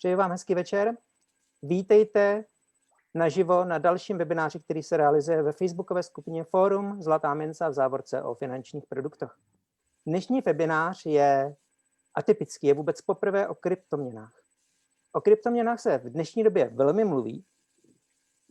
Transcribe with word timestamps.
Přeji 0.00 0.14
vám 0.14 0.30
hezký 0.30 0.54
večer. 0.54 0.96
Vítejte 1.62 2.44
naživo 3.14 3.64
na 3.64 3.78
dalším 3.78 4.18
webináři, 4.18 4.60
který 4.60 4.82
se 4.82 4.96
realizuje 4.96 5.42
ve 5.42 5.52
facebookové 5.52 6.02
skupině 6.02 6.44
Fórum 6.44 7.02
Zlatá 7.02 7.34
mince 7.34 7.68
v 7.68 7.72
závorce 7.72 8.22
o 8.22 8.34
finančních 8.34 8.86
produktech. 8.86 9.36
Dnešní 10.06 10.40
webinář 10.40 11.06
je 11.06 11.56
atypický, 12.14 12.66
je 12.66 12.74
vůbec 12.74 13.00
poprvé 13.00 13.48
o 13.48 13.54
kryptoměnách. 13.54 14.32
O 15.12 15.20
kryptoměnách 15.20 15.80
se 15.80 15.98
v 15.98 16.10
dnešní 16.10 16.44
době 16.44 16.70
velmi 16.74 17.04
mluví, 17.04 17.44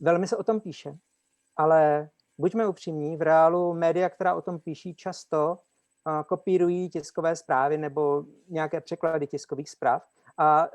velmi 0.00 0.28
se 0.28 0.36
o 0.36 0.44
tom 0.44 0.60
píše, 0.60 0.98
ale 1.56 2.10
buďme 2.38 2.66
upřímní, 2.66 3.16
v 3.16 3.22
reálu 3.22 3.74
média, 3.74 4.08
která 4.08 4.34
o 4.34 4.42
tom 4.42 4.58
píší, 4.60 4.94
často 4.94 5.58
uh, 6.06 6.22
kopírují 6.22 6.90
tiskové 6.90 7.36
zprávy 7.36 7.78
nebo 7.78 8.24
nějaké 8.48 8.80
překlady 8.80 9.26
tiskových 9.26 9.70
zpráv 9.70 10.06
a 10.38 10.68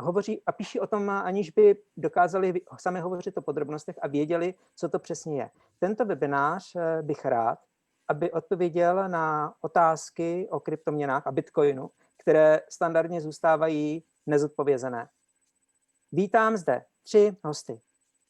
hovoří 0.00 0.42
a 0.46 0.52
píší 0.52 0.80
o 0.80 0.86
tom, 0.86 1.10
aniž 1.10 1.50
by 1.50 1.76
dokázali 1.96 2.60
sami 2.80 3.00
hovořit 3.00 3.38
o 3.38 3.42
podrobnostech 3.42 3.98
a 4.02 4.08
věděli, 4.08 4.54
co 4.74 4.88
to 4.88 4.98
přesně 4.98 5.40
je. 5.40 5.50
Tento 5.78 6.04
webinář 6.04 6.76
eh, 6.76 7.02
bych 7.02 7.24
rád, 7.24 7.58
aby 8.08 8.32
odpověděl 8.32 9.08
na 9.08 9.54
otázky 9.60 10.48
o 10.50 10.60
kryptoměnách 10.60 11.26
a 11.26 11.32
bitcoinu, 11.32 11.90
které 12.16 12.60
standardně 12.68 13.20
zůstávají 13.20 14.04
nezodpovězené. 14.26 15.08
Vítám 16.12 16.56
zde 16.56 16.84
tři 17.02 17.36
hosty. 17.44 17.80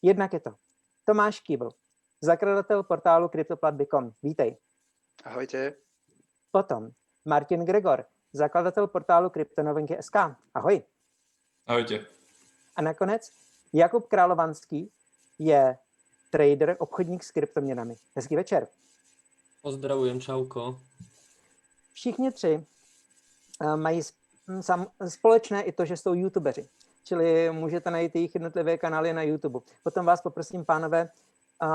Jednak 0.02 0.32
je 0.32 0.40
to 0.40 0.54
Tomáš 1.04 1.40
Kýbl, 1.40 1.68
zakladatel 2.20 2.82
portálu 2.82 3.28
CryptoPlatby.com. 3.28 4.12
Vítej. 4.22 4.56
Ahojte. 5.24 5.72
Potom 6.50 6.90
Martin 7.24 7.64
Gregor, 7.64 8.04
zakladatel 8.32 8.86
portálu 8.86 9.30
Kryptonovinky.sk. 9.30 10.16
Ahoj. 10.54 10.82
Ahojte. 11.68 12.06
A 12.76 12.82
nakonec 12.82 13.32
Jakub 13.72 14.08
Královanský 14.08 14.90
je 15.38 15.78
trader, 16.30 16.76
obchodník 16.78 17.24
s 17.24 17.30
kryptoměnami. 17.30 17.96
Hezký 18.16 18.36
večer. 18.36 18.68
Pozdravujem, 19.62 20.20
čauko. 20.20 20.80
Všichni 21.92 22.32
tři 22.32 22.66
uh, 23.60 23.76
mají 23.76 24.02
sam, 24.60 24.86
společné 25.08 25.62
i 25.62 25.72
to, 25.72 25.84
že 25.84 25.96
jsou 25.96 26.14
youtubeři. 26.14 26.68
Čili 27.04 27.50
můžete 27.50 27.90
najít 27.90 28.14
jejich 28.14 28.34
jednotlivé 28.34 28.78
kanály 28.78 29.12
na 29.12 29.22
YouTube. 29.22 29.60
Potom 29.82 30.06
vás 30.06 30.22
poprosím, 30.22 30.64
pánové, 30.64 31.10
uh, 31.62 31.68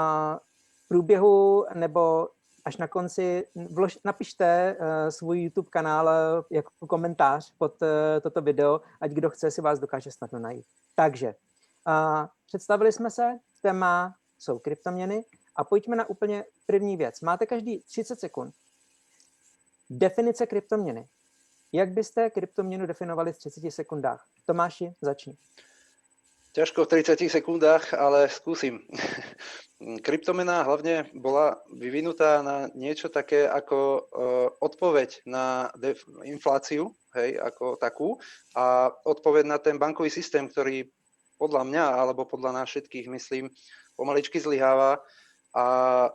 v 0.85 0.87
průběhu 0.87 1.65
nebo 1.73 2.27
až 2.65 2.77
na 2.77 2.87
konci 2.87 3.47
vlož, 3.55 3.99
napište 4.03 4.75
uh, 4.79 4.85
svůj 5.09 5.41
YouTube 5.41 5.69
kanál 5.69 6.05
uh, 6.05 6.45
jako 6.51 6.87
komentář 6.87 7.53
pod 7.57 7.81
uh, 7.81 7.87
toto 8.21 8.41
video, 8.41 8.81
ať 9.01 9.11
kdo 9.11 9.29
chce, 9.29 9.51
si 9.51 9.61
vás 9.61 9.79
dokáže 9.79 10.11
snadno 10.11 10.39
najít. 10.39 10.65
Takže 10.95 11.27
uh, 11.27 12.27
představili 12.45 12.91
jsme 12.91 13.11
se, 13.11 13.39
téma 13.61 14.15
jsou 14.39 14.59
kryptoměny 14.59 15.23
a 15.55 15.63
pojďme 15.63 15.95
na 15.95 16.09
úplně 16.09 16.45
první 16.65 16.97
věc. 16.97 17.21
Máte 17.21 17.45
každý 17.45 17.81
30 17.81 18.19
sekund. 18.19 18.53
Definice 19.89 20.47
kryptoměny. 20.47 21.07
Jak 21.71 21.91
byste 21.91 22.29
kryptoměnu 22.29 22.85
definovali 22.85 23.33
v 23.33 23.37
30 23.37 23.71
sekundách? 23.71 24.25
Tomáši, 24.45 24.93
začni. 25.01 25.37
Ťažko 26.51 26.85
v 26.85 26.87
30 26.87 27.19
sekundách, 27.29 27.93
ale 27.93 28.29
skúsim. 28.29 28.79
Kryptomena 29.83 30.63
hlavne 30.63 31.11
bola 31.11 31.59
vyvinutá 31.75 32.39
na 32.39 32.71
niečo 32.71 33.11
také 33.11 33.43
ako 33.43 33.77
uh, 33.79 34.01
odpoveď 34.63 35.27
na 35.27 35.67
infláciu, 36.23 36.95
hej, 37.19 37.35
ako 37.35 37.75
takú, 37.75 38.15
a 38.55 38.87
odpoveď 39.03 39.43
na 39.43 39.57
ten 39.59 39.75
bankový 39.75 40.07
systém, 40.07 40.47
ktorý 40.47 40.87
podľa 41.35 41.67
mňa, 41.67 41.85
alebo 41.99 42.23
podľa 42.23 42.63
nás 42.63 42.71
všetkých, 42.71 43.11
myslím, 43.11 43.51
pomaličky 43.99 44.39
zlyháva. 44.39 45.03
A 45.53 45.65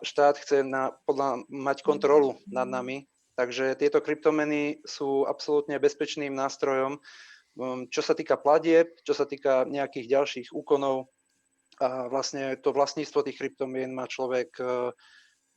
štát 0.02 0.40
chce 0.40 0.66
na, 0.66 0.90
podľa, 1.06 1.46
mať 1.46 1.86
kontrolu 1.86 2.40
nad 2.50 2.66
nami. 2.66 3.06
Takže 3.38 3.78
tieto 3.78 4.02
kryptomeny 4.02 4.82
sú 4.82 5.30
absolútne 5.30 5.78
bezpečným 5.78 6.34
nástrojom, 6.34 6.98
čo 7.86 8.02
sa 8.02 8.18
týka 8.18 8.34
platieb, 8.34 8.98
čo 9.06 9.14
sa 9.14 9.30
týka 9.30 9.62
nejakých 9.62 10.10
ďalších 10.10 10.48
úkonov, 10.50 11.06
a 11.80 12.10
vlastne 12.10 12.58
to 12.58 12.74
vlastníctvo 12.74 13.22
tých 13.22 13.38
kryptomien 13.38 13.94
má 13.94 14.10
človek 14.10 14.50
e, 14.58 14.64
e, 14.64 14.90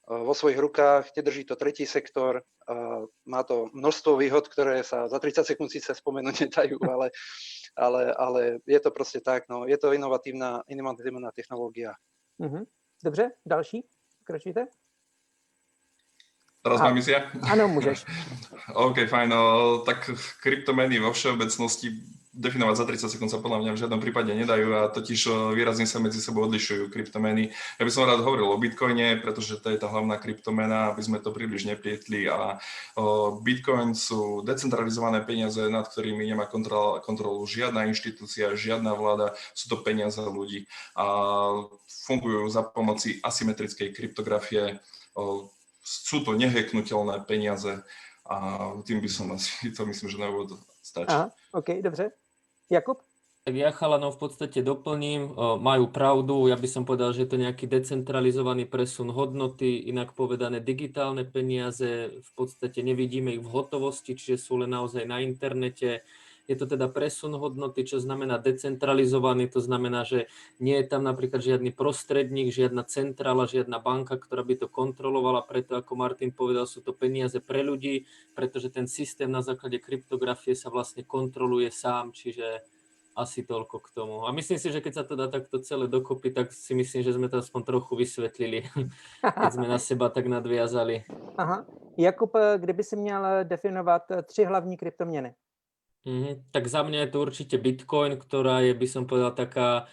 vo 0.07 0.33
svojich 0.33 0.59
rukách, 0.61 1.13
nedrží 1.17 1.43
to 1.45 1.55
tretí 1.57 1.85
sektor, 1.85 2.45
má 3.25 3.43
to 3.43 3.67
množstvo 3.73 4.15
výhod, 4.17 4.47
ktoré 4.47 4.85
sa 4.85 5.09
za 5.09 5.19
30 5.19 5.43
sekúnd 5.43 5.69
síce 5.71 5.91
spomenúť 5.91 6.35
nedajú, 6.47 6.77
ale, 6.87 7.11
ale, 7.75 8.01
ale 8.15 8.41
je 8.63 8.79
to 8.79 8.91
proste 8.91 9.19
tak, 9.25 9.49
no, 9.49 9.67
je 9.67 9.77
to 9.77 9.93
inovatívna, 9.93 10.63
inovatívna 10.69 11.31
technológia. 11.35 11.93
Mhm. 12.37 12.63
Dobře, 13.03 13.31
další, 13.45 13.81
pokračujte. 14.19 14.67
Teraz 16.61 16.77
mám 16.77 16.93
ísť 16.93 17.09
ja? 17.09 17.21
Áno, 17.49 17.65
môžeš. 17.73 18.05
OK, 18.85 19.09
fajn. 19.09 19.33
No, 19.33 19.41
tak 19.81 20.05
kryptomeny 20.45 21.01
vo 21.01 21.09
všeobecnosti 21.09 21.89
definovať 22.31 22.75
za 22.79 22.85
30 22.87 23.11
sekúnd 23.11 23.27
sa 23.27 23.43
podľa 23.43 23.59
mňa 23.59 23.71
v 23.75 23.81
žiadnom 23.83 23.99
prípade 23.99 24.31
nedajú 24.31 24.71
a 24.71 24.87
totiž 24.87 25.51
výrazne 25.51 25.83
sa 25.83 25.99
medzi 25.99 26.23
sebou 26.23 26.47
odlišujú 26.47 26.87
kryptomeny. 26.87 27.51
Ja 27.75 27.83
by 27.83 27.91
som 27.91 28.07
rád 28.07 28.23
hovoril 28.23 28.47
o 28.47 28.55
Bitcoine, 28.55 29.19
pretože 29.19 29.59
to 29.59 29.67
je 29.67 29.75
tá 29.75 29.91
hlavná 29.91 30.15
kryptomena, 30.15 30.95
aby 30.95 31.03
sme 31.03 31.19
to 31.19 31.35
príliš 31.35 31.67
neplietli 31.67 32.31
a 32.31 32.55
Bitcoin 33.43 33.91
sú 33.91 34.47
decentralizované 34.47 35.27
peniaze, 35.27 35.59
nad 35.67 35.83
ktorými 35.83 36.23
nemá 36.23 36.47
kontrol, 36.47 37.03
kontrolu 37.03 37.43
žiadna 37.43 37.91
inštitúcia, 37.91 38.55
žiadna 38.55 38.95
vláda, 38.95 39.35
sú 39.51 39.67
to 39.67 39.83
peniaze 39.83 40.23
ľudí 40.23 40.71
a 40.95 41.03
fungujú 42.07 42.47
za 42.47 42.63
pomoci 42.63 43.19
asymetrickej 43.19 43.91
kryptografie, 43.91 44.79
sú 45.83 46.23
to 46.23 46.31
neheknutelné 46.39 47.27
peniaze 47.27 47.83
a 48.23 48.71
tým 48.87 49.03
by 49.03 49.09
som 49.11 49.27
asi, 49.35 49.75
to 49.75 49.83
myslím, 49.83 50.07
že 50.07 50.15
na 50.15 50.31
úvod 50.31 50.55
stačí. 50.79 51.11
Aha, 51.11 51.27
OK, 51.51 51.81
dobře. 51.81 52.11
Jakub? 52.71 53.03
Tak 53.41 53.57
ja 53.57 53.73
chalanov 53.73 54.15
v 54.15 54.29
podstate 54.29 54.61
doplním, 54.61 55.33
majú 55.57 55.89
pravdu, 55.89 56.45
ja 56.45 56.53
by 56.53 56.69
som 56.69 56.85
povedal, 56.85 57.09
že 57.09 57.25
je 57.25 57.29
to 57.33 57.41
nejaký 57.41 57.65
decentralizovaný 57.65 58.69
presun 58.69 59.09
hodnoty, 59.09 59.81
inak 59.89 60.13
povedané 60.13 60.61
digitálne 60.61 61.25
peniaze, 61.25 62.21
v 62.21 62.31
podstate 62.37 62.85
nevidíme 62.85 63.33
ich 63.33 63.41
v 63.41 63.49
hotovosti, 63.49 64.13
čiže 64.13 64.37
sú 64.37 64.61
len 64.61 64.69
naozaj 64.69 65.09
na 65.09 65.25
internete, 65.25 66.05
je 66.51 66.59
to 66.59 66.67
teda 66.67 66.91
presun 66.91 67.31
hodnoty, 67.39 67.87
čo 67.87 68.03
znamená 68.03 68.35
decentralizovaný, 68.35 69.47
to 69.47 69.63
znamená, 69.63 70.03
že 70.03 70.27
nie 70.59 70.75
je 70.75 70.85
tam 70.91 71.07
napríklad 71.07 71.39
žiadny 71.39 71.71
prostredník, 71.71 72.51
žiadna 72.51 72.83
centrála, 72.83 73.47
žiadna 73.47 73.79
banka, 73.79 74.19
ktorá 74.19 74.43
by 74.43 74.59
to 74.59 74.67
kontrolovala, 74.67 75.47
preto 75.47 75.79
ako 75.79 75.95
Martin 75.95 76.35
povedal, 76.35 76.67
sú 76.67 76.83
to 76.83 76.91
peniaze 76.91 77.39
pre 77.39 77.63
ľudí, 77.63 78.03
pretože 78.35 78.67
ten 78.67 78.91
systém 78.91 79.31
na 79.31 79.39
základe 79.39 79.79
kryptografie 79.79 80.51
sa 80.59 80.67
vlastne 80.67 81.07
kontroluje 81.07 81.71
sám, 81.71 82.11
čiže 82.11 82.67
asi 83.15 83.43
toľko 83.43 83.79
k 83.83 83.87
tomu. 83.91 84.15
A 84.23 84.31
myslím 84.31 84.59
si, 84.59 84.71
že 84.71 84.79
keď 84.79 84.93
sa 84.93 85.03
to 85.03 85.19
dá 85.19 85.27
takto 85.27 85.59
celé 85.59 85.87
dokopy, 85.87 86.31
tak 86.31 86.55
si 86.55 86.71
myslím, 86.75 87.03
že 87.03 87.15
sme 87.15 87.27
to 87.27 87.43
aspoň 87.43 87.61
trochu 87.63 87.95
vysvetlili, 87.95 88.67
keď 89.23 89.51
sme 89.51 89.67
na 89.67 89.79
seba 89.79 90.11
tak 90.11 90.27
nadviazali. 90.27 91.03
Aha. 91.37 91.63
Jakub, 91.97 92.31
kdyby 92.57 92.83
si 92.83 92.95
měl 92.95 93.23
definovat 93.43 94.03
tři 94.23 94.43
hlavní 94.43 94.77
kryptoměny? 94.77 95.35
Mm, 96.01 96.49
tak 96.49 96.65
za 96.65 96.81
mňa 96.81 97.05
je 97.05 97.11
to 97.13 97.17
určite 97.21 97.55
Bitcoin, 97.61 98.17
ktorá 98.17 98.65
je, 98.65 98.73
by 98.73 98.87
som 98.89 99.03
povedal, 99.05 99.37
taká 99.37 99.85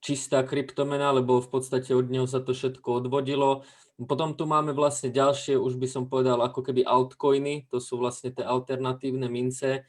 čistá 0.00 0.40
kryptomena, 0.40 1.12
lebo 1.12 1.36
v 1.44 1.48
podstate 1.52 1.92
od 1.92 2.08
neho 2.08 2.24
sa 2.24 2.40
to 2.40 2.56
všetko 2.56 3.04
odvodilo. 3.04 3.68
Potom 4.00 4.32
tu 4.32 4.48
máme 4.48 4.72
vlastne 4.72 5.12
ďalšie, 5.12 5.60
už 5.60 5.76
by 5.76 5.84
som 5.84 6.08
povedal, 6.08 6.40
ako 6.40 6.64
keby 6.64 6.88
altcoiny, 6.88 7.68
to 7.68 7.76
sú 7.76 8.00
vlastne 8.00 8.32
tie 8.32 8.40
alternatívne 8.40 9.28
mince. 9.28 9.84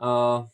Uh, 0.00 0.48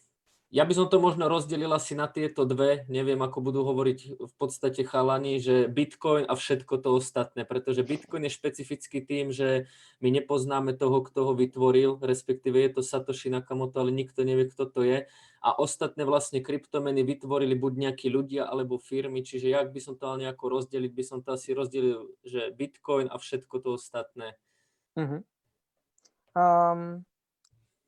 ja 0.50 0.66
by 0.66 0.74
som 0.74 0.90
to 0.90 0.98
možno 0.98 1.30
rozdelil 1.30 1.70
asi 1.70 1.94
na 1.94 2.10
tieto 2.10 2.42
dve, 2.42 2.82
neviem, 2.90 3.22
ako 3.22 3.38
budú 3.38 3.62
hovoriť 3.62 4.18
v 4.18 4.34
podstate 4.34 4.82
chalani, 4.82 5.38
že 5.38 5.70
Bitcoin 5.70 6.26
a 6.26 6.34
všetko 6.34 6.82
to 6.82 6.98
ostatné, 6.98 7.46
pretože 7.46 7.86
Bitcoin 7.86 8.26
je 8.26 8.34
špecifický 8.34 8.98
tým, 9.06 9.30
že 9.30 9.70
my 10.02 10.10
nepoznáme 10.10 10.74
toho, 10.74 11.06
kto 11.06 11.30
ho 11.30 11.32
vytvoril, 11.38 12.02
respektíve 12.02 12.58
je 12.66 12.70
to 12.74 12.82
Satoshi 12.82 13.30
Nakamoto, 13.30 13.78
ale 13.78 13.94
nikto 13.94 14.26
nevie, 14.26 14.50
kto 14.50 14.66
to 14.66 14.82
je. 14.82 15.06
A 15.38 15.54
ostatné 15.54 16.02
vlastne 16.02 16.42
kryptomeny 16.42 17.06
vytvorili 17.06 17.54
buď 17.54 17.72
nejakí 17.86 18.10
ľudia 18.10 18.50
alebo 18.50 18.82
firmy, 18.82 19.22
čiže 19.22 19.54
jak 19.54 19.70
by 19.70 19.78
som 19.78 19.94
to 19.94 20.10
mal 20.10 20.18
nejako 20.18 20.50
rozdeliť, 20.50 20.90
by 20.90 21.04
som 21.06 21.22
to 21.22 21.30
asi 21.30 21.54
rozdelil, 21.54 22.10
že 22.26 22.50
Bitcoin 22.58 23.06
a 23.06 23.22
všetko 23.22 23.54
to 23.62 23.78
ostatné. 23.78 24.34
Uh-huh. 24.98 25.22
Um, 26.34 27.06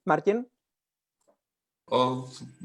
Martin? 0.07 0.47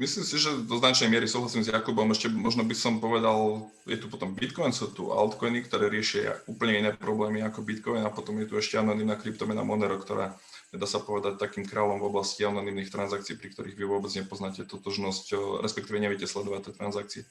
Myslím 0.00 0.24
si, 0.24 0.40
že 0.40 0.64
do 0.64 0.80
značnej 0.80 1.12
miery 1.12 1.28
súhlasím 1.28 1.60
s 1.60 1.68
Jakubom. 1.68 2.08
Ešte 2.08 2.32
možno 2.32 2.64
by 2.64 2.72
som 2.72 2.96
povedal, 2.96 3.68
je 3.84 4.00
tu 4.00 4.08
potom 4.08 4.32
Bitcoin, 4.32 4.72
sú 4.72 4.88
tu 4.88 5.12
altcoiny, 5.12 5.68
ktoré 5.68 5.92
riešia 5.92 6.40
úplne 6.48 6.80
iné 6.80 6.90
problémy 6.96 7.44
ako 7.44 7.60
Bitcoin 7.60 8.08
a 8.08 8.14
potom 8.14 8.40
je 8.40 8.48
tu 8.48 8.56
ešte 8.56 8.80
anonimná 8.80 9.20
kryptomena 9.20 9.60
Monero, 9.60 10.00
ktorá 10.00 10.32
dá 10.72 10.86
sa 10.88 11.04
povedať 11.04 11.36
takým 11.36 11.68
kráľom 11.68 12.00
v 12.00 12.08
oblasti 12.08 12.48
anonimných 12.48 12.88
transakcií, 12.88 13.36
pri 13.36 13.52
ktorých 13.52 13.76
vy 13.76 13.84
vôbec 13.84 14.08
nepoznáte 14.16 14.64
totožnosť, 14.64 15.60
respektíve 15.60 16.00
neviete 16.00 16.24
sledovať 16.24 16.72
tie 16.72 16.74
transakcie. 16.80 17.22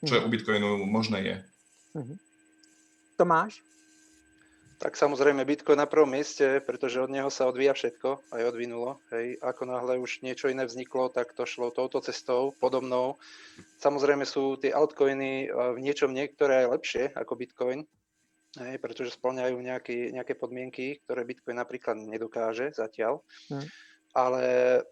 Čo 0.00 0.18
je 0.18 0.24
u 0.24 0.28
Bitcoinu 0.32 0.88
možné 0.88 1.18
je. 1.20 1.36
Mhm. 2.00 2.14
Tomáš? 3.20 3.60
Tak 4.82 4.98
samozrejme 4.98 5.46
Bitcoin 5.46 5.78
na 5.78 5.86
prvom 5.86 6.10
mieste, 6.10 6.58
pretože 6.58 6.98
od 6.98 7.06
neho 7.06 7.30
sa 7.30 7.46
odvíja 7.46 7.70
všetko, 7.70 8.34
aj 8.34 8.42
odvinulo. 8.50 8.98
Hej. 9.14 9.38
Ako 9.38 9.62
náhle 9.62 10.02
už 10.02 10.26
niečo 10.26 10.50
iné 10.50 10.66
vzniklo, 10.66 11.06
tak 11.06 11.38
to 11.38 11.46
šlo 11.46 11.70
touto 11.70 12.02
cestou, 12.02 12.50
podobnou. 12.58 13.14
Samozrejme 13.78 14.26
sú 14.26 14.58
tie 14.58 14.74
altcoiny 14.74 15.46
eh, 15.46 15.50
v 15.54 15.78
niečom 15.78 16.10
niektoré 16.10 16.66
aj 16.66 16.70
lepšie 16.74 17.04
ako 17.14 17.38
Bitcoin, 17.38 17.86
hej, 18.58 18.76
pretože 18.82 19.14
splňajú 19.14 19.54
nejaké, 19.54 20.10
nejaké 20.10 20.34
podmienky, 20.34 20.98
ktoré 21.06 21.22
Bitcoin 21.22 21.62
napríklad 21.62 22.02
nedokáže 22.02 22.74
zatiaľ. 22.74 23.22
Hm. 23.54 23.62
Ale 24.18 24.44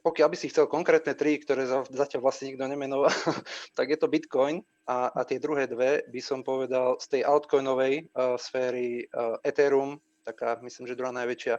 pokiaľ 0.06 0.28
by 0.32 0.37
si 0.38 0.54
chcel 0.54 0.70
konkrétne 0.70 1.19
tri, 1.19 1.34
ktoré 1.42 1.66
za- 1.66 1.90
zatiaľ 1.90 2.31
vlastne 2.31 2.54
nikto 2.54 2.62
nemenoval, 2.62 3.10
tak 3.76 3.90
je 3.90 3.98
to 3.98 4.06
Bitcoin 4.06 4.62
a, 4.90 5.14
a 5.14 5.20
tie 5.22 5.38
druhé 5.38 5.70
dve 5.70 6.02
by 6.10 6.19
som 6.19 6.42
povedal 6.42 6.98
z 6.98 7.06
tej 7.06 7.22
altcoinovej 7.22 8.10
uh, 8.10 8.34
sféry 8.34 9.06
uh, 9.14 9.38
Ethereum, 9.46 10.02
taká 10.26 10.58
myslím, 10.66 10.90
že 10.90 10.98
druhá 10.98 11.14
najväčšia, 11.14 11.54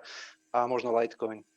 a 0.52 0.68
možno 0.68 0.92
Litecoin 0.92 1.48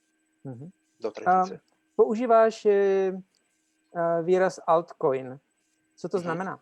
Mhm. 0.46 0.70
do 1.02 1.10
tretice. 1.10 1.58
Používáš 1.98 2.66
eh, 2.66 3.10
eh, 3.10 4.20
výraz 4.22 4.62
altcoin. 4.62 5.40
Co 5.96 6.06
to 6.08 6.16
Mhm. 6.18 6.22
znamená? 6.22 6.54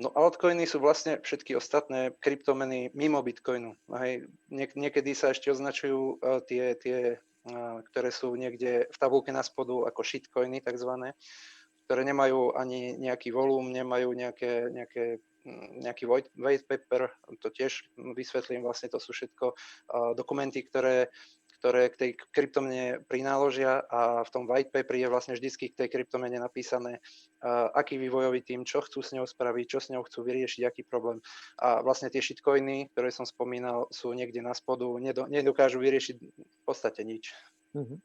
No 0.00 0.08
altcoiny 0.16 0.66
sú 0.66 0.80
vlastne 0.80 1.20
všetky 1.20 1.54
ostatné 1.56 2.10
kryptomeny 2.18 2.90
mimo 2.96 3.22
Bitcoinu. 3.22 3.76
Hej. 4.00 4.26
Niek- 4.50 4.74
niekedy 4.74 5.14
sa 5.14 5.30
ešte 5.30 5.52
označujú 5.52 6.18
uh, 6.18 6.40
tie, 6.42 6.74
tie 6.74 6.98
uh, 7.46 7.78
ktoré 7.92 8.10
sú 8.10 8.34
niekde 8.34 8.88
v 8.88 8.96
tabulke 8.98 9.30
na 9.30 9.44
spodu 9.44 9.86
ako 9.86 10.00
shitcoiny 10.02 10.64
takzvané, 10.64 11.12
ktoré 11.92 12.08
nemajú 12.08 12.56
ani 12.56 12.96
nejaký 12.96 13.36
volum, 13.36 13.68
nemajú 13.68 14.16
nejaké, 14.16 14.72
nejaké, 14.72 15.20
mm, 15.44 15.84
nejaký 15.84 16.08
white, 16.08 16.64
paper, 16.64 17.12
to 17.36 17.52
tiež 17.52 17.84
vysvetlím, 18.16 18.64
vlastne 18.64 18.88
to 18.88 18.96
sú 18.96 19.12
všetko 19.12 19.52
dokumenty, 20.16 20.64
ktoré, 20.64 21.12
ktoré 21.60 21.92
k 21.92 21.98
tej 22.00 22.10
kryptomene 22.32 23.04
prináložia 23.04 23.84
a 23.92 24.24
v 24.24 24.32
tom 24.32 24.48
white 24.48 24.72
paper 24.72 24.96
je 24.96 25.12
vlastne 25.12 25.36
vždycky 25.36 25.68
k 25.68 25.84
tej 25.84 25.88
kryptomene 25.92 26.40
napísané, 26.40 27.04
aký 27.76 28.00
vývojový 28.00 28.40
tým, 28.40 28.64
čo 28.64 28.80
chcú 28.80 29.04
s 29.04 29.12
ňou 29.12 29.28
spraviť, 29.28 29.76
čo 29.76 29.78
s 29.84 29.92
ňou 29.92 30.00
chcú 30.08 30.24
vyriešiť, 30.24 30.64
aký 30.64 30.88
problém. 30.88 31.20
A 31.60 31.84
vlastne 31.84 32.08
tie 32.08 32.24
shitcoiny, 32.24 32.88
ktoré 32.96 33.12
som 33.12 33.28
spomínal, 33.28 33.84
sú 33.92 34.16
niekde 34.16 34.40
na 34.40 34.56
spodu, 34.56 34.88
nedo, 34.96 35.28
nedokážu 35.28 35.76
vyriešiť 35.76 36.16
v 36.24 36.62
podstate 36.64 37.04
nič. 37.04 37.36
Mhm. 37.76 38.00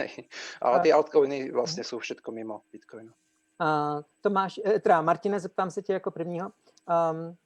Hej. 0.00 0.24
Ale 0.64 0.80
tie 0.80 0.96
altcoiny 0.96 1.52
vlastne 1.52 1.84
sú 1.84 2.00
všetko 2.00 2.32
mimo 2.32 2.64
Bitcoinu. 2.72 3.12
Uh, 3.60 4.02
Tomáš, 4.20 4.60
eh, 4.64 4.80
teda 4.80 5.02
Martine, 5.02 5.40
zeptám 5.40 5.70
se 5.70 5.82
tě 5.82 5.92
jako 5.92 6.10
prvního. 6.10 6.52
Um, 7.12 7.36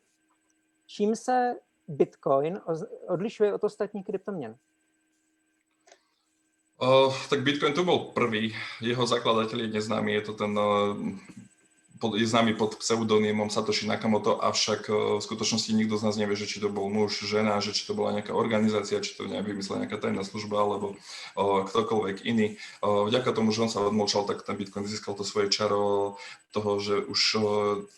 čím 0.86 1.16
se 1.16 1.54
Bitcoin 1.88 2.60
odlišuje 3.08 3.54
od 3.54 3.64
ostatních 3.64 4.06
kryptoměn? 4.06 4.56
O, 6.78 7.14
tak 7.30 7.42
Bitcoin 7.42 7.74
tu 7.74 7.84
bol 7.84 7.98
prvý, 7.98 8.54
jeho 8.78 9.02
zakladateľ 9.02 9.66
je 9.66 9.74
neznámy, 9.74 10.12
je 10.14 10.22
to 10.30 10.32
ten, 10.38 10.54
pod, 10.54 10.94
je 11.98 12.26
známy 12.26 12.54
pod 12.54 12.78
pseudonymom 12.78 13.50
Satoshi 13.50 13.90
Nakamoto, 13.90 14.38
avšak 14.38 14.80
o, 14.88 14.94
v 15.18 15.24
skutočnosti 15.24 15.70
nikto 15.74 15.98
z 15.98 16.04
nás 16.06 16.14
nevie, 16.14 16.38
že 16.38 16.46
či 16.46 16.62
to 16.62 16.70
bol 16.70 16.86
muž, 16.86 17.18
žena, 17.26 17.58
že 17.58 17.74
či 17.74 17.82
to 17.84 17.98
bola 17.98 18.14
nejaká 18.14 18.30
organizácia, 18.30 19.02
či 19.02 19.18
to 19.18 19.26
nejak 19.26 19.46
vymyslela 19.46 19.84
nejaká 19.84 19.98
tajná 19.98 20.22
služba, 20.22 20.62
alebo 20.62 20.94
o, 21.34 21.66
ktokoľvek 21.66 22.22
iný. 22.22 22.56
O, 22.80 23.10
vďaka 23.10 23.34
tomu, 23.34 23.50
že 23.50 23.66
on 23.66 23.70
sa 23.72 23.82
odmlčal, 23.82 24.24
tak 24.30 24.46
ten 24.46 24.54
Bitcoin 24.54 24.86
získal 24.86 25.18
to 25.18 25.26
svoje 25.26 25.50
čaro 25.50 26.14
toho, 26.54 26.80
že 26.80 27.02
už 27.02 27.20
o, 27.36 27.42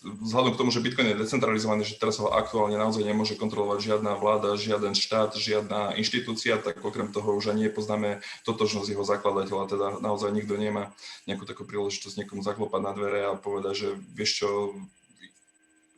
vzhľadom 0.03 0.57
k 0.57 0.61
tomu, 0.65 0.71
že 0.73 0.83
Bitcoin 0.83 1.13
je 1.13 1.21
decentralizovaný, 1.21 1.85
že 1.85 2.01
teraz 2.01 2.19
ho 2.19 2.33
aktuálne 2.33 2.81
naozaj 2.81 3.05
nemôže 3.05 3.37
kontrolovať 3.37 3.79
žiadna 3.85 4.17
vláda, 4.17 4.57
žiaden 4.57 4.97
štát, 4.97 5.37
žiadna 5.37 5.95
inštitúcia, 6.01 6.57
tak 6.59 6.81
okrem 6.81 7.13
toho 7.13 7.37
už 7.37 7.53
ani 7.53 7.69
nepoznáme 7.69 8.25
totožnosť 8.49 8.89
jeho 8.91 9.05
zakladateľa, 9.05 9.65
teda 9.71 9.87
naozaj 10.03 10.33
nikto 10.33 10.57
nemá 10.57 10.91
nejakú 11.29 11.45
takú 11.45 11.63
príležitosť 11.69 12.25
niekomu 12.25 12.41
zaklopať 12.43 12.81
na 12.83 12.93
dvere 12.97 13.21
a 13.29 13.39
povedať, 13.39 13.75
že 13.77 13.90
vieš 13.97 14.45
čo, 14.45 14.49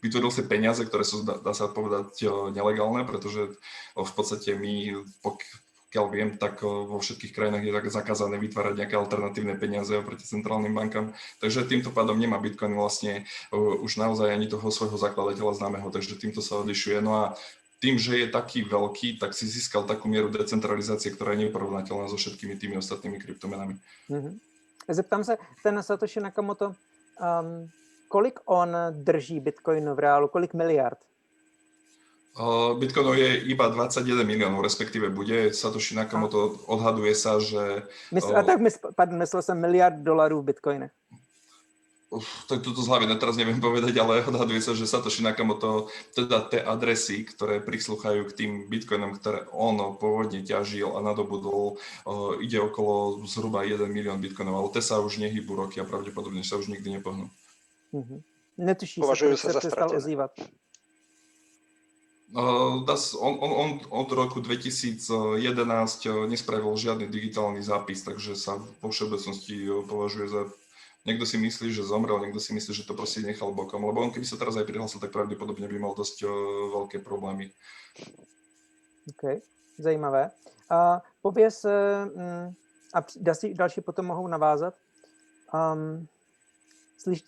vytvoril 0.03 0.31
si 0.35 0.43
peniaze, 0.45 0.83
ktoré 0.83 1.07
sú, 1.07 1.23
dá, 1.23 1.39
dá 1.39 1.55
sa 1.55 1.71
povedať, 1.71 2.27
o, 2.27 2.51
nelegálne, 2.51 3.07
pretože 3.07 3.55
o, 3.95 4.03
v 4.03 4.13
podstate 4.13 4.59
my, 4.59 5.07
pokiaľ 5.23 6.07
viem, 6.11 6.31
tak 6.37 6.61
o, 6.67 6.91
vo 6.91 6.99
všetkých 6.99 7.33
krajinách 7.33 7.63
je 7.63 7.73
tak 7.73 7.87
zakázané 7.95 8.37
vytvárať 8.43 8.75
nejaké 8.83 8.95
alternatívne 8.99 9.55
peniaze 9.55 9.95
oproti 9.95 10.27
centrálnym 10.27 10.75
bankám. 10.75 11.15
Takže 11.39 11.71
týmto 11.71 11.95
pádom 11.95 12.19
nemá 12.19 12.43
Bitcoin 12.43 12.75
vlastne 12.75 13.25
už 13.55 13.95
naozaj 13.97 14.35
ani 14.35 14.51
toho 14.51 14.69
svojho 14.75 14.99
zakladateľa 14.99 15.63
známeho, 15.63 15.89
takže 15.95 16.19
týmto 16.19 16.43
sa 16.43 16.59
odlišuje. 16.59 16.99
No 16.99 17.13
a 17.23 17.25
tým, 17.83 17.99
že 17.99 18.15
je 18.15 18.29
taký 18.31 18.63
veľký, 18.63 19.19
tak 19.19 19.35
si 19.35 19.43
získal 19.43 19.83
takú 19.83 20.07
mieru 20.07 20.31
decentralizácie, 20.31 21.11
ktorá 21.11 21.35
je 21.35 21.51
neporovnateľná 21.51 22.07
so 22.07 22.15
všetkými 22.15 22.55
tými 22.55 22.79
ostatnými 22.79 23.19
kryptomenami. 23.19 23.75
Mhm. 24.11 24.39
Zeptám 24.89 25.25
se, 25.25 25.39
ten 25.63 25.83
Satoshi 25.83 26.21
Nakamoto, 26.21 26.75
um, 27.19 27.71
kolik 28.13 28.45
on 28.45 28.77
drží 28.93 29.41
Bitcoinu 29.41 29.97
v 29.97 29.99
reálu, 30.05 30.29
kolik 30.29 30.53
miliard? 30.53 31.01
Bitcoinov 32.81 33.17
je 33.17 33.45
iba 33.49 33.69
21 33.69 34.25
miliónov, 34.25 34.65
respektíve 34.65 35.13
bude. 35.13 35.53
Satoshi 35.53 35.93
Nakamoto 35.97 36.65
odhaduje 36.65 37.13
sa, 37.13 37.37
že 37.41 37.85
Mysl, 38.13 38.37
a 38.37 38.43
tak 38.43 38.61
mysl, 38.61 38.79
pardon, 38.97 39.19
myslel 39.19 39.43
jsem 39.43 39.61
miliard 39.61 39.97
dolarů 40.01 40.41
v 40.41 40.45
Bitcoinech. 40.45 40.93
Uf, 42.13 42.45
tak 42.45 42.61
toto 42.61 42.85
z 42.85 42.93
hlavy 42.93 43.09
teraz 43.17 43.41
neviem 43.41 43.57
povedať, 43.57 43.97
ale 43.97 44.21
odhaduje 44.21 44.61
sa, 44.61 44.77
že 44.77 44.85
Satoshi 44.85 45.25
Nakamoto, 45.25 45.89
teda 46.13 46.45
tie 46.45 46.61
adresy, 46.61 47.25
ktoré 47.25 47.65
prislúchajú 47.65 48.29
k 48.29 48.37
tým 48.37 48.51
bitcoinom, 48.69 49.17
ktoré 49.17 49.49
on 49.49 49.81
pôvodne 49.97 50.45
ťažil 50.45 50.93
a 50.93 51.01
nadobudol, 51.01 51.81
uh, 52.05 52.37
ide 52.37 52.61
okolo 52.61 53.25
zhruba 53.25 53.65
1 53.65 53.81
milión 53.89 54.21
bitcoinov, 54.21 54.61
ale 54.61 54.69
tie 54.77 54.85
sa 54.85 55.01
už 55.01 55.25
nehýbu 55.25 55.57
roky 55.57 55.81
a 55.81 55.89
pravdepodobne 55.89 56.45
sa 56.45 56.61
už 56.61 56.69
nikdy 56.69 57.01
nepohnú. 57.01 57.33
Mhm. 57.93 58.21
Netuší 58.59 59.01
Považujú 59.01 59.37
se, 59.37 59.53
sa 59.53 59.61
proč 59.61 59.65
za 59.73 59.87
ozývat. 59.97 60.33
Uh, 62.33 62.85
das, 62.85 63.13
on, 63.13 63.37
on, 63.41 63.53
on 63.53 63.71
od 63.89 64.13
roku 64.13 64.41
2011 64.41 65.37
uh, 66.07 66.25
nespravil 66.29 66.77
žiadny 66.77 67.09
digitálny 67.09 67.61
zápis, 67.61 68.01
takže 68.05 68.37
sa 68.37 68.57
vo 68.57 68.89
všeobecnosti 68.89 69.69
uh, 69.69 69.85
považuje 69.85 70.29
za... 70.29 70.41
Niekto 71.05 71.29
si 71.29 71.37
myslí, 71.37 71.73
že 71.73 71.85
zomrel, 71.85 72.21
niekto 72.21 72.41
si 72.41 72.57
myslí, 72.57 72.73
že 72.73 72.89
to 72.89 72.97
proste 72.97 73.21
nechal 73.21 73.53
bokom, 73.53 73.85
lebo 73.85 74.01
on 74.01 74.13
keby 74.13 74.25
sa 74.25 74.41
teraz 74.41 74.57
aj 74.57 74.65
prihlásil, 74.65 75.01
tak 75.01 75.13
pravdepodobne 75.13 75.69
by 75.69 75.77
mal 75.77 75.93
dosť 75.93 76.25
uh, 76.25 76.33
veľké 76.73 77.05
problémy. 77.05 77.53
OK, 79.13 79.45
zajímavé. 79.77 80.31
A 80.71 81.03
pověz, 81.23 81.65
eh, 81.65 82.05
mm, 82.05 82.55
a 82.95 82.99
další, 83.21 83.55
další 83.55 83.81
potom 83.81 84.07
mohou 84.07 84.27
navázat. 84.29 84.75
Um, 85.55 86.09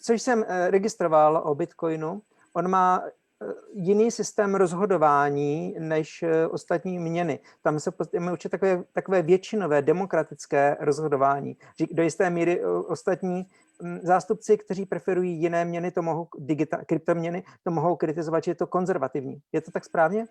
což 0.01 0.23
jsem 0.23 0.45
eh, 0.49 0.71
registroval 0.71 1.43
o 1.45 1.55
Bitcoinu, 1.55 2.23
on 2.53 2.69
má 2.69 3.03
eh, 3.05 3.47
jiný 3.75 4.11
systém 4.11 4.55
rozhodování 4.55 5.77
než 5.79 6.23
eh, 6.23 6.47
ostatní 6.47 6.99
měny. 6.99 7.39
Tam 7.63 7.81
se 7.81 7.93
je 8.13 8.33
určitě 8.33 8.49
takové, 8.49 8.85
takové 8.93 9.23
většinové 9.23 9.83
demokratické 9.83 10.77
rozhodování. 10.81 11.57
Do 11.91 12.03
jisté 12.03 12.31
míry 12.31 12.65
ostatní 12.65 13.47
mm, 13.83 14.01
zástupci, 14.03 14.59
kteří 14.59 14.87
preferují 14.87 15.41
jiné 15.41 15.65
měny, 15.65 15.91
to 15.91 16.03
mohou 16.03 16.29
digita- 16.39 16.85
kryptoměny, 16.87 17.43
to 17.65 17.71
mohou 17.71 17.97
kritizovat, 17.97 18.45
že 18.45 18.51
je 18.51 18.55
to 18.55 18.67
konzervativní. 18.67 19.41
Je 19.53 19.61
to 19.61 19.71
tak 19.71 19.85
správně? 19.85 20.27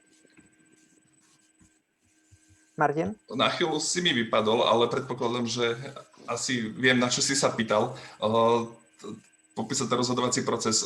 Martin? 2.78 3.14
Na 3.30 3.54
chvíľu 3.54 3.78
si 3.78 4.02
mi 4.02 4.14
vypadol, 4.14 4.66
ale 4.66 4.90
predpokladám, 4.90 5.46
že 5.46 5.78
asi 6.26 6.74
viem, 6.74 6.98
na 6.98 7.10
čo 7.10 7.22
si 7.22 7.38
sa 7.38 7.54
pýtal. 7.54 7.94
Popísať 9.54 9.90
ten 9.90 9.98
rozhodovací 10.00 10.42
proces. 10.42 10.86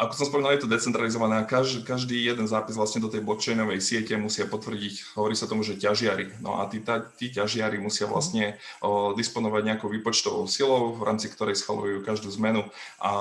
Ako 0.00 0.16
som 0.16 0.32
spomínal, 0.32 0.56
je 0.56 0.64
to 0.64 0.72
decentralizované 0.72 1.44
a 1.44 1.44
každý, 1.44 1.84
každý 1.84 2.16
jeden 2.24 2.48
zápis 2.48 2.72
vlastne 2.72 3.04
do 3.04 3.12
tej 3.12 3.20
blockchainovej 3.20 3.84
siete 3.84 4.16
musia 4.16 4.48
potvrdiť, 4.48 5.12
hovorí 5.12 5.36
sa 5.36 5.44
tomu, 5.44 5.60
že 5.60 5.76
ťažiari. 5.76 6.40
No 6.40 6.56
a 6.56 6.64
tí, 6.72 6.80
tí 7.20 7.28
ťažiari 7.28 7.76
musia 7.76 8.08
vlastne 8.08 8.56
uh, 8.80 9.12
disponovať 9.12 9.60
nejakou 9.60 9.92
výpočtovou 9.92 10.48
silou, 10.48 10.96
v 10.96 11.04
rámci 11.04 11.28
ktorej 11.28 11.60
schvalujú 11.60 12.00
každú 12.00 12.32
zmenu 12.40 12.64
a 12.96 13.12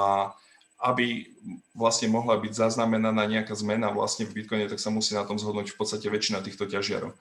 aby 0.80 1.28
vlastne 1.76 2.08
mohla 2.08 2.40
byť 2.40 2.56
zaznamenaná 2.56 3.28
nejaká 3.28 3.52
zmena 3.60 3.92
vlastne 3.92 4.24
v 4.24 4.40
Bitcoine, 4.40 4.72
tak 4.72 4.80
sa 4.80 4.88
musí 4.88 5.12
na 5.12 5.28
tom 5.28 5.36
zhodnúť 5.36 5.76
v 5.76 5.78
podstate 5.84 6.08
väčšina 6.08 6.40
týchto 6.40 6.64
ťažiarov. 6.64 7.12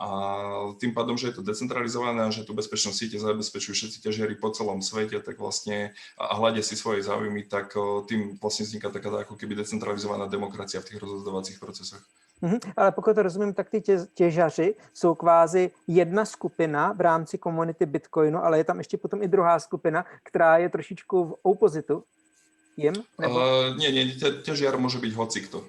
A 0.00 0.08
tým 0.80 0.96
pádom, 0.96 1.20
že 1.20 1.28
je 1.28 1.36
to 1.36 1.44
decentralizované 1.44 2.24
a 2.24 2.32
že 2.32 2.48
tú 2.48 2.56
bezpečnosť 2.56 2.96
siete 2.96 3.20
zabezpečujú 3.20 3.76
všetci 3.76 3.98
ťažiari 4.00 4.40
po 4.40 4.48
celom 4.48 4.80
svete, 4.80 5.20
tak 5.20 5.36
vlastne 5.36 5.92
a 6.16 6.40
hľadia 6.40 6.64
si 6.64 6.72
svoje 6.72 7.04
záujmy, 7.04 7.44
tak 7.44 7.76
o, 7.76 8.00
tým 8.08 8.40
vlastne 8.40 8.64
vzniká 8.64 8.88
taká 8.88 9.12
ako 9.12 9.36
keby 9.36 9.60
decentralizovaná 9.60 10.24
demokracia 10.24 10.80
v 10.80 10.88
tých 10.88 11.04
rozhodovacích 11.04 11.60
procesoch. 11.60 12.00
Mhm. 12.40 12.72
Ale 12.76 12.92
pokud 12.92 13.14
to 13.14 13.22
rozumím, 13.22 13.52
tak 13.54 13.68
ty 13.70 13.80
tě, 13.80 14.08
těžaři 14.14 14.74
jsou 14.94 15.14
kvázi 15.14 15.70
jedna 15.84 16.24
skupina 16.24 16.92
v 16.92 17.00
rámci 17.00 17.38
komunity 17.38 17.86
Bitcoinu, 17.86 18.40
ale 18.44 18.58
je 18.58 18.64
tam 18.64 18.78
ještě 18.78 18.96
potom 18.96 19.22
i 19.22 19.28
druhá 19.28 19.60
skupina, 19.60 20.04
která 20.24 20.58
je 20.58 20.68
trošičku 20.68 21.24
v 21.24 21.36
opozitu 21.42 22.04
jim? 22.76 22.94
Nebo... 23.18 23.36
Uh, 23.36 23.76
nie, 23.76 23.92
nie, 23.92 24.04
ťa- 24.16 24.40
ťažiar 24.40 24.80
môže 24.80 24.96
byť 24.96 25.12
hocikto. 25.12 25.60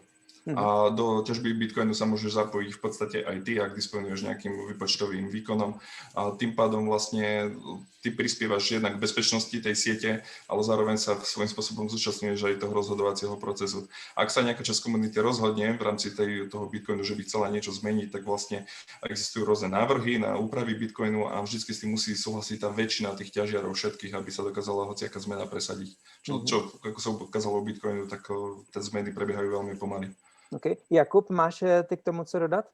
Mhm. 0.42 0.58
A 0.58 0.90
do 0.90 1.22
ťažby 1.22 1.54
Bitcoinu 1.54 1.94
sa 1.94 2.10
môžeš 2.10 2.34
zapojiť 2.34 2.72
v 2.74 2.82
podstate 2.82 3.18
aj 3.22 3.38
ty, 3.46 3.62
ak 3.62 3.78
disponuješ 3.78 4.26
nejakým 4.26 4.74
výpočtovým 4.74 5.30
výkonom. 5.30 5.78
A 6.18 6.34
tým 6.34 6.58
pádom 6.58 6.90
vlastne 6.90 7.54
ty 8.02 8.10
prispievaš 8.10 8.82
jednak 8.82 8.98
k 8.98 9.04
bezpečnosti 9.06 9.54
tej 9.54 9.76
siete, 9.78 10.10
ale 10.50 10.62
zároveň 10.66 10.98
sa 10.98 11.16
svojím 11.22 11.54
spôsobom 11.54 11.86
zúčastňuješ 11.88 12.42
aj 12.50 12.56
toho 12.60 12.74
rozhodovacieho 12.74 13.38
procesu. 13.38 13.86
Ak 14.18 14.34
sa 14.34 14.42
nejaká 14.42 14.66
časť 14.66 14.82
komunity 14.82 15.22
rozhodne 15.22 15.78
v 15.78 15.82
rámci 15.86 16.12
tej, 16.12 16.50
toho 16.50 16.66
Bitcoinu, 16.66 17.06
že 17.06 17.14
by 17.14 17.22
chcela 17.24 17.54
niečo 17.54 17.70
zmeniť, 17.72 18.10
tak 18.10 18.26
vlastne 18.26 18.66
existujú 19.06 19.46
rôzne 19.46 19.70
návrhy 19.70 20.18
na 20.18 20.36
úpravy 20.36 20.74
Bitcoinu 20.74 21.30
a 21.30 21.40
vždy 21.46 21.62
s 21.62 21.80
tým 21.86 21.94
musí 21.94 22.18
súhlasiť 22.18 22.58
tá 22.66 22.70
väčšina 22.74 23.14
tých 23.14 23.32
ťažiarov 23.38 23.78
všetkých, 23.78 24.18
aby 24.18 24.30
sa 24.34 24.42
dokázala 24.42 24.90
hociaká 24.90 25.22
zmena 25.22 25.46
presadiť. 25.46 25.94
Čo, 26.26 26.42
Mhm. 26.42 26.46
čo 26.50 26.58
ako 26.82 27.00
sa 27.00 27.10
ukázalo 27.14 27.62
u 27.62 27.66
Bitcoinu, 27.66 28.10
tak 28.10 28.26
o, 28.34 28.66
tie 28.74 28.82
zmeny 28.82 29.14
prebiehajú 29.14 29.62
veľmi 29.62 29.78
pomaly. 29.78 30.10
Okay. 30.52 30.76
Jakub, 30.92 31.32
máš 31.32 31.64
eh, 31.64 31.80
ty 31.88 31.96
k 31.96 32.04
tomu 32.04 32.26
co 32.28 32.40
dodat? 32.40 32.68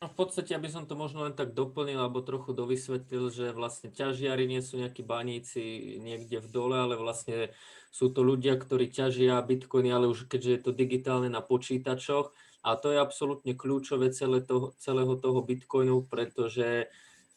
V 0.00 0.16
podstate, 0.16 0.56
aby 0.56 0.64
som 0.64 0.88
to 0.88 0.96
možno 0.96 1.28
len 1.28 1.36
tak 1.36 1.52
doplnil 1.52 2.00
alebo 2.00 2.24
trochu 2.24 2.56
dovysvetlil, 2.56 3.28
že 3.28 3.52
vlastne 3.52 3.92
ťažiari 3.92 4.48
nie 4.48 4.64
sú 4.64 4.80
nejakí 4.80 5.04
baníci 5.04 6.00
niekde 6.00 6.40
v 6.40 6.48
dole, 6.48 6.72
ale 6.72 6.96
vlastne 6.96 7.52
sú 7.92 8.08
to 8.08 8.24
ľudia, 8.24 8.56
ktorí 8.56 8.88
ťažia 8.88 9.36
bitcoiny, 9.44 9.92
ale 9.92 10.08
už 10.08 10.24
keďže 10.24 10.50
je 10.56 10.60
to 10.64 10.72
digitálne 10.72 11.28
na 11.28 11.44
počítačoch. 11.44 12.32
A 12.64 12.80
to 12.80 12.96
je 12.96 12.96
absolútne 12.96 13.52
kľúčové 13.52 14.08
celé 14.16 14.40
toho, 14.40 14.72
celého 14.80 15.20
toho 15.20 15.44
bitcoinu, 15.44 16.08
pretože 16.08 16.88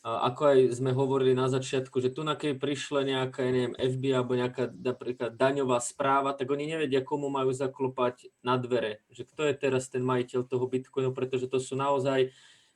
ako 0.04 0.56
aj 0.56 0.60
sme 0.80 0.96
hovorili 0.96 1.36
na 1.36 1.52
začiatku, 1.52 2.00
že 2.00 2.16
tu 2.16 2.24
na 2.24 2.40
keď 2.40 2.64
prišla 2.64 3.08
nejaká, 3.08 3.44
ja 3.44 3.52
neviem, 3.52 3.76
FBI 3.76 4.12
alebo 4.16 4.40
nejaká 4.40 4.72
napríklad 4.72 5.36
daňová 5.36 5.84
správa, 5.84 6.32
tak 6.32 6.48
oni 6.48 6.68
nevedia, 6.76 7.04
komu 7.04 7.28
majú 7.28 7.52
zaklopať 7.52 8.32
na 8.40 8.56
dvere, 8.56 9.04
že 9.12 9.28
kto 9.28 9.48
je 9.48 9.56
teraz 9.56 9.92
ten 9.92 10.04
majiteľ 10.04 10.48
toho 10.48 10.64
bitcoinu, 10.68 11.12
pretože 11.12 11.48
to 11.48 11.60
sú 11.60 11.76
naozaj 11.80 12.32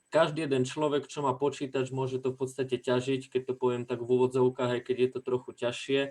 každý 0.08 0.48
jeden 0.48 0.64
človek, 0.64 1.08
čo 1.08 1.20
má 1.22 1.36
počítač, 1.36 1.92
môže 1.92 2.24
to 2.24 2.32
v 2.32 2.40
podstate 2.40 2.80
ťažiť, 2.80 3.28
keď 3.28 3.42
to 3.52 3.54
poviem 3.54 3.84
tak 3.84 4.00
v 4.00 4.08
úvodzovkách, 4.08 4.80
aj 4.80 4.82
keď 4.88 4.98
je 4.98 5.10
to 5.12 5.20
trochu 5.20 5.50
ťažšie. 5.52 6.02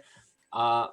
A 0.53 0.93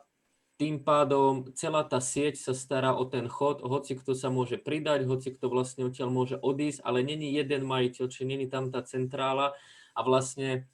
tým 0.55 0.79
pádom 0.79 1.50
celá 1.57 1.83
tá 1.83 2.00
sieť 2.00 2.39
sa 2.39 2.53
stará 2.55 2.95
o 2.95 3.03
ten 3.03 3.27
chod, 3.27 3.60
hoci 3.60 4.00
kto 4.00 4.15
sa 4.15 4.31
môže 4.31 4.62
pridať, 4.62 5.03
hoci 5.03 5.33
kto 5.36 5.50
vlastne 5.51 5.89
odtiaľ 5.89 6.13
môže 6.13 6.38
odísť, 6.39 6.86
ale 6.86 7.03
není 7.03 7.33
jeden 7.33 7.67
majiteľ, 7.67 8.05
či 8.07 8.24
není 8.24 8.48
tam 8.48 8.72
tá 8.72 8.86
centrála 8.86 9.57
a 9.98 10.00
vlastne 10.05 10.69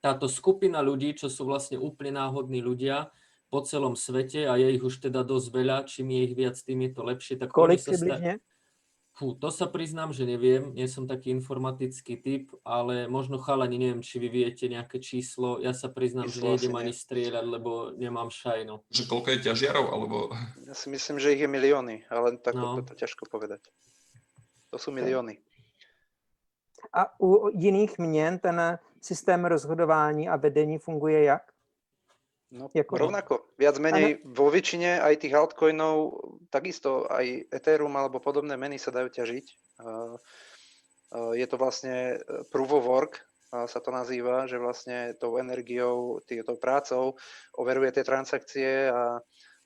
táto 0.00 0.26
skupina 0.26 0.80
ľudí, 0.80 1.12
čo 1.14 1.28
sú 1.28 1.44
vlastne 1.44 1.76
úplne 1.76 2.16
náhodní 2.16 2.64
ľudia 2.64 3.12
po 3.52 3.60
celom 3.60 3.94
svete 3.94 4.48
a 4.48 4.56
je 4.56 4.72
ich 4.72 4.82
už 4.82 5.10
teda 5.10 5.20
dosť 5.26 5.48
veľa, 5.52 5.76
čím 5.84 6.16
je 6.16 6.20
ich 6.24 6.34
viac, 6.34 6.56
tým 6.56 6.80
je 6.88 6.90
to 6.96 7.02
lepšie. 7.04 7.34
Tak 7.36 7.52
Kolik 7.52 7.78
oni 7.78 7.84
sa 7.84 7.92
sta- 7.92 7.96
přibližně? 7.96 8.32
Fú, 9.20 9.36
to 9.36 9.52
sa 9.52 9.68
priznám, 9.68 10.16
že 10.16 10.24
neviem, 10.24 10.72
nie 10.72 10.88
som 10.88 11.04
taký 11.04 11.28
informatický 11.28 12.16
typ, 12.16 12.56
ale 12.64 13.04
možno 13.04 13.36
chalani, 13.36 13.76
neviem, 13.76 14.00
či 14.00 14.16
vy 14.16 14.32
viete 14.32 14.64
nejaké 14.64 14.96
číslo, 14.96 15.60
ja 15.60 15.76
sa 15.76 15.92
priznám, 15.92 16.32
že 16.32 16.40
Číslo 16.40 16.56
asi 16.56 16.72
nejdem 16.72 16.76
ani 16.80 16.92
strieľať, 16.96 17.44
lebo 17.44 17.92
nemám 18.00 18.32
šajnu. 18.32 18.80
Že 18.88 19.04
koľko 19.04 19.28
je 19.28 19.38
ťažiarov, 19.44 19.86
alebo 19.92 20.32
Ja 20.64 20.72
si 20.72 20.88
myslím, 20.88 21.20
že 21.20 21.36
ich 21.36 21.44
je 21.44 21.52
milióny, 21.52 22.08
ale 22.08 22.40
tak 22.40 22.56
No. 22.56 22.80
to, 22.80 22.96
to 22.96 22.96
ťažko 22.96 23.28
povedať. 23.28 23.60
To 24.72 24.80
sú 24.80 24.88
milióny. 24.88 25.36
A 26.96 27.12
u 27.20 27.52
jiných 27.52 28.00
měn 28.00 28.38
ten 28.40 28.78
systém 29.04 29.44
rozhodování 29.44 30.28
a 30.32 30.36
vedení 30.40 30.78
funguje 30.78 31.22
jak? 31.28 31.49
No, 32.50 32.66
Jako- 32.74 32.98
rovnako. 32.98 33.34
Viac 33.58 33.78
menej 33.78 34.26
vo 34.26 34.50
väčšine 34.50 34.98
aj 34.98 35.22
tých 35.22 35.34
altcoinov, 35.38 36.18
takisto 36.50 37.06
aj 37.06 37.46
Ethereum 37.46 37.94
alebo 37.94 38.18
podobné 38.18 38.58
meny 38.58 38.74
sa 38.74 38.90
dajú 38.90 39.06
ťažiť. 39.06 39.46
Je 41.34 41.46
to 41.46 41.56
vlastne 41.58 42.18
uh, 42.18 42.42
proof 42.50 42.70
of 42.70 42.86
work, 42.86 43.14
sa 43.50 43.82
to 43.82 43.90
nazýva, 43.90 44.46
že 44.46 44.62
vlastne 44.62 45.10
tou 45.18 45.34
energiou, 45.42 46.22
tou 46.22 46.56
prácou 46.62 47.18
overuje 47.58 47.90
tie 47.98 48.06
transakcie 48.06 48.86
a, 48.86 49.18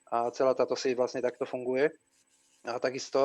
a 0.09 0.17
celá 0.33 0.57
táto 0.57 0.73
sieť 0.73 0.97
vlastne 0.97 1.21
takto 1.21 1.45
funguje. 1.45 1.93
A 2.65 2.81
takisto 2.81 3.21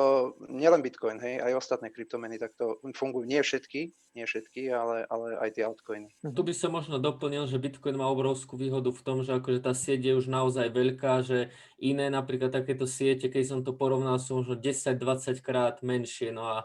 nielen 0.52 0.84
Bitcoin, 0.84 1.16
hej, 1.16 1.40
aj 1.40 1.56
ostatné 1.56 1.88
kryptomeny 1.88 2.36
takto 2.36 2.76
fungujú. 2.92 3.24
Nie 3.24 3.40
všetky, 3.40 3.88
nie 4.12 4.24
všetky, 4.28 4.68
ale, 4.68 5.08
ale 5.08 5.40
aj 5.40 5.50
tie 5.56 5.64
altcoiny. 5.64 6.12
Tu 6.20 6.42
by 6.44 6.52
som 6.52 6.76
možno 6.76 7.00
doplnil, 7.00 7.48
že 7.48 7.56
Bitcoin 7.56 7.96
má 7.96 8.04
obrovskú 8.12 8.60
výhodu 8.60 8.92
v 8.92 9.00
tom, 9.00 9.24
že 9.24 9.32
akože 9.32 9.64
tá 9.64 9.72
sieť 9.72 10.12
je 10.12 10.14
už 10.20 10.28
naozaj 10.28 10.68
veľká, 10.68 11.24
že 11.24 11.48
iné 11.80 12.12
napríklad 12.12 12.52
takéto 12.52 12.84
siete, 12.84 13.32
keď 13.32 13.44
som 13.48 13.60
to 13.64 13.72
porovnal, 13.72 14.20
sú 14.20 14.44
možno 14.44 14.60
10-20 14.60 15.40
krát 15.40 15.80
menšie. 15.80 16.36
No 16.36 16.44
a 16.44 16.56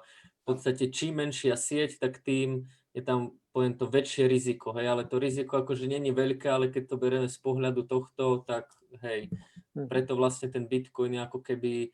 v 0.44 0.44
podstate 0.44 0.91
čím 0.91 1.24
menšia 1.24 1.55
sieť, 1.55 1.96
tak 2.03 2.20
tým 2.27 2.67
je 2.91 3.00
tam, 3.00 3.39
poviem 3.55 3.79
to, 3.79 3.88
väčšie 3.88 4.27
riziko. 4.27 4.75
Hej, 4.75 4.91
ale 4.91 5.03
to 5.08 5.15
riziko 5.15 5.63
akože 5.63 5.88
není 5.88 6.12
veľké, 6.12 6.51
ale 6.51 6.67
keď 6.67 6.91
to 6.91 6.96
berieme 7.00 7.32
z 7.32 7.39
pohľadu 7.39 7.88
tohto, 7.88 8.44
tak 8.44 8.67
hej, 9.00 9.32
Mhm. 9.75 9.91
preto 9.91 10.15
vlastne 10.15 10.48
ten 10.48 10.67
Bitcoin 10.72 11.20
je 11.20 11.22
ako 11.27 11.39
keby 11.44 11.91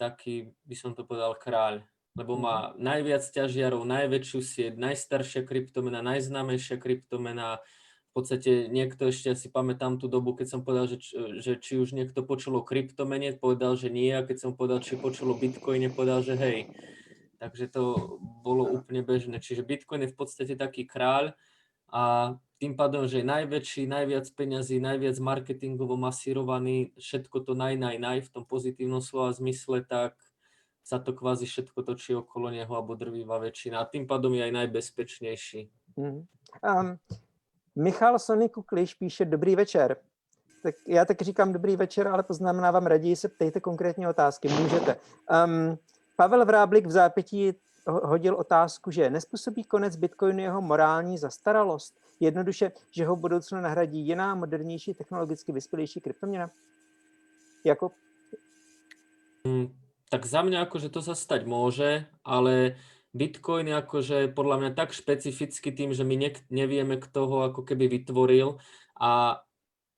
taký, 0.00 0.54
by 0.64 0.76
som 0.76 0.92
to 0.92 1.02
povedal, 1.04 1.36
kráľ. 1.36 1.84
Lebo 2.12 2.36
má 2.36 2.76
najviac 2.76 3.24
ťažiarov, 3.24 3.88
najväčšiu 3.88 4.40
sieť, 4.44 4.74
najstaršia 4.76 5.48
kryptomena, 5.48 6.04
najznámejšia 6.04 6.76
kryptomena. 6.76 7.64
V 8.12 8.20
podstate 8.20 8.68
niekto 8.68 9.08
ešte 9.08 9.32
asi 9.32 9.48
pamätám 9.48 9.96
tú 9.96 10.12
dobu, 10.12 10.36
keď 10.36 10.52
som 10.52 10.60
povedal, 10.60 10.92
že, 10.92 11.00
že 11.40 11.56
či 11.56 11.80
už 11.80 11.96
niekto 11.96 12.20
počul 12.20 12.60
o 12.60 12.66
kryptomene, 12.66 13.32
povedal, 13.40 13.80
že 13.80 13.88
nie. 13.88 14.12
A 14.12 14.20
keď 14.28 14.44
som 14.44 14.52
povedal, 14.52 14.84
či 14.84 15.00
počul 15.00 15.32
o 15.32 15.40
Bitcoine, 15.40 15.88
povedal, 15.88 16.20
že 16.20 16.36
hej. 16.36 16.68
Takže 17.40 17.72
to 17.72 18.20
bolo 18.44 18.68
úplne 18.68 19.00
bežné. 19.00 19.40
Čiže 19.40 19.64
Bitcoin 19.64 20.04
je 20.04 20.12
v 20.12 20.18
podstate 20.20 20.52
taký 20.52 20.84
kráľ 20.84 21.32
a 21.88 22.36
tým 22.62 22.78
pádom, 22.78 23.10
že 23.10 23.18
je 23.18 23.26
najväčší, 23.26 23.90
najviac 23.90 24.22
peňazí, 24.38 24.78
najviac 24.78 25.18
marketingovo 25.18 25.98
masírovaný, 25.98 26.94
všetko 26.94 27.42
to 27.42 27.58
naj, 27.58 27.74
naj, 27.74 27.98
naj 27.98 28.18
v 28.22 28.30
tom 28.30 28.44
pozitívnom 28.46 29.02
slova 29.02 29.34
zmysle, 29.34 29.82
tak 29.82 30.14
sa 30.86 31.02
to 31.02 31.10
kvázi 31.10 31.42
všetko 31.42 31.82
točí 31.82 32.14
okolo 32.14 32.54
neho 32.54 32.70
alebo 32.70 32.94
drvíva 32.94 33.42
väčšina. 33.42 33.82
A 33.82 33.90
tým 33.90 34.06
pádom 34.06 34.30
je 34.38 34.46
aj 34.46 34.52
najbezpečnejší. 34.62 35.60
Mhm. 35.98 36.22
Um, 36.62 36.98
Michal 37.74 38.18
Sony 38.18 38.46
Kukliš 38.48 38.94
píše 38.94 39.24
Dobrý 39.24 39.56
večer. 39.56 39.96
Tak 40.62 40.74
já 40.86 41.04
taky 41.04 41.24
říkám 41.24 41.52
dobrý 41.52 41.76
večer, 41.76 42.08
ale 42.08 42.22
poznamenávám 42.22 42.86
raději 42.86 43.16
se 43.16 43.28
ptejte 43.28 43.60
konkrétní 43.60 44.06
otázky. 44.06 44.48
Můžete. 44.48 44.96
Um, 45.46 45.78
Pavel 46.16 46.44
Vráblik 46.46 46.86
v 46.86 46.90
zápětí 46.90 47.52
ho- 47.86 48.06
hodil 48.06 48.34
otázku, 48.34 48.90
že 48.90 49.10
nespůsobí 49.10 49.64
konec 49.64 49.96
Bitcoinu 49.96 50.42
jeho 50.42 50.62
morální 50.62 51.18
zastaralost. 51.18 52.01
Jednoduše, 52.22 52.70
že 52.94 53.02
ho 53.02 53.18
v 53.18 53.20
budoucnu 53.20 53.58
nahradí 53.60 53.98
jiná, 54.06 54.34
modernější, 54.34 54.94
technologicky 54.94 55.52
vyspělejší 55.52 56.00
kryptoměna. 56.00 56.50
Jakub? 57.66 57.92
Mm, 59.42 59.74
Tak 60.12 60.22
za 60.26 60.44
mňa 60.44 60.68
akože 60.68 60.92
to 60.92 61.00
sa 61.02 61.16
stať 61.18 61.48
môže, 61.48 62.04
ale 62.22 62.78
Bitcoin 63.10 63.66
je 63.66 63.74
akože 63.74 64.18
podľa 64.36 64.56
mňa 64.60 64.70
tak 64.76 64.92
špecificky 64.94 65.72
tým, 65.72 65.96
že 65.96 66.04
my 66.04 66.14
nek- 66.14 66.46
nevieme, 66.52 67.00
kto 67.00 67.26
ho 67.26 67.36
ako 67.48 67.66
keby 67.66 67.88
vytvoril 67.88 68.60
a 69.00 69.42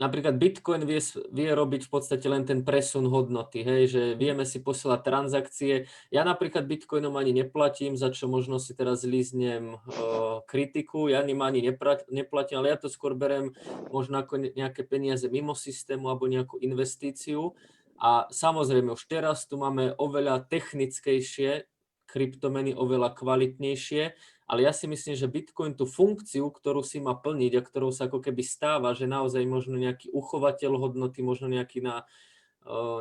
napríklad 0.03 0.35
Bitcoin 0.35 0.83
vie, 0.83 0.99
vie 1.31 1.51
robiť 1.55 1.87
v 1.87 1.91
podstate 1.91 2.27
len 2.27 2.43
ten 2.43 2.67
presun 2.67 3.07
hodnoty, 3.07 3.63
hej, 3.63 3.83
že 3.87 4.03
vieme 4.19 4.43
si 4.43 4.59
posielať 4.59 5.01
transakcie. 5.07 5.75
Ja 6.11 6.27
napríklad 6.27 6.67
Bitcoinom 6.67 7.15
ani 7.15 7.31
neplatím, 7.31 7.95
za 7.95 8.11
čo 8.11 8.27
možno 8.27 8.59
si 8.59 8.75
teraz 8.75 9.07
líznem 9.07 9.79
uh, 9.79 10.43
kritiku, 10.51 11.07
ja 11.07 11.23
ním 11.23 11.43
ani 11.47 11.63
neplatím, 12.11 12.57
ale 12.59 12.75
ja 12.75 12.79
to 12.79 12.91
skôr 12.91 13.15
berem 13.15 13.55
možno 13.95 14.19
ako 14.19 14.43
ne- 14.43 14.53
nejaké 14.55 14.83
peniaze 14.83 15.31
mimo 15.31 15.55
systému 15.55 16.11
alebo 16.11 16.27
nejakú 16.27 16.59
investíciu. 16.59 17.55
A 17.95 18.27
samozrejme, 18.27 18.91
už 18.91 19.07
teraz 19.07 19.47
tu 19.47 19.55
máme 19.55 19.95
oveľa 19.95 20.51
technickejšie 20.51 21.71
kryptomeny, 22.11 22.75
oveľa 22.77 23.17
kvalitnejšie, 23.17 24.15
ale 24.45 24.69
ja 24.69 24.73
si 24.77 24.85
myslím, 24.85 25.17
že 25.17 25.31
Bitcoin 25.31 25.73
tú 25.73 25.89
funkciu, 25.89 26.53
ktorú 26.53 26.85
si 26.85 27.01
má 27.01 27.17
plniť 27.17 27.53
a 27.57 27.65
ktorou 27.65 27.89
sa 27.89 28.13
ako 28.13 28.21
keby 28.21 28.45
stáva, 28.45 28.93
že 28.93 29.09
naozaj 29.09 29.41
možno 29.49 29.81
nejaký 29.81 30.13
uchovateľ 30.13 30.77
hodnoty, 30.77 31.25
možno 31.25 31.49
nejaký 31.49 31.81
na 31.81 32.05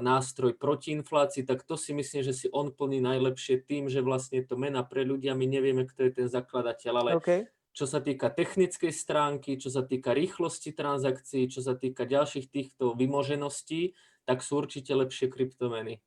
nástroj 0.03 0.59
proti 0.59 0.91
inflácii, 0.91 1.47
tak 1.47 1.63
to 1.63 1.79
si 1.79 1.95
myslím, 1.95 2.19
že 2.19 2.35
si 2.35 2.51
on 2.51 2.75
plní 2.75 2.99
najlepšie 2.99 3.63
tým, 3.63 3.87
že 3.87 4.03
vlastne 4.03 4.43
to 4.43 4.59
mena 4.59 4.83
pre 4.83 5.07
ľudia, 5.07 5.39
my 5.39 5.47
nevieme, 5.47 5.87
kto 5.87 6.03
je 6.03 6.11
ten 6.11 6.27
zakladateľ, 6.27 6.93
ale 6.99 7.11
OK. 7.15 7.47
čo 7.71 7.87
sa 7.87 8.03
týka 8.03 8.27
technickej 8.27 8.91
stránky, 8.91 9.55
čo 9.55 9.71
sa 9.71 9.87
týka 9.87 10.11
rýchlosti 10.11 10.75
transakcií, 10.75 11.47
čo 11.47 11.63
sa 11.63 11.79
týka 11.79 12.03
ďalších 12.03 12.51
týchto 12.51 12.91
vymožeností, 12.91 13.95
tak 14.27 14.43
sú 14.43 14.59
určite 14.59 14.91
lepšie 14.91 15.31
kryptomeny. 15.31 16.03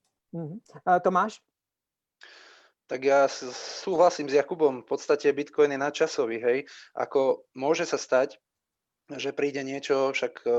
A 0.85 1.01
Tomáš? 1.01 1.41
Tak 2.87 3.01
ja 3.03 3.27
súhlasím 3.83 4.31
s 4.31 4.39
Jakubom. 4.39 4.87
V 4.87 4.89
podstate 4.95 5.35
Bitcoin 5.35 5.75
je 5.75 5.83
nadčasový, 5.83 6.39
hej. 6.39 6.59
Ako 6.95 7.43
môže 7.59 7.83
sa 7.83 7.99
stať, 7.99 8.39
že 9.15 9.31
príde 9.31 9.63
niečo, 9.63 10.11
však 10.11 10.43
eh, 10.43 10.51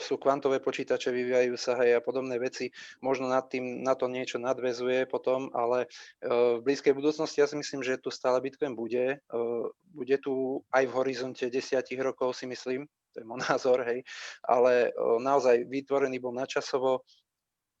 sú 0.00 0.16
kvantové 0.16 0.60
počítače, 0.60 1.12
vyvíjajú 1.12 1.52
sa 1.60 1.76
hej 1.84 2.00
a 2.00 2.04
podobné 2.04 2.40
veci, 2.40 2.72
možno 3.04 3.28
nad 3.28 3.44
tým 3.52 3.84
na 3.84 3.92
to 3.92 4.08
niečo 4.08 4.40
nadvezuje 4.40 5.04
potom, 5.04 5.52
ale 5.52 5.84
eh, 5.84 6.60
v 6.60 6.64
blízkej 6.64 6.96
budúcnosti 6.96 7.44
ja 7.44 7.48
si 7.48 7.60
myslím, 7.60 7.84
že 7.84 8.00
tu 8.00 8.08
stále 8.08 8.40
Bitcoin 8.40 8.72
bude. 8.72 9.20
eh, 9.20 9.64
Bude 9.92 10.16
tu 10.16 10.64
aj 10.72 10.84
v 10.88 10.96
horizonte 10.96 11.44
desiatich 11.52 12.00
rokov 12.00 12.40
si 12.40 12.48
myslím, 12.48 12.88
to 13.12 13.20
je 13.20 13.28
môj 13.28 13.44
názor, 13.52 13.84
hej, 13.84 14.00
ale 14.48 14.96
naozaj 15.20 15.68
vytvorený 15.68 16.20
bol 16.24 16.32
nadčasovo 16.32 17.04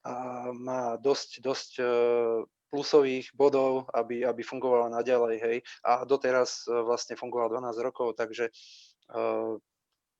a 0.04 0.48
má 0.52 0.96
dosť, 0.96 1.44
dosť 1.44 1.70
plusových 2.70 3.34
bodov, 3.34 3.90
aby, 3.94 4.22
aby 4.24 4.42
fungovala 4.42 4.88
naďalej, 4.88 5.36
hej. 5.42 5.56
A 5.84 6.06
doteraz 6.06 6.64
eh, 6.64 6.72
vlastne 6.82 7.18
fungovala 7.18 7.60
12 7.60 7.82
rokov, 7.82 8.14
takže 8.14 8.48
uh, 9.10 9.58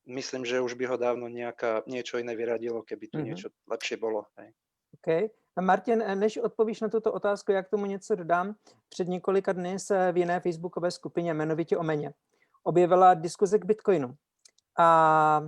myslím, 0.07 0.45
že 0.45 0.61
už 0.61 0.75
by 0.75 0.85
ho 0.91 0.97
dávno 0.99 1.31
nejaká, 1.31 1.87
niečo 1.87 2.19
iné 2.19 2.35
vyradilo, 2.35 2.83
keby 2.83 3.07
tu 3.07 3.19
Mhm. 3.19 3.25
niečo 3.25 3.49
lepšie 3.71 3.97
bolo. 3.97 4.27
Hej. 4.37 4.51
OK. 4.99 5.09
A 5.57 5.61
Martin, 5.61 6.03
než 6.19 6.39
odpovíš 6.39 6.81
na 6.81 6.89
tuto 6.89 7.13
otázku, 7.13 7.53
jak 7.53 7.69
tomu 7.69 7.87
něco 7.87 8.15
dodám, 8.15 8.55
před 8.89 9.09
několika 9.09 9.53
dny 9.53 9.79
se 9.79 10.13
v 10.13 10.17
jiné 10.17 10.41
facebookové 10.41 10.91
skupině, 10.91 11.31
jmenovitě 11.31 11.77
o 11.77 11.83
meně, 11.83 12.15
objevila 12.63 13.15
diskuze 13.15 13.59
k 13.59 13.65
Bitcoinu. 13.65 14.15
A 14.79 15.43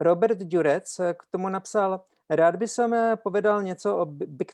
Robert 0.00 0.38
Durec 0.38 0.96
k 0.96 1.22
tomu 1.30 1.48
napsal, 1.48 2.04
rád 2.30 2.56
by 2.56 2.68
som 2.68 2.94
eh, 2.94 3.16
povedal 3.16 3.62
něco 3.62 3.98
o 3.98 4.06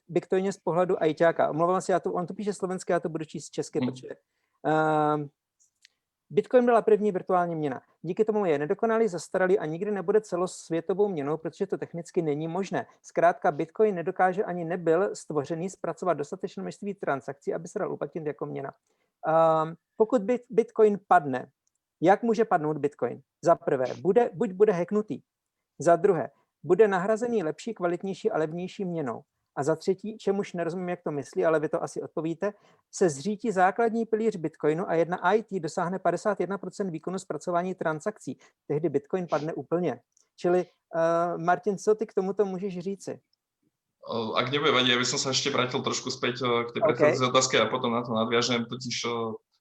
Bitcoině 0.08 0.52
z 0.52 0.56
pohledu 0.56 1.02
ajťáka. 1.02 1.50
Omlouvám 1.50 1.80
se, 1.80 1.92
já 1.92 2.00
to, 2.00 2.12
on 2.12 2.26
to 2.26 2.34
píše 2.34 2.54
slovensky, 2.54 2.92
já 2.92 3.00
to 3.00 3.08
budu 3.08 3.24
číst 3.24 3.50
česky, 3.50 3.80
Hm. 3.80 3.86
protože 3.86 4.08
uh, 4.66 5.26
Bitcoin 6.30 6.64
byla 6.64 6.82
první 6.82 7.12
virtuální 7.12 7.56
měna. 7.56 7.82
Díky 8.02 8.24
tomu 8.24 8.44
je 8.44 8.58
nedokonalý, 8.58 9.08
zastaralý 9.08 9.58
a 9.58 9.64
nikdy 9.64 9.90
nebude 9.90 10.20
celosvětovou 10.20 11.08
měnou, 11.08 11.36
protože 11.36 11.66
to 11.66 11.78
technicky 11.78 12.22
není 12.22 12.48
možné. 12.48 12.86
Zkrátka 13.02 13.52
Bitcoin 13.52 13.94
nedokáže 13.94 14.44
ani 14.44 14.64
nebyl 14.64 15.16
stvořený 15.16 15.70
zpracovat 15.70 16.14
dostatečné 16.14 16.62
množství 16.62 16.94
transakcí, 16.94 17.54
aby 17.54 17.68
se 17.68 17.78
dal 17.78 17.92
uplatnit 17.92 18.26
jako 18.26 18.46
měna. 18.46 18.72
Um, 19.26 19.74
pokud 19.96 20.22
bit, 20.22 20.42
Bitcoin 20.50 20.98
padne, 21.08 21.50
jak 22.00 22.22
může 22.22 22.44
padnout 22.44 22.78
Bitcoin? 22.78 23.20
Za 23.44 23.54
prvé, 23.54 23.86
bude, 24.00 24.30
buď 24.34 24.52
bude 24.52 24.72
hacknutý. 24.72 25.20
Za 25.78 25.96
druhé, 25.96 26.30
bude 26.64 26.88
nahrazený 26.88 27.42
lepší, 27.42 27.74
kvalitnější 27.74 28.30
a 28.30 28.38
levnější 28.38 28.84
měnou. 28.84 29.22
A 29.56 29.62
za 29.62 29.76
třetí, 29.76 30.18
čemuž 30.18 30.52
nerozumím, 30.52 30.88
jak 30.88 31.02
to 31.02 31.10
myslí, 31.10 31.44
ale 31.44 31.60
vy 31.60 31.68
to 31.68 31.82
asi 31.82 32.02
odpovíte, 32.02 32.52
se 32.94 33.10
zřítí 33.10 33.50
základní 33.50 34.06
pilíř 34.06 34.36
Bitcoinu 34.36 34.90
a 34.90 34.94
jedna 34.94 35.32
IT 35.32 35.46
dosáhne 35.50 35.98
51% 35.98 36.90
výkonu 36.90 37.18
zpracování 37.18 37.74
transakcí. 37.74 38.38
Tehdy 38.66 38.88
Bitcoin 38.88 39.26
padne 39.26 39.52
úplně. 39.52 40.00
Čili, 40.36 40.66
uh, 40.94 41.42
Martin, 41.42 41.78
co 41.78 41.94
ty 41.94 42.06
k 42.06 42.14
tomuto 42.14 42.44
můžeš 42.44 42.78
říci? 42.78 43.20
Ak 44.08 44.48
nebude 44.48 44.72
vadieť, 44.72 44.96
ja 44.96 45.00
by 45.04 45.04
som 45.04 45.20
sa 45.20 45.36
ešte 45.36 45.52
vrátil 45.52 45.84
trošku 45.84 46.08
späť 46.08 46.40
eh, 46.40 46.48
k 46.64 46.70
tej 46.72 46.80
OK. 46.80 46.86
predchádzajúcej 46.88 47.28
otázke 47.28 47.54
a 47.60 47.68
potom 47.68 47.92
na 47.92 48.00
to 48.00 48.16
nadviažem. 48.16 48.64
Totiž 48.64 49.04
eh, 49.04 49.12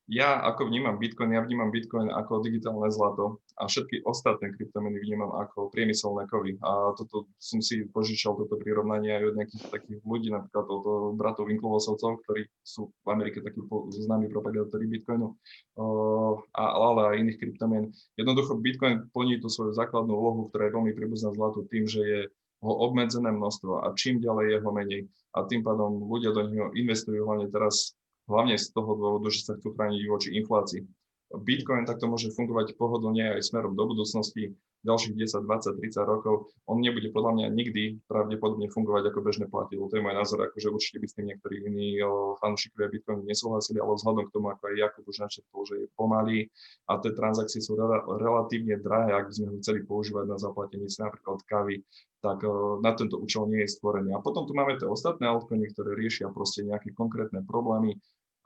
ja 0.08 0.40
ako 0.40 0.72
vnímam 0.72 0.96
Bitcoin, 0.96 1.36
ja 1.36 1.44
vnímam 1.44 1.68
Bitcoin 1.68 2.08
ako 2.08 2.40
digitálne 2.40 2.88
zlato 2.88 3.44
a 3.60 3.68
všetky 3.68 4.08
ostatné 4.08 4.56
kryptomeny 4.56 5.04
vnímam 5.04 5.36
ako 5.36 5.68
priemyselné 5.68 6.24
kovy. 6.32 6.56
A 6.64 6.96
toto 6.96 7.28
som 7.36 7.60
si 7.60 7.84
požičal 7.92 8.40
toto 8.40 8.56
prirovnanie 8.56 9.12
aj 9.20 9.24
od 9.28 9.36
nejakých 9.36 9.66
takých 9.68 10.00
ľudí, 10.08 10.32
napríklad 10.32 10.64
od 10.64 10.84
eh, 10.88 10.96
bratov 11.20 11.52
Winklevossovcov, 11.52 12.24
ktorí 12.24 12.48
sú 12.64 12.88
v 13.04 13.08
Amerike 13.12 13.44
takí 13.44 13.60
známi 14.08 14.32
propagátori 14.32 14.88
Bitcoinu, 14.88 15.36
eh, 15.36 16.34
a, 16.56 16.64
ale 16.72 17.02
aj 17.12 17.16
iných 17.28 17.40
kryptomien. 17.44 17.92
Jednoducho 18.16 18.56
Bitcoin 18.64 19.12
plní 19.12 19.44
tú 19.44 19.52
svoju 19.52 19.76
základnú 19.76 20.16
úlohu, 20.16 20.48
ktorá 20.48 20.72
je 20.72 20.76
veľmi 20.80 20.92
príbuzná 20.96 21.36
zlatu 21.36 21.68
tým, 21.68 21.84
že 21.84 22.02
je 22.02 22.22
ho 22.64 22.74
obmedzené 22.90 23.30
množstvo 23.30 23.86
a 23.86 23.94
čím 23.94 24.18
ďalej 24.18 24.58
jeho 24.58 24.70
menej. 24.74 25.02
A 25.38 25.46
tým 25.46 25.62
pádom 25.62 26.10
ľudia 26.10 26.34
do 26.34 26.50
neho 26.50 26.74
investujú 26.74 27.22
hlavne 27.22 27.54
teraz, 27.54 27.94
hlavne 28.28 28.56
z 28.60 28.68
toho 28.76 28.92
dôvodu, 28.94 29.28
že 29.32 29.44
sa 29.48 29.56
chcú 29.56 29.74
chrániť 29.74 30.02
voči 30.08 30.30
inflácii. 30.36 30.84
Bitcoin 31.28 31.84
takto 31.84 32.08
môže 32.08 32.32
fungovať 32.32 32.80
pohodlne 32.80 33.36
aj 33.36 33.44
smerom 33.44 33.76
do 33.76 33.84
budúcnosti, 33.84 34.56
ďalších 34.88 35.20
10, 35.20 35.44
20, 35.44 35.84
30 35.84 36.08
rokov. 36.08 36.48
On 36.72 36.80
nebude 36.80 37.12
podľa 37.12 37.32
mňa 37.36 37.48
nikdy 37.52 38.00
pravdepodobne 38.08 38.72
fungovať 38.72 39.12
ako 39.12 39.20
bežné 39.20 39.46
platidlo. 39.52 39.92
To 39.92 40.00
je 40.00 40.06
môj 40.06 40.16
názor, 40.16 40.40
akože 40.48 40.72
určite 40.72 41.04
by 41.04 41.08
s 41.12 41.16
tým 41.20 41.28
niektorí 41.28 41.56
iní 41.68 42.00
o, 42.00 42.40
fanúšikovia 42.40 42.88
Bitcoinu 42.88 43.28
nesúhlasili, 43.28 43.84
ale 43.84 44.00
vzhľadom 44.00 44.24
k 44.32 44.34
tomu, 44.34 44.48
ako 44.56 44.64
aj 44.72 44.76
Jakub 44.80 45.04
už 45.04 45.18
načrtol, 45.20 45.62
že 45.68 45.76
je 45.84 45.88
pomalý 46.00 46.40
a 46.88 46.92
tie 47.04 47.12
transakcie 47.12 47.60
sú 47.60 47.76
rela- 47.76 48.08
relatívne 48.08 48.80
drahé, 48.80 49.12
ak 49.12 49.28
by 49.28 49.34
sme 49.36 49.48
ho 49.52 49.56
chceli 49.60 49.80
používať 49.84 50.26
na 50.32 50.38
zaplatenie 50.40 50.88
si 50.88 51.04
napríklad 51.04 51.44
kávy, 51.44 51.84
tak 52.24 52.40
eh, 52.48 52.52
na 52.80 52.92
tento 52.96 53.20
účel 53.20 53.52
nie 53.52 53.68
je 53.68 53.74
stvorený. 53.76 54.16
A 54.16 54.24
potom 54.24 54.48
tu 54.48 54.56
máme 54.56 54.80
tie 54.80 54.88
ostatné 54.88 55.28
altcoiny, 55.28 55.68
ktoré 55.76 56.00
riešia 56.00 56.32
proste 56.32 56.64
nejaké 56.64 56.96
konkrétne 56.96 57.44
problémy 57.44 58.00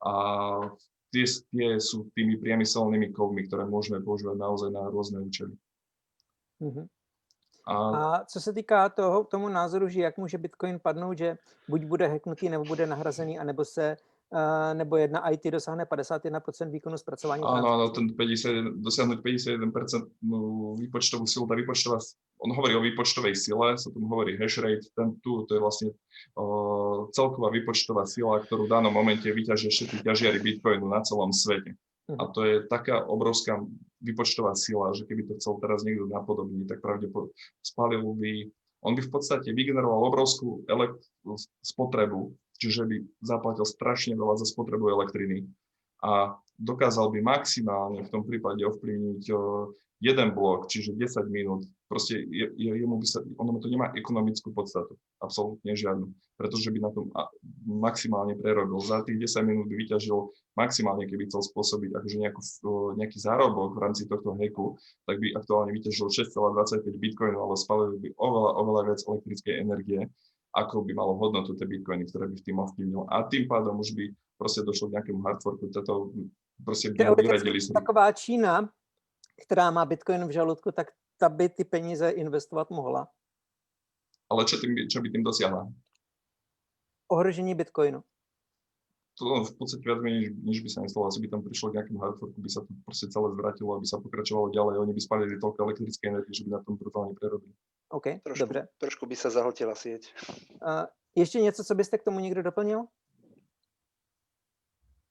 a 0.05 0.13
tie, 1.11 1.25
tie 1.25 1.79
sú 1.79 2.09
tými 2.15 2.37
priemyselnými 2.37 3.13
kovmi, 3.13 3.47
ktoré 3.47 3.67
môžeme 3.67 4.01
používať 4.01 4.37
naozaj 4.37 4.69
na 4.71 4.89
rôzne 4.89 5.19
účely. 5.21 5.53
Mhm. 6.59 6.87
A 7.67 7.73
A 7.73 8.25
co 8.25 8.41
se 8.41 8.53
týká 8.53 8.89
toho, 8.89 9.23
tomu 9.23 9.49
názoru, 9.49 9.87
že 9.87 10.01
jak 10.01 10.17
může 10.17 10.37
Bitcoin 10.37 10.79
padnout, 10.79 11.17
že 11.17 11.37
buď 11.69 11.85
bude 11.85 12.07
hacknutý, 12.07 12.49
nebo 12.49 12.65
bude 12.65 12.87
nahrazený, 12.87 13.39
anebo 13.39 13.65
se 13.65 13.97
nebo 14.73 14.97
jedna 14.97 15.29
IT 15.29 15.43
dosáhne 15.51 15.85
51% 15.85 16.71
výkonu 16.71 16.97
zpracování 16.97 17.43
áno, 17.43 17.67
áno, 17.67 17.85
ten 17.91 18.15
50, 18.15 18.79
dosiahnuť 18.79 19.19
51% 19.19 20.07
no, 20.23 20.39
výpočtovú 20.79 21.27
silu, 21.27 21.43
tá 21.47 21.55
výpočtová, 21.55 21.99
on 22.39 22.55
hovorí 22.55 22.79
o 22.79 22.81
výpočtovej 22.81 23.35
sile, 23.35 23.75
sa 23.75 23.91
tomu 23.91 24.07
hovorí 24.07 24.39
hash 24.39 24.63
rate, 24.63 24.87
ten 24.95 25.19
tu, 25.19 25.43
to 25.43 25.51
je 25.55 25.59
vlastne 25.59 25.89
o, 26.39 27.11
celková 27.11 27.51
výpočtová 27.51 28.07
sila, 28.07 28.39
ktorú 28.39 28.71
v 28.71 28.71
danom 28.71 28.95
momente 28.95 29.27
vyťažia 29.27 29.67
všetky 29.67 30.07
ťažiary 30.07 30.39
Bitcoinu 30.39 30.87
na 30.87 31.03
celom 31.03 31.35
svete. 31.35 31.75
A 32.11 32.27
to 32.27 32.43
je 32.43 32.55
taká 32.67 33.07
obrovská 33.07 33.59
výpočtová 34.03 34.55
sila, 34.55 34.91
že 34.95 35.07
keby 35.07 35.27
to 35.27 35.33
chcel 35.39 35.59
teraz 35.59 35.83
niekto 35.83 36.07
napodobniť, 36.07 36.67
tak 36.71 36.79
pravdepodobne 36.83 37.35
spalil 37.63 38.03
by, 38.03 38.51
on 38.83 38.95
by 38.95 39.01
v 39.03 39.11
podstate 39.11 39.51
vygeneroval 39.51 40.11
obrovskú 40.11 40.63
elek- 40.67 40.99
spotrebu, 41.63 42.35
čiže 42.61 42.85
by 42.85 42.95
zaplatil 43.25 43.65
strašne 43.65 44.13
veľa 44.13 44.37
za 44.37 44.45
spotrebu 44.45 44.93
elektriny 44.93 45.49
a 46.01 46.33
dokázal 46.57 47.13
by 47.13 47.21
maximálne 47.21 48.05
v 48.05 48.11
tom 48.13 48.25
prípade 48.25 48.61
ovplyvniť 48.65 49.23
o, 49.33 49.73
jeden 50.01 50.33
blok, 50.33 50.65
čiže 50.65 50.97
10 50.97 51.29
minút. 51.29 51.61
Proste 51.85 52.17
je, 52.17 52.49
je, 52.57 52.71
jemu 52.73 52.97
by 52.97 53.05
sa, 53.05 53.21
ono 53.37 53.61
to 53.61 53.69
nemá 53.69 53.93
ekonomickú 53.93 54.49
podstatu, 54.49 54.97
absolútne 55.21 55.77
žiadnu, 55.77 56.09
pretože 56.41 56.73
by 56.73 56.79
na 56.81 56.89
tom 56.89 57.13
maximálne 57.69 58.33
prerobil. 58.33 58.81
Za 58.81 59.05
tých 59.05 59.29
10 59.29 59.45
minút 59.45 59.69
by 59.69 59.77
vyťažil 59.77 60.33
maximálne, 60.57 61.05
keby 61.05 61.29
chcel 61.29 61.45
spôsobiť 61.45 61.93
akože 61.93 62.17
nejakú, 62.17 62.41
o, 62.65 62.73
nejaký 62.97 63.17
zárobok 63.21 63.77
v 63.77 63.81
rámci 63.85 64.09
tohto 64.09 64.33
hacku, 64.33 64.81
tak 65.05 65.21
by 65.21 65.37
aktuálne 65.37 65.69
vyťažil 65.77 66.09
6,25 66.09 66.97
bitcoinu, 66.97 67.37
ale 67.37 67.53
spalil 67.61 68.01
by 68.01 68.09
oveľa, 68.17 68.51
oveľa 68.57 68.81
viac 68.89 68.99
elektrickej 69.05 69.53
energie, 69.61 70.01
ako 70.51 70.83
by 70.83 70.91
malo 70.93 71.15
hodnotu 71.15 71.55
tie 71.55 71.67
bitcoiny, 71.67 72.05
ktoré 72.11 72.27
by 72.27 72.35
v 72.35 72.45
tým 72.45 72.57
ovplyvnil. 72.59 73.07
A 73.07 73.23
tým 73.31 73.47
pádom 73.47 73.79
už 73.79 73.95
by 73.95 74.11
proste 74.35 74.67
došlo 74.67 74.91
k 74.91 74.99
nejakému 74.99 75.21
hardforku, 75.23 75.71
toto 75.71 76.11
proste 76.65 76.91
by 76.91 77.15
vyradili 77.15 77.59
taková 77.73 78.11
Čína, 78.11 78.69
která 79.41 79.71
má 79.71 79.85
Bitcoin 79.85 80.27
v 80.27 80.31
žaludku, 80.31 80.71
tak 80.71 80.91
ta 81.17 81.29
by 81.29 81.49
ty 81.49 81.63
peníze 81.63 82.09
investovat 82.09 82.69
mohla. 82.69 83.07
Ale 84.29 84.45
čo, 84.45 84.57
tým, 84.57 84.87
čo 84.87 85.01
by 85.01 85.07
tým 85.11 85.23
dosiahla? 85.23 85.67
Ohrožení 87.11 87.55
Bitcoinu. 87.55 88.03
To 89.19 89.43
v 89.43 89.53
podstate 89.59 89.83
viac 89.83 89.99
menej, 89.99 90.31
nič 90.39 90.63
by 90.63 90.69
sa 90.71 90.79
nestalo, 90.81 91.11
asi 91.11 91.19
by 91.19 91.27
tam 91.27 91.43
prišlo 91.43 91.69
k 91.69 91.83
nejakému 91.83 91.99
hardforku, 91.99 92.39
by 92.39 92.49
sa 92.49 92.63
to 92.63 92.71
proste 92.87 93.11
celé 93.11 93.27
zvratilo, 93.35 93.75
aby 93.75 93.85
sa 93.85 93.99
pokračovalo 93.99 94.55
ďalej, 94.55 94.75
oni 94.79 94.93
by 94.95 95.01
spalili 95.03 95.35
toľko 95.35 95.59
elektrické 95.67 96.09
energie, 96.09 96.31
že 96.31 96.47
by 96.47 96.57
na 96.57 96.61
tom 96.63 96.79
brutálne 96.79 97.13
prerobili. 97.19 97.51
OK, 97.91 98.23
Trošku, 98.23 98.39
dobře. 98.39 98.67
trošku 98.77 99.05
by 99.05 99.15
sa 99.15 99.29
zahltila 99.29 99.75
sieť. 99.75 100.13
Uh, 100.63 100.85
ještě 101.15 101.39
něco, 101.39 101.63
co 101.63 101.75
byste 101.75 101.97
k 101.97 102.03
tomu 102.03 102.19
někdo 102.19 102.41
doplnil? 102.41 102.87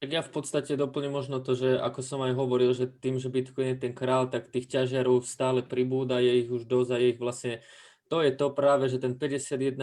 Tak 0.01 0.09
ja 0.17 0.25
v 0.25 0.33
podstate 0.33 0.81
doplním 0.81 1.13
možno 1.13 1.45
to, 1.45 1.53
že 1.53 1.77
ako 1.77 2.01
som 2.01 2.25
aj 2.25 2.33
hovoril, 2.33 2.73
že 2.73 2.89
tým, 2.89 3.21
že 3.21 3.29
Bitcoin 3.29 3.77
je 3.77 3.85
ten 3.85 3.93
král, 3.93 4.33
tak 4.33 4.49
tých 4.49 4.65
ťažiarov 4.65 5.29
stále 5.29 5.61
pribúda, 5.61 6.25
je 6.25 6.41
ich 6.41 6.49
už 6.49 6.65
dosť 6.65 6.91
a 6.91 6.97
je 6.97 7.07
ich 7.13 7.21
vlastne 7.21 7.61
to 8.09 8.25
je 8.25 8.33
to 8.33 8.49
práve, 8.51 8.89
že 8.89 8.97
ten 8.97 9.13
51% 9.13 9.77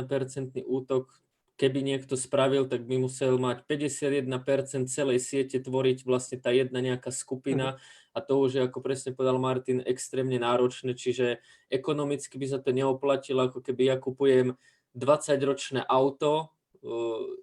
útok, 0.66 1.14
keby 1.58 1.82
niekto 1.82 2.14
spravil, 2.14 2.70
tak 2.70 2.86
by 2.86 3.02
musel 3.02 3.42
mať 3.42 3.66
51% 3.66 4.88
celej 4.88 5.20
siete 5.26 5.58
tvoriť 5.58 6.06
vlastne 6.06 6.38
tá 6.38 6.54
jedna 6.54 6.80
nejaká 6.80 7.10
skupina. 7.10 7.82
A 8.14 8.22
to 8.22 8.38
už 8.38 8.50
je, 8.58 8.62
ako 8.62 8.80
presne 8.82 9.14
povedal 9.18 9.42
Martin, 9.42 9.82
extrémne 9.82 10.38
náročné, 10.38 10.94
čiže 10.94 11.42
ekonomicky 11.70 12.38
by 12.38 12.48
sa 12.50 12.60
to 12.62 12.70
neoplatilo, 12.74 13.50
ako 13.50 13.66
keby 13.66 13.90
ja 13.90 13.98
kupujem 13.98 14.54
20-ročné 14.94 15.86
auto, 15.86 16.54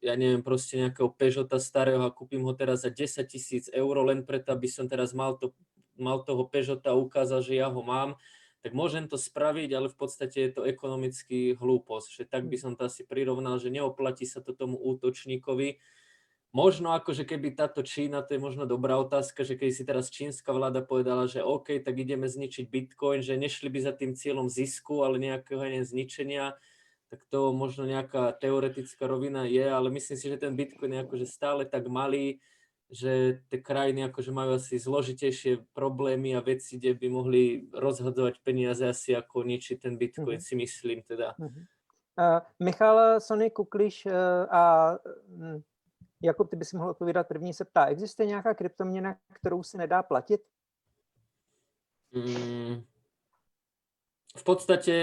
ja 0.02 0.14
neviem, 0.14 0.42
proste 0.42 0.78
nejakého 0.78 1.10
Peugeota 1.10 1.58
starého 1.58 2.02
a 2.06 2.14
kúpim 2.14 2.42
ho 2.46 2.54
teraz 2.54 2.86
za 2.86 2.90
10 2.90 3.26
tisíc 3.26 3.66
eur, 3.70 3.94
len 4.06 4.22
preto, 4.22 4.54
aby 4.54 4.70
som 4.70 4.86
teraz 4.86 5.10
mal, 5.10 5.36
to, 5.36 5.50
mal 5.98 6.22
toho 6.22 6.46
Peugeota 6.46 6.94
ukázal, 6.94 7.42
že 7.42 7.58
ja 7.58 7.66
ho 7.66 7.82
mám, 7.82 8.14
tak 8.64 8.72
môžem 8.72 9.04
to 9.04 9.20
spraviť, 9.20 9.76
ale 9.76 9.92
v 9.92 9.96
podstate 10.00 10.40
je 10.40 10.50
to 10.56 10.62
ekonomicky 10.64 11.52
hlúposť. 11.52 12.08
Že 12.16 12.24
tak 12.32 12.48
by 12.48 12.56
som 12.56 12.72
to 12.72 12.88
asi 12.88 13.04
prirovnal, 13.04 13.60
že 13.60 13.68
neoplatí 13.68 14.24
sa 14.24 14.40
to 14.40 14.56
tomu 14.56 14.80
útočníkovi. 14.80 15.76
Možno 16.56 16.96
akože 16.96 17.28
keby 17.28 17.52
táto 17.52 17.84
Čína, 17.84 18.24
to 18.24 18.32
je 18.32 18.40
možno 18.40 18.64
dobrá 18.64 18.96
otázka, 18.96 19.44
že 19.44 19.60
keď 19.60 19.68
si 19.68 19.82
teraz 19.84 20.08
čínska 20.08 20.48
vláda 20.48 20.80
povedala, 20.80 21.28
že 21.28 21.44
OK, 21.44 21.76
tak 21.84 21.92
ideme 21.98 22.24
zničiť 22.24 22.64
Bitcoin, 22.72 23.20
že 23.20 23.36
nešli 23.36 23.68
by 23.68 23.78
za 23.84 23.92
tým 23.92 24.16
cieľom 24.16 24.48
zisku, 24.48 25.04
ale 25.04 25.20
nejakého 25.20 25.60
aj 25.60 25.92
zničenia, 25.92 26.56
tak 27.12 27.20
to 27.28 27.52
možno 27.52 27.84
nejaká 27.84 28.32
teoretická 28.38 29.04
rovina 29.04 29.44
je, 29.44 29.66
ale 29.66 29.92
myslím 29.92 30.16
si, 30.16 30.26
že 30.30 30.40
ten 30.40 30.56
Bitcoin 30.56 30.94
je 30.94 31.04
akože 31.04 31.26
stále 31.28 31.68
tak 31.68 31.84
malý, 31.90 32.40
že 32.94 33.42
tie 33.50 33.58
krajiny 33.58 34.06
akože 34.06 34.30
majú 34.30 34.54
asi 34.54 34.78
zložitejšie 34.78 35.66
problémy 35.74 36.38
a 36.38 36.40
veci, 36.40 36.78
kde 36.78 36.94
by 36.94 37.06
mohli 37.10 37.42
rozhadzovať 37.74 38.38
peniaze 38.46 38.86
asi 38.86 39.18
ako 39.18 39.42
ničiť 39.42 39.76
ten 39.82 39.98
Bitcoin, 39.98 40.38
Mhm. 40.38 40.46
si 40.46 40.54
myslím 40.54 41.02
teda. 41.02 41.34
Uh, 42.14 42.38
Michal, 42.62 43.18
Sony 43.18 43.50
Kukliš 43.50 44.06
uh, 44.06 44.46
a 44.46 44.94
mm, 45.26 45.58
Jakub, 46.22 46.50
ty 46.50 46.56
by 46.56 46.64
si 46.64 46.76
mohl 46.76 46.90
odpovídat 46.90 47.28
první, 47.28 47.54
se 47.54 47.64
ptá, 47.64 47.84
existuje 47.86 48.26
nějaká 48.26 48.54
kryptoměna, 48.54 49.16
kterou 49.32 49.62
se 49.62 49.78
nedá 49.78 50.02
platit? 50.02 50.40
Mm, 52.14 52.84
v 54.34 54.44
podstate 54.44 54.94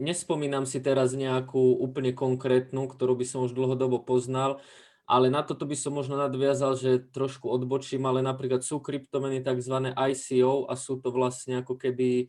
nespomínam 0.00 0.64
si 0.64 0.80
teraz 0.80 1.12
nejakú 1.12 1.76
úplne 1.76 2.16
konkrétnu, 2.16 2.88
ktorú 2.88 3.20
by 3.20 3.24
som 3.28 3.44
už 3.44 3.52
dlhodobo 3.52 4.00
poznal, 4.00 4.60
ale 5.08 5.32
na 5.32 5.40
toto 5.40 5.64
by 5.64 5.72
som 5.72 5.96
možno 5.96 6.20
nadviazal, 6.20 6.76
že 6.76 7.00
trošku 7.00 7.48
odbočím, 7.48 8.04
ale 8.04 8.20
napríklad 8.20 8.60
sú 8.60 8.84
kryptomeny 8.84 9.40
tzv. 9.40 9.96
ICO 9.96 10.68
a 10.68 10.76
sú 10.76 11.00
to 11.00 11.08
vlastne 11.08 11.64
ako 11.64 11.80
keby 11.80 12.28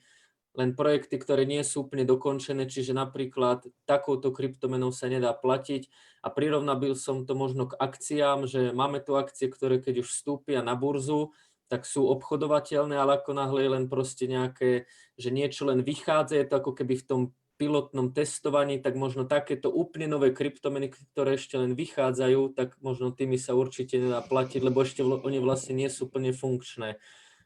len 0.56 0.74
projekty, 0.74 1.20
ktoré 1.20 1.44
nie 1.44 1.62
sú 1.62 1.86
úplne 1.86 2.08
dokončené, 2.08 2.66
čiže 2.66 2.96
napríklad 2.96 3.68
takouto 3.84 4.32
kryptomenou 4.34 4.90
sa 4.96 5.12
nedá 5.12 5.36
platiť 5.36 5.92
a 6.24 6.32
prirovnal 6.32 6.80
by 6.80 6.96
som 6.96 7.28
to 7.28 7.36
možno 7.38 7.70
k 7.70 7.78
akciám, 7.78 8.48
že 8.50 8.72
máme 8.72 9.04
tu 9.04 9.20
akcie, 9.20 9.52
ktoré 9.52 9.84
keď 9.84 10.02
už 10.02 10.10
vstúpia 10.10 10.64
na 10.66 10.74
burzu, 10.74 11.36
tak 11.70 11.86
sú 11.86 12.10
obchodovateľné, 12.10 12.98
ale 12.98 13.22
ako 13.22 13.32
náhle 13.38 13.60
je 13.62 13.70
len 13.78 13.86
proste 13.86 14.26
nejaké, 14.26 14.90
že 15.22 15.30
niečo 15.30 15.70
len 15.70 15.86
vychádza, 15.86 16.42
je 16.42 16.48
to 16.50 16.56
ako 16.58 16.74
keby 16.74 16.98
v 16.98 17.06
tom 17.06 17.22
pilotnom 17.60 18.16
testovaní, 18.16 18.80
tak 18.80 18.96
možno 18.96 19.28
takéto 19.28 19.68
úplne 19.68 20.08
nové 20.08 20.32
kryptomeny, 20.32 20.96
ktoré 21.12 21.36
ešte 21.36 21.60
len 21.60 21.76
vychádzajú, 21.76 22.56
tak 22.56 22.80
možno 22.80 23.12
tými 23.12 23.36
sa 23.36 23.52
určite 23.52 24.00
nedá 24.00 24.24
platiť, 24.24 24.64
lebo 24.64 24.80
ešte 24.80 25.04
oni 25.04 25.44
vlastne 25.44 25.76
nie 25.76 25.92
sú 25.92 26.08
plne 26.08 26.32
funkčné. 26.32 26.96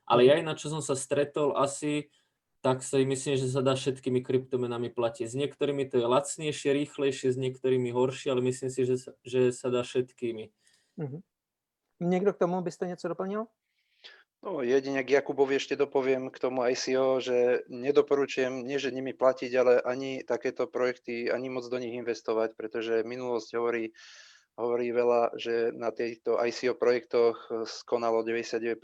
Ale 0.05 0.21
ja 0.29 0.37
na 0.45 0.53
čo 0.53 0.69
som 0.69 0.85
sa 0.85 0.93
stretol 0.93 1.57
asi, 1.57 2.13
tak 2.61 2.85
si 2.85 3.01
myslím, 3.03 3.35
že 3.35 3.49
sa 3.49 3.65
dá 3.65 3.73
všetkými 3.75 4.23
kryptomenami 4.23 4.93
platiť. 4.93 5.25
S 5.27 5.35
niektorými 5.35 5.89
to 5.89 5.99
je 5.99 6.07
lacnejšie, 6.07 6.69
rýchlejšie, 6.71 7.33
s 7.33 7.37
niektorými 7.41 7.89
horšie, 7.91 8.31
ale 8.31 8.45
myslím 8.45 8.69
si, 8.71 8.85
že 8.85 8.95
sa, 9.01 9.11
že 9.25 9.51
sa 9.51 9.67
dá 9.73 9.83
všetkými. 9.83 10.53
Mhm. 11.01 11.19
Někdo 11.99 12.33
k 12.33 12.37
tomu 12.37 12.61
byste 12.61 12.87
něco 12.87 13.07
doplnil? 13.07 13.45
No, 14.43 14.59
jedine 14.59 15.07
k 15.07 15.23
Jakubovi 15.23 15.55
ešte 15.55 15.79
dopoviem 15.79 16.27
k 16.27 16.35
tomu 16.35 16.67
ICO, 16.67 17.23
že 17.23 17.63
nedoporučujem, 17.71 18.67
nie 18.67 18.75
že 18.75 18.91
nimi 18.91 19.15
platiť, 19.15 19.51
ale 19.55 19.79
ani 19.79 20.19
takéto 20.19 20.67
projekty, 20.67 21.31
ani 21.31 21.47
moc 21.47 21.63
do 21.71 21.79
nich 21.79 21.95
investovať, 21.95 22.51
pretože 22.59 23.07
minulosť 23.07 23.55
hovorí, 23.55 23.95
hovorí 24.59 24.91
veľa, 24.91 25.39
že 25.39 25.71
na 25.71 25.95
týchto 25.95 26.35
ICO 26.43 26.75
projektoch 26.75 27.39
skonalo 27.63 28.27
99% 28.27 28.75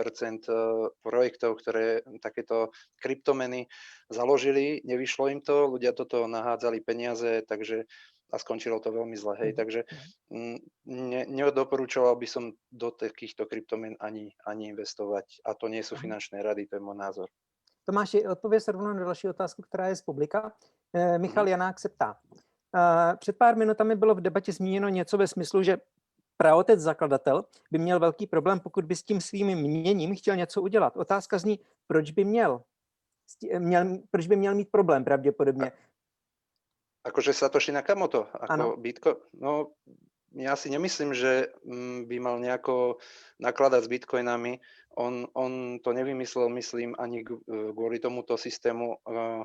projektov, 1.03 1.59
ktoré 1.59 2.07
takéto 2.23 2.71
kryptomeny 3.03 3.67
založili, 4.07 4.79
nevyšlo 4.87 5.27
im 5.27 5.43
to, 5.43 5.75
ľudia 5.75 5.91
toto 5.91 6.23
nahádzali 6.23 6.79
peniaze, 6.79 7.43
takže 7.43 7.83
a 8.31 8.35
skončilo 8.39 8.79
to 8.79 8.91
veľmi 8.91 9.17
zle. 9.17 9.35
Hej. 9.37 9.51
Mhm. 9.51 9.57
Takže 9.57 9.79
mm, 10.29 10.57
ne, 10.85 11.21
nedoporučoval 11.27 12.15
by 12.15 12.27
som 12.27 12.43
do 12.71 12.91
takýchto 12.91 13.45
kryptomien 13.45 13.95
ani, 13.99 14.31
ani 14.45 14.69
investovať. 14.69 15.41
A 15.45 15.53
to 15.53 15.67
nie 15.67 15.81
sú 15.83 15.95
Mhm. 15.97 16.01
finančné 16.01 16.37
rady, 16.43 16.65
to 16.69 16.75
je 16.77 16.83
môj 16.83 16.97
názor. 16.97 17.27
Tomáši, 17.85 18.27
odpověz 18.27 18.67
rovnou 18.67 18.93
na 18.93 19.03
další 19.05 19.27
otázku, 19.29 19.61
která 19.61 19.87
je 19.87 19.95
z 19.95 20.01
publika. 20.01 20.53
Eh, 20.93 21.17
Michal 21.17 21.43
Mhm. 21.43 21.51
Janák 21.51 21.79
se 21.79 21.89
ptá. 21.89 22.17
Eh, 22.75 23.17
Před 23.17 23.37
pár 23.37 23.57
minutami 23.57 23.95
bylo 23.95 24.15
v 24.15 24.21
debatě 24.21 24.53
zmíněno 24.53 24.89
něco 24.89 25.17
ve 25.17 25.27
smyslu, 25.27 25.63
že 25.63 25.77
praotec 26.37 26.79
zakladatel 26.79 27.45
by 27.71 27.77
měl 27.77 27.99
velký 27.99 28.27
problém, 28.27 28.59
pokud 28.59 28.85
by 28.85 28.95
s 28.95 29.03
tím 29.03 29.21
svým 29.21 29.47
měním 29.57 30.15
chtěl 30.15 30.35
něco 30.35 30.61
udělat. 30.61 30.97
Otázka 30.97 31.37
zní, 31.37 31.59
proč 31.87 32.11
by 32.11 32.23
měl? 32.25 32.61
Měl 33.59 33.97
proč 34.11 34.27
by 34.27 34.35
měl 34.35 34.55
mít 34.55 34.71
problém 34.71 35.03
pravděpodobně? 35.03 35.71
Akože 36.99 37.31
Satoshi 37.31 37.71
Nakamoto, 37.71 38.27
ako 38.35 38.51
Áno. 38.51 38.65
Bitcoin, 38.75 39.17
no 39.39 39.79
ja 40.37 40.53
si 40.53 40.69
nemyslím, 40.69 41.17
že 41.17 41.49
mm, 41.65 42.05
by 42.05 42.15
mal 42.21 42.37
nejako 42.37 43.01
nakladať 43.41 43.81
s 43.85 43.91
bitcoinami. 43.91 44.61
On, 44.99 45.25
on 45.33 45.81
to 45.81 45.89
nevymyslel, 45.95 46.51
myslím, 46.53 46.93
ani 46.99 47.23
e, 47.23 47.27
kvôli 47.73 47.97
tomuto 48.03 48.35
systému, 48.35 48.99
uh, 49.05 49.41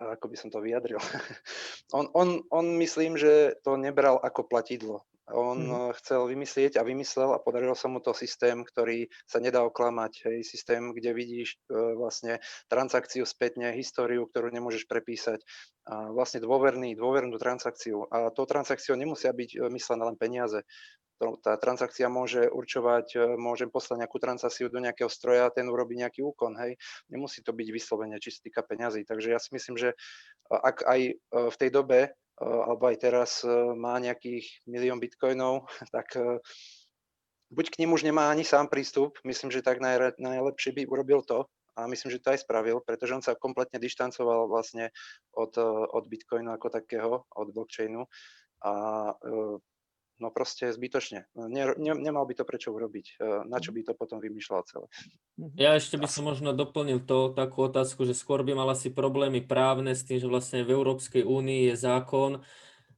ako 0.00 0.26
by 0.32 0.36
som 0.38 0.48
to 0.48 0.64
vyjadril. 0.64 0.98
on, 1.98 2.08
on, 2.16 2.28
on 2.48 2.66
myslím, 2.80 3.20
že 3.20 3.60
to 3.60 3.76
nebral 3.76 4.16
ako 4.16 4.48
platidlo. 4.48 5.04
On 5.32 5.58
Mhm. 5.58 5.70
mm. 5.70 5.92
chcel 6.02 6.26
vymyslieť 6.26 6.76
a 6.76 6.82
vymyslel 6.82 7.30
a 7.34 7.42
podarilo 7.42 7.74
sa 7.78 7.86
mu 7.86 8.02
to 8.02 8.10
systém, 8.14 8.62
ktorý 8.66 9.06
sa 9.26 9.38
nedá 9.38 9.62
oklamať. 9.62 10.12
Hej, 10.26 10.38
systém, 10.44 10.90
kde 10.90 11.14
vidíš 11.14 11.56
e, 11.70 11.96
vlastne 11.96 12.42
transakciu 12.66 13.22
spätne, 13.22 13.72
históriu, 13.74 14.26
ktorú 14.26 14.50
nemôžeš 14.50 14.90
prepísať. 14.90 15.42
A 15.86 16.10
vlastne 16.12 16.42
dôverný, 16.42 16.94
dôvernú 16.94 17.38
transakciu. 17.38 18.06
A 18.10 18.30
tou 18.30 18.46
transakciou 18.46 18.94
nemusia 18.98 19.30
byť 19.30 19.50
e, 19.54 19.58
myslené 19.70 20.02
len 20.06 20.16
peniaze. 20.18 20.62
To, 21.20 21.36
tá 21.36 21.52
transakcia 21.60 22.08
môže 22.08 22.48
určovať, 22.48 23.36
môžem 23.36 23.68
poslať 23.68 24.08
nejakú 24.08 24.16
transakciu 24.16 24.72
do 24.72 24.80
nejakého 24.80 25.12
stroja 25.12 25.46
a 25.46 25.52
ten 25.52 25.68
urobí 25.68 25.92
nejaký 26.00 26.24
úkon. 26.24 26.56
Hej. 26.56 26.80
Nemusí 27.12 27.44
to 27.44 27.52
byť 27.52 27.68
vyslovene, 27.68 28.16
či 28.16 28.32
sa 28.32 28.40
týka 28.40 28.64
peňazí. 28.64 29.04
Takže 29.04 29.28
ja 29.28 29.36
si 29.36 29.52
myslím, 29.52 29.76
že 29.76 29.92
ak 30.48 30.80
aj 30.80 31.00
v 31.28 31.56
tej 31.60 31.70
dobe 31.70 32.16
alebo 32.40 32.88
aj 32.88 32.96
teraz 32.96 33.44
má 33.76 34.00
nejakých 34.00 34.64
milión 34.64 34.96
bitcoinov, 34.96 35.68
tak 35.94 36.16
buď 37.52 37.66
k 37.70 37.78
ním 37.84 37.92
už 37.92 38.02
nemá 38.02 38.32
ani 38.32 38.42
sám 38.42 38.72
prístup, 38.72 39.20
myslím, 39.28 39.52
že 39.52 39.62
tak 39.62 39.78
najlepšie 40.18 40.72
by 40.72 40.82
urobil 40.88 41.20
to, 41.22 41.44
a 41.78 41.86
myslím, 41.86 42.12
že 42.12 42.22
to 42.22 42.34
aj 42.34 42.42
spravil, 42.44 42.82
pretože 42.84 43.14
on 43.14 43.24
sa 43.24 43.38
kompletne 43.38 43.78
dištancoval 43.80 44.50
vlastne 44.50 44.90
od, 45.32 45.54
od 45.94 46.04
bitcoinu 46.04 46.52
ako 46.52 46.68
takého, 46.68 47.24
od 47.30 47.48
blockchainu 47.54 48.04
a 48.60 48.72
no 50.20 50.28
proste 50.30 50.68
zbytočne. 50.70 51.26
Ne, 51.34 51.72
ne, 51.74 51.92
nemal 51.96 52.28
by 52.28 52.36
to 52.36 52.44
prečo 52.44 52.70
urobiť, 52.70 53.06
e, 53.16 53.48
na 53.48 53.58
čo 53.58 53.72
by 53.72 53.82
to 53.82 53.92
potom 53.96 54.20
vymýšľal 54.20 54.62
celé. 54.68 54.86
Mhm. 55.40 55.56
Ja 55.56 55.74
ešte 55.74 55.96
by 55.96 56.06
som 56.06 56.28
možno 56.28 56.52
doplnil 56.52 57.02
to, 57.02 57.32
takú 57.32 57.66
otázku, 57.66 58.04
že 58.04 58.12
skôr 58.12 58.44
by 58.44 58.52
mal 58.52 58.68
asi 58.68 58.92
problémy 58.92 59.40
právne 59.40 59.96
s 59.96 60.04
tým, 60.04 60.20
že 60.20 60.28
vlastne 60.28 60.62
v 60.62 60.76
Európskej 60.76 61.24
únii 61.24 61.72
je 61.72 61.76
zákon 61.80 62.44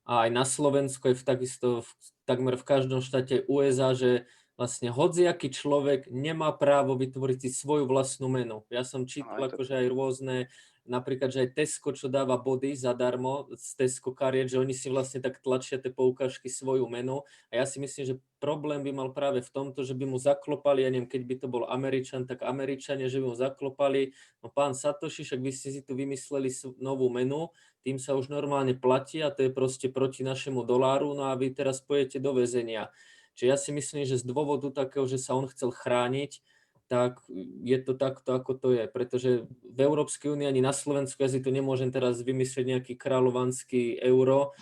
a 0.02 0.26
aj 0.26 0.30
na 0.34 0.44
Slovensku, 0.44 1.14
aj 1.14 1.16
v 1.22 1.24
takisto 1.24 1.68
v, 1.86 1.88
takmer 2.26 2.58
v 2.58 2.66
každom 2.66 2.98
štáte 2.98 3.46
USA, 3.46 3.94
že 3.94 4.26
vlastne 4.56 4.92
hodziaký 4.92 5.48
človek 5.48 6.12
nemá 6.12 6.52
právo 6.52 6.94
vytvoriť 6.94 7.38
si 7.46 7.50
svoju 7.50 7.88
vlastnú 7.88 8.28
menu. 8.28 8.62
Ja 8.68 8.84
som 8.84 9.08
čítal 9.08 9.40
Aj 9.40 9.48
to- 9.48 9.56
akože 9.56 9.74
aj 9.80 9.86
rôzne, 9.88 10.36
napríklad, 10.82 11.30
že 11.30 11.46
aj 11.46 11.54
Tesco, 11.54 11.94
čo 11.94 12.10
dáva 12.10 12.34
body 12.38 12.74
zadarmo 12.74 13.46
z 13.54 13.68
Tesco 13.78 14.10
kariet, 14.10 14.50
že 14.50 14.58
oni 14.58 14.74
si 14.74 14.90
vlastne 14.90 15.22
tak 15.22 15.38
tlačia 15.38 15.78
tie 15.78 15.94
poukážky 15.94 16.50
svoju 16.50 16.90
menu 16.90 17.22
a 17.54 17.62
ja 17.62 17.64
si 17.70 17.78
myslím, 17.78 18.02
že 18.02 18.14
problém 18.42 18.82
by 18.82 18.90
mal 18.90 19.08
práve 19.14 19.46
v 19.46 19.50
tomto, 19.50 19.86
že 19.86 19.94
by 19.94 20.10
mu 20.10 20.18
zaklopali, 20.18 20.82
ja 20.82 20.90
neviem, 20.90 21.06
keď 21.06 21.22
by 21.22 21.34
to 21.38 21.46
bol 21.46 21.62
Američan, 21.70 22.26
tak 22.26 22.42
Američania, 22.42 23.06
že 23.06 23.22
by 23.22 23.26
mu 23.30 23.36
zaklopali, 23.38 24.10
no 24.42 24.50
pán 24.50 24.74
Satoshi, 24.74 25.22
však 25.22 25.38
vy 25.38 25.52
ste 25.54 25.70
si 25.70 25.80
tu 25.86 25.94
vymysleli 25.94 26.50
novú 26.82 27.06
menu, 27.14 27.54
tým 27.86 28.02
sa 28.02 28.18
už 28.18 28.26
normálne 28.26 28.74
platí 28.74 29.22
a 29.22 29.30
to 29.30 29.46
je 29.46 29.50
proste 29.54 29.86
proti 29.86 30.26
našemu 30.26 30.66
doláru, 30.66 31.14
no 31.14 31.30
a 31.30 31.38
vy 31.38 31.54
teraz 31.54 31.78
pojete 31.78 32.18
do 32.18 32.34
väzenia. 32.34 32.90
Čiže 33.34 33.48
ja 33.48 33.56
si 33.58 33.70
myslím, 33.72 34.04
že 34.04 34.20
z 34.20 34.24
dôvodu 34.26 34.68
takého, 34.72 35.04
že 35.08 35.16
sa 35.18 35.34
on 35.34 35.48
chcel 35.48 35.72
chrániť, 35.72 36.42
tak 36.88 37.24
je 37.64 37.78
to 37.80 37.96
takto, 37.96 38.36
ako 38.36 38.52
to 38.60 38.68
je. 38.76 38.84
Pretože 38.84 39.48
v 39.48 39.78
Európskej 39.80 40.28
únii 40.36 40.44
ani 40.44 40.60
na 40.60 40.76
Slovensku 40.76 41.24
ja 41.24 41.30
si 41.32 41.40
to 41.40 41.48
nemôžem 41.48 41.88
teraz 41.88 42.20
vymyslieť 42.20 42.66
nejaký 42.68 42.94
kráľovanský 43.00 43.96
euro, 44.04 44.52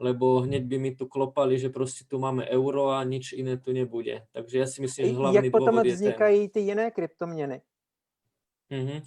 lebo 0.00 0.42
hneď 0.42 0.64
by 0.66 0.76
mi 0.80 0.90
tu 0.96 1.06
klopali, 1.06 1.60
že 1.60 1.70
proste 1.70 2.08
tu 2.08 2.18
máme 2.18 2.42
euro 2.48 2.90
a 2.96 3.04
nič 3.04 3.36
iné 3.36 3.60
tu 3.60 3.70
nebude. 3.70 4.26
Takže 4.32 4.56
ja 4.58 4.66
si 4.66 4.80
myslím, 4.82 5.04
že 5.06 5.14
hlavný 5.14 5.36
Jak 5.36 5.52
potom 5.52 5.82
vznikají 5.82 6.48
ty 6.48 6.60
jiné 6.60 6.90
kryptoměny? 6.90 7.62
Mhm. 8.70 9.02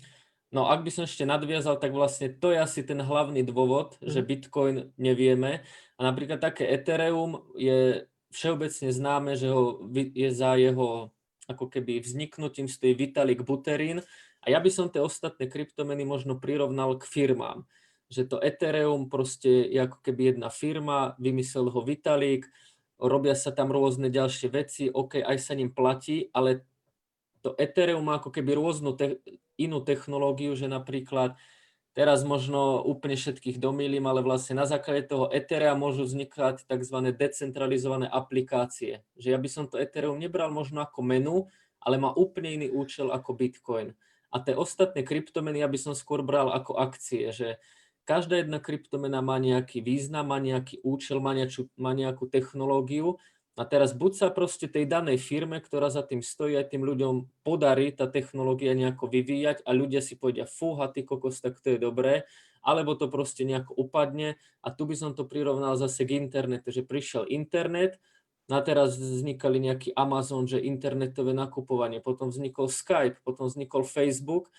No 0.54 0.70
ak 0.70 0.86
by 0.86 0.92
som 0.94 1.04
ešte 1.10 1.26
nadviazal, 1.26 1.82
tak 1.82 1.98
vlastne 1.98 2.30
to 2.30 2.54
je 2.54 2.62
asi 2.62 2.86
ten 2.86 3.02
hlavný 3.02 3.42
dôvod, 3.42 3.98
že 4.06 4.22
Mhm. 4.22 4.28
Bitcoin 4.28 4.76
nevieme. 5.02 5.66
A 5.98 6.02
napríklad 6.06 6.38
také 6.38 6.70
Ethereum 6.70 7.42
je 7.58 8.06
všeobecne 8.34 8.90
známe, 8.90 9.38
že 9.38 9.54
ho, 9.54 9.86
je 9.94 10.30
za 10.34 10.58
jeho 10.58 11.14
ako 11.46 11.70
keby 11.70 12.00
vzniknutím 12.02 12.66
stojí 12.66 12.98
Vitalik 12.98 13.44
Buterin. 13.46 14.02
A 14.44 14.46
ja 14.52 14.60
by 14.60 14.70
som 14.72 14.92
tie 14.92 15.00
ostatné 15.00 15.48
kryptomeny 15.48 16.04
možno 16.04 16.36
prirovnal 16.42 17.00
k 17.00 17.08
firmám. 17.08 17.64
Že 18.12 18.22
to 18.28 18.38
Ethereum 18.44 19.08
proste 19.08 19.72
je 19.72 19.80
ako 19.80 20.04
keby 20.04 20.36
jedna 20.36 20.52
firma, 20.52 21.16
vymyslel 21.16 21.72
ho 21.72 21.82
Vitalik, 21.84 22.48
robia 23.00 23.36
sa 23.36 23.52
tam 23.52 23.72
rôzne 23.72 24.12
ďalšie 24.12 24.48
veci, 24.52 24.84
OK, 24.92 25.20
aj 25.24 25.38
sa 25.40 25.56
ním 25.56 25.72
platí, 25.72 26.32
ale 26.36 26.64
to 27.44 27.56
Ethereum 27.60 28.08
má 28.08 28.20
ako 28.20 28.32
keby 28.32 28.56
rôznu 28.56 28.96
te- 28.96 29.20
inú 29.60 29.84
technológiu, 29.84 30.56
že 30.56 30.72
napríklad 30.72 31.36
teraz 31.94 32.26
možno 32.26 32.82
úplne 32.82 33.14
všetkých 33.14 33.62
domýlim, 33.62 34.04
ale 34.10 34.26
vlastne 34.26 34.58
na 34.58 34.66
základe 34.66 35.08
toho 35.08 35.30
Etherea 35.30 35.78
môžu 35.78 36.06
vznikať 36.06 36.66
tzv. 36.66 36.98
decentralizované 37.14 38.10
aplikácie. 38.10 39.06
Že 39.18 39.28
ja 39.34 39.40
by 39.40 39.50
som 39.50 39.66
to 39.70 39.78
Ethereum 39.78 40.18
nebral 40.18 40.50
možno 40.50 40.82
ako 40.82 41.06
menu, 41.06 41.48
ale 41.78 42.02
má 42.02 42.10
úplne 42.12 42.58
iný 42.58 42.68
účel 42.74 43.14
ako 43.14 43.38
Bitcoin. 43.38 43.94
A 44.34 44.42
tie 44.42 44.58
ostatné 44.58 45.06
kryptomeny 45.06 45.62
ja 45.62 45.70
by 45.70 45.78
som 45.78 45.94
skôr 45.94 46.26
bral 46.26 46.50
ako 46.50 46.82
akcie, 46.82 47.30
že 47.30 47.62
každá 48.04 48.42
jedna 48.42 48.58
kryptomena 48.58 49.22
má 49.22 49.38
nejaký 49.38 49.86
význam, 49.86 50.34
má 50.34 50.42
nejaký 50.42 50.82
účel, 50.82 51.22
má 51.22 51.38
nejakú, 51.38 51.70
má 51.78 51.94
nejakú 51.94 52.26
technológiu 52.26 53.22
a 53.54 53.70
teraz 53.70 53.94
buď 53.94 54.12
sa 54.18 54.28
proste 54.34 54.66
tej 54.66 54.90
danej 54.90 55.22
firme, 55.22 55.62
ktorá 55.62 55.94
za 55.94 56.02
tým 56.02 56.26
stojí, 56.26 56.58
aj 56.58 56.74
tým 56.74 56.82
ľuďom 56.82 57.46
podarí 57.46 57.94
tá 57.94 58.10
technológia 58.10 58.74
nejako 58.74 59.06
vyvíjať 59.06 59.62
a 59.62 59.78
ľudia 59.78 60.02
si 60.02 60.18
povedia, 60.18 60.50
fúha, 60.50 60.90
ty 60.90 61.06
kokos, 61.06 61.38
tak 61.38 61.62
to 61.62 61.78
je 61.78 61.80
dobré, 61.80 62.26
alebo 62.66 62.98
to 62.98 63.14
proste 63.14 63.46
nejako 63.46 63.78
upadne. 63.78 64.42
A 64.66 64.74
tu 64.74 64.90
by 64.90 64.98
som 64.98 65.14
to 65.14 65.30
prirovnal 65.30 65.78
zase 65.78 66.02
k 66.02 66.18
internetu, 66.18 66.74
že 66.74 66.82
prišiel 66.82 67.30
internet, 67.30 68.02
no 68.50 68.58
a 68.58 68.62
teraz 68.66 68.98
vznikali 68.98 69.62
nejaký 69.62 69.94
Amazon, 69.94 70.50
že 70.50 70.58
internetové 70.58 71.38
nakupovanie, 71.38 72.02
potom 72.02 72.34
vznikol 72.34 72.74
Skype, 72.74 73.22
potom 73.22 73.54
vznikol 73.54 73.86
Facebook, 73.86 74.50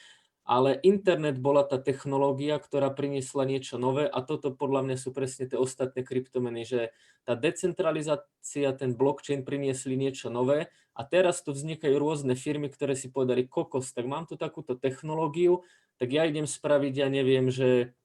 ale 0.44 0.76
internet 0.84 1.40
bola 1.40 1.64
tá 1.64 1.80
technológia, 1.80 2.60
ktorá 2.60 2.92
priniesla 2.92 3.48
niečo 3.48 3.80
nové 3.80 4.04
a 4.04 4.20
toto 4.20 4.52
podľa 4.52 4.84
mňa 4.84 4.96
sú 5.00 5.10
presne 5.16 5.48
tie 5.48 5.56
ostatné 5.56 6.04
kryptomeny, 6.04 6.68
že 6.68 6.92
tá 7.24 7.32
decentralizácia, 7.32 8.76
ten 8.76 8.92
blockchain 8.92 9.40
priniesli 9.40 9.96
niečo 9.96 10.28
nové 10.28 10.68
a 10.92 11.02
teraz 11.02 11.40
tu 11.40 11.56
vznikajú 11.56 11.96
rôzne 11.96 12.36
firmy, 12.36 12.68
ktoré 12.68 12.92
si 12.92 13.08
povedali, 13.08 13.48
kokos, 13.48 13.90
tak 13.96 14.04
mám 14.04 14.28
tu 14.28 14.36
takúto 14.36 14.76
technológiu, 14.76 15.64
tak 15.96 16.12
ja 16.12 16.28
idem 16.28 16.44
spraviť, 16.44 16.92
ja 16.92 17.08
neviem, 17.08 17.48
že 17.48 17.96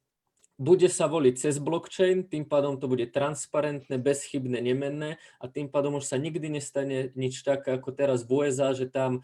bude 0.60 0.91
sa 0.91 1.08
voliť 1.08 1.36
cez 1.39 1.56
blockchain, 1.56 2.28
tým 2.28 2.43
pádom 2.43 2.75
to 2.75 2.91
bude 2.91 3.15
transparentné, 3.15 3.95
bezchybné, 3.95 4.60
nemenné 4.60 5.15
a 5.39 5.47
tým 5.47 5.71
pádom 5.71 6.04
už 6.04 6.12
sa 6.12 6.19
nikdy 6.19 6.52
nestane 6.52 7.15
nič 7.15 7.47
také 7.47 7.80
ako 7.80 7.95
teraz 7.95 8.28
v 8.28 8.43
USA, 8.43 8.75
že 8.75 8.91
tam 8.91 9.23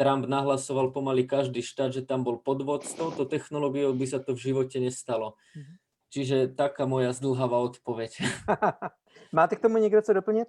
Trump 0.00 0.24
nahlasoval 0.24 0.96
pomaly 0.96 1.28
každý 1.28 1.60
štát, 1.60 1.92
že 1.92 2.08
tam 2.08 2.24
bol 2.24 2.40
podvod. 2.40 2.88
S 2.88 2.96
touto 2.96 3.28
technológiou 3.28 3.92
by 3.92 4.06
sa 4.08 4.16
to 4.16 4.32
v 4.32 4.48
živote 4.48 4.80
nestalo. 4.80 5.36
Mhm. 5.52 5.76
Čiže 6.10 6.36
taká 6.56 6.88
moja 6.88 7.12
zdlhavá 7.12 7.60
odpoveď. 7.60 8.24
Máte 9.36 9.56
k 9.56 9.62
tomu 9.62 9.76
někdo 9.76 10.02
co 10.02 10.12
doplnit? 10.12 10.48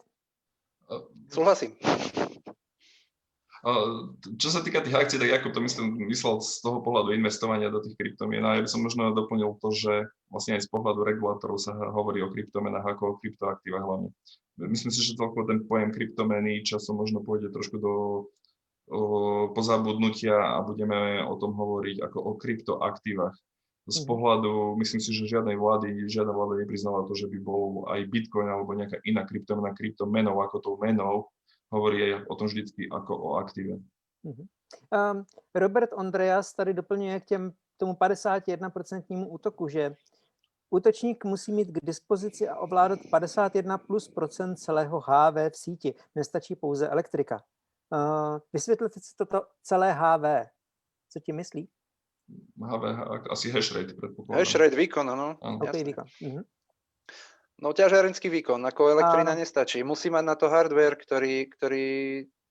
Súhlasím. 1.29 1.75
Čo 4.41 4.49
sa 4.49 4.65
týka 4.65 4.81
tých 4.81 4.97
akcií, 4.97 5.21
tak 5.21 5.37
ako 5.37 5.53
to 5.53 5.59
myslím, 5.61 6.09
myslel 6.09 6.41
z 6.41 6.65
toho 6.65 6.81
pohľadu 6.81 7.13
investovania 7.13 7.69
do 7.69 7.77
tých 7.77 7.93
kryptomien. 7.93 8.41
A 8.41 8.57
ja 8.57 8.65
by 8.65 8.69
som 8.73 8.81
možno 8.81 9.13
doplnil 9.13 9.53
to, 9.61 9.69
že 9.69 10.09
vlastne 10.33 10.57
aj 10.57 10.65
z 10.65 10.69
pohľadu 10.73 11.05
regulátorov 11.05 11.61
sa 11.61 11.77
hovorí 11.77 12.25
o 12.25 12.33
kryptomenách 12.33 12.97
ako 12.97 13.03
o 13.05 13.17
kryptoaktívach 13.21 13.85
hlavne. 13.85 14.09
Myslím 14.57 14.89
si, 14.89 15.05
že 15.05 15.13
celkovo 15.13 15.45
ten 15.45 15.61
pojem 15.69 15.93
kryptomeny 15.93 16.65
časom 16.65 16.97
možno 16.97 17.21
pôjde 17.21 17.53
trošku 17.53 17.77
do 17.77 17.93
pozabudnutia 19.55 20.35
a 20.35 20.61
budeme 20.61 21.23
o 21.23 21.35
tom 21.35 21.53
hovoriť 21.53 22.01
ako 22.01 22.17
o 22.19 22.31
kryptoaktívach. 22.35 23.35
Z 23.89 24.05
Mhm. 24.05 24.07
pohľadu, 24.07 24.51
myslím 24.77 25.01
si, 25.01 25.09
že 25.09 25.25
žiadnej 25.25 25.57
vlády, 25.57 26.05
žiadna 26.05 26.31
vláda 26.33 26.61
nepriznala 26.61 27.01
to, 27.09 27.17
že 27.17 27.25
by 27.25 27.37
bol 27.41 27.89
aj 27.89 28.05
Bitcoin 28.13 28.45
alebo 28.45 28.77
nejaká 28.77 29.01
iná 29.09 29.25
kryptomena 29.25 29.73
kryptomenou 29.73 30.37
ako 30.37 30.57
tou 30.61 30.75
menou, 30.77 31.33
hovorí 31.73 32.13
aj 32.13 32.29
o 32.29 32.35
tom 32.35 32.47
vždycky 32.47 32.85
ako 32.91 33.13
o 33.17 33.29
aktíve. 33.41 33.81
Um, 34.21 35.25
Robert 35.55 35.89
Ondreas 35.97 36.53
tady 36.53 36.73
doplňuje 36.73 37.19
k 37.19 37.25
těm, 37.25 37.53
tomu 37.77 37.93
51% 37.93 39.25
útoku, 39.27 39.67
že 39.67 39.95
útočník 40.69 41.25
musí 41.25 41.51
mít 41.51 41.67
k 41.67 41.85
dispozici 41.85 42.47
a 42.47 42.61
ovládat 42.61 42.99
51 43.09 43.77
plus 43.77 44.07
procent 44.07 44.55
celého 44.55 45.01
HV 45.01 45.49
v 45.49 45.57
síti. 45.57 45.93
Nestačí 46.15 46.55
pouze 46.55 46.87
elektrika. 46.87 47.41
Uh, 47.91 48.39
vysvětlete 48.53 48.99
si 48.99 49.15
toto 49.15 49.41
celé 49.63 49.93
HV. 49.93 50.47
Co 51.09 51.19
ti 51.19 51.33
myslí? 51.33 51.69
HV, 52.63 52.83
asi 53.31 53.51
hash 53.51 53.71
rate 53.75 53.93
predpokladám. 53.93 54.39
Hash 54.39 54.55
rate 54.55 54.75
výkon, 54.75 55.09
áno. 55.09 55.35
OK, 55.41 55.67
Jasné. 55.67 55.83
výkon. 55.83 56.07
Mhm. 56.21 56.41
No 57.61 57.77
ťažiarenský 57.77 58.25
výkon, 58.33 58.57
ako 58.65 58.89
elektrina 58.89 59.37
nestačí. 59.37 59.85
Musí 59.85 60.09
mať 60.09 60.23
na 60.25 60.33
to 60.33 60.49
hardware, 60.49 60.97
ktorý, 60.97 61.45
ktorý 61.45 61.85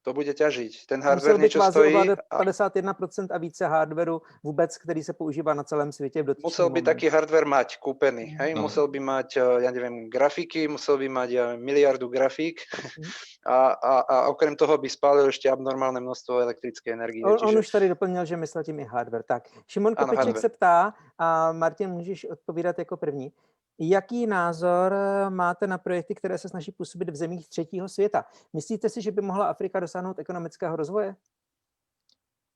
to 0.03 0.17
bude 0.17 0.33
ťažiť. 0.33 0.89
Ten 0.89 1.05
Musel 1.05 1.09
hardware 1.13 1.39
niečo 1.39 1.59
kvázi 1.61 1.75
stojí 1.77 1.93
ovládat 1.95 2.19
a 2.31 2.37
51% 2.41 3.29
a 3.31 3.39
více 3.39 3.67
hardwareu 3.67 4.23
vůbec, 4.43 4.79
který 4.79 5.03
se 5.05 5.13
používá 5.13 5.55
na 5.55 5.65
celém 5.65 5.93
světě 5.93 6.23
v 6.23 6.27
dotyčný 6.27 6.47
musel 6.47 6.67
by 6.71 6.81
moment. 6.81 6.85
taký 6.85 7.07
hardware 7.09 7.45
mať 7.47 7.69
kúpený. 7.79 8.25
Hej? 8.41 8.55
No. 8.55 8.63
Musel 8.63 8.89
by 8.89 9.01
mať, 9.01 9.37
eh, 9.37 9.63
ja 9.63 9.71
neviem, 9.71 10.09
grafiky, 10.09 10.69
musel 10.69 10.97
by 10.99 11.09
mať 11.09 11.29
ja 11.31 11.45
neviem, 11.53 11.65
miliardu 11.65 12.09
grafík 12.09 12.61
Mhm. 12.81 13.09
a, 13.47 13.59
a, 13.73 13.93
a 14.01 14.17
okrem 14.29 14.57
toho 14.57 14.79
by 14.79 14.89
spálil 14.89 15.29
ešte 15.29 15.49
abnormálne 15.53 16.01
množstvo 16.01 16.41
elektrické 16.41 16.93
energie. 16.93 17.25
On, 17.25 17.37
on 17.37 17.53
Čiže 17.53 17.59
už 17.59 17.69
tady 17.69 17.87
doplnil, 17.89 18.25
že 18.25 18.37
myslel 18.37 18.65
tím 18.65 18.81
i 18.81 18.85
hardware. 18.85 19.23
Tak, 19.23 19.49
Šimon 19.69 19.95
Kopeček 19.95 20.39
se 20.39 20.49
ptá, 20.49 20.95
a 21.19 21.53
Martin, 21.53 21.91
můžeš 21.91 22.25
odpovídat 22.25 22.79
jako 22.79 22.97
první. 22.97 23.33
Jaký 23.81 24.27
názor 24.27 24.93
eh, 24.93 25.31
máte 25.31 25.67
na 25.67 25.79
projekty, 25.79 26.15
které 26.15 26.39
se 26.39 26.49
snaží 26.49 26.73
působit 26.73 27.09
v 27.09 27.17
zemích 27.17 27.49
třetího 27.49 27.89
světa? 27.89 28.25
Myslíte 28.53 28.89
si, 28.89 29.03
že 29.03 29.13
by 29.13 29.23
mohla 29.23 29.47
Afrika 29.47 29.81
dosáhnout 29.81 30.19
ekonomického 30.19 30.77
rozvoje? 30.77 31.17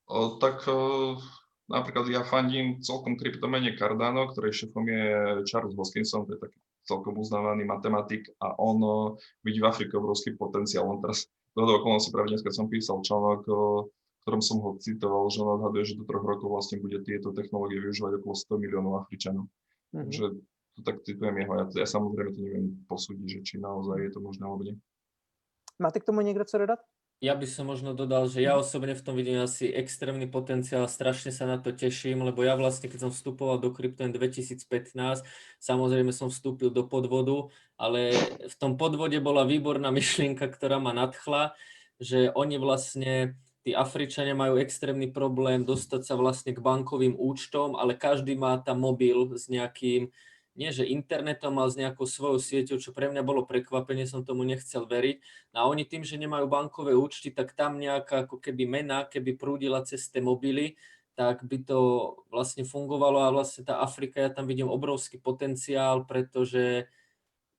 O, 0.05 0.37
tak 0.37 0.67
o, 0.67 1.17
napríklad 1.65 2.05
ja 2.13 2.21
fandím 2.21 2.77
celkom 2.77 3.17
kryptomene 3.17 3.73
Cardano, 3.73 4.29
ktorej 4.29 4.53
šefom 4.53 4.85
je 4.85 5.05
Charles 5.49 5.73
Hoskinson, 5.73 6.29
to 6.29 6.37
je 6.37 6.45
taký 6.45 6.61
celkom 6.85 7.17
uznávaný 7.17 7.65
matematik 7.65 8.29
a 8.37 8.53
on 8.61 8.77
o, 8.85 9.17
vidí 9.41 9.65
v 9.65 9.65
Afrike 9.65 9.97
obrovský 9.97 10.37
potenciál. 10.37 10.85
On 10.85 11.01
teraz 11.01 11.25
do 11.57 11.65
okolností 11.65 12.13
práve 12.13 12.37
dneska 12.37 12.53
som 12.53 12.69
písal 12.69 13.01
článok, 13.01 13.41
o, 13.49 13.89
ktorom 14.29 14.45
som 14.45 14.61
ho 14.61 14.77
citoval, 14.77 15.25
že 15.33 15.41
on 15.41 15.57
odhaduje, 15.57 15.89
že 15.89 15.97
do 15.97 16.05
troch 16.05 16.21
rokov 16.21 16.53
vlastne 16.53 16.77
bude 16.77 17.01
tieto 17.01 17.33
technológie 17.33 17.81
využívať 17.81 18.21
okolo 18.21 18.33
100 18.37 18.61
miliónov 18.61 18.93
Afričanov. 19.01 19.49
Mhm. 19.89 20.05
Takže 20.05 20.25
to 20.75 20.83
tak 20.83 21.01
citujem 21.07 21.37
jeho. 21.37 21.53
Ja, 21.55 21.65
ja 21.83 21.87
samozrejme 21.87 22.31
to 22.35 22.41
neviem 22.43 22.67
posúdiť, 22.91 23.27
že 23.31 23.39
či 23.43 23.55
naozaj 23.57 23.97
je 24.03 24.11
to 24.11 24.19
možné 24.19 24.43
alebo 24.43 24.63
nie. 24.63 24.75
Máte 25.79 25.99
k 25.99 26.03
tomu 26.03 26.21
někdo 26.21 26.45
co 26.45 26.57
dodat? 26.57 26.79
Ja 27.23 27.31
by 27.31 27.47
som 27.47 27.71
možno 27.71 27.95
dodal, 27.95 28.27
že 28.27 28.43
ja 28.43 28.59
osobne 28.59 28.91
v 28.91 28.99
tom 28.99 29.15
vidím 29.15 29.39
asi 29.39 29.71
extrémny 29.71 30.27
potenciál, 30.27 30.83
strašne 30.91 31.31
sa 31.31 31.47
na 31.47 31.55
to 31.55 31.71
teším, 31.71 32.19
lebo 32.27 32.43
ja 32.43 32.59
vlastne, 32.59 32.91
keď 32.91 33.07
som 33.07 33.11
vstupoval 33.15 33.55
do 33.63 33.71
Krypton 33.71 34.11
2015, 34.11 35.23
samozrejme 35.63 36.11
som 36.11 36.27
vstúpil 36.27 36.75
do 36.75 36.83
podvodu, 36.83 37.47
ale 37.79 38.11
v 38.43 38.55
tom 38.59 38.75
podvode 38.75 39.15
bola 39.23 39.47
výborná 39.47 39.89
myšlienka, 39.95 40.43
ktorá 40.43 40.75
ma 40.75 40.91
nadchla, 40.91 41.55
že 42.03 42.35
oni 42.35 42.59
vlastne, 42.59 43.39
tí 43.63 43.71
Afričania 43.71 44.35
majú 44.35 44.59
extrémny 44.59 45.07
problém 45.07 45.63
dostať 45.63 46.03
sa 46.03 46.19
vlastne 46.19 46.51
k 46.51 46.59
bankovým 46.59 47.15
účtom, 47.15 47.79
ale 47.79 47.95
každý 47.95 48.35
má 48.35 48.59
tam 48.59 48.83
mobil 48.83 49.31
s 49.39 49.47
nejakým 49.47 50.11
nie 50.55 50.71
že 50.71 50.87
internetom, 50.87 51.59
ale 51.59 51.69
s 51.69 51.79
nejakou 51.79 52.07
svojou 52.07 52.39
sieťou, 52.39 52.79
čo 52.79 52.95
pre 52.95 53.11
mňa 53.11 53.27
bolo 53.27 53.43
prekvapenie, 53.43 54.07
som 54.07 54.23
tomu 54.23 54.47
nechcel 54.47 54.87
veriť. 54.87 55.19
No 55.51 55.67
A 55.67 55.67
oni 55.67 55.83
tým, 55.83 56.07
že 56.07 56.15
nemajú 56.15 56.47
bankové 56.47 56.95
účty, 56.95 57.29
tak 57.29 57.51
tam 57.51 57.75
nejaká 57.75 58.23
ako 58.23 58.39
keby 58.39 58.63
mena, 58.63 59.03
keby 59.03 59.35
prúdila 59.35 59.83
cez 59.83 60.07
tie 60.07 60.23
mobily, 60.23 60.79
tak 61.15 61.43
by 61.43 61.63
to 61.63 61.79
vlastne 62.31 62.63
fungovalo 62.67 63.23
a 63.23 63.31
vlastne 63.31 63.67
tá 63.67 63.83
Afrika, 63.83 64.19
ja 64.19 64.31
tam 64.31 64.47
vidím 64.47 64.67
obrovský 64.67 65.19
potenciál, 65.19 66.03
pretože 66.03 66.91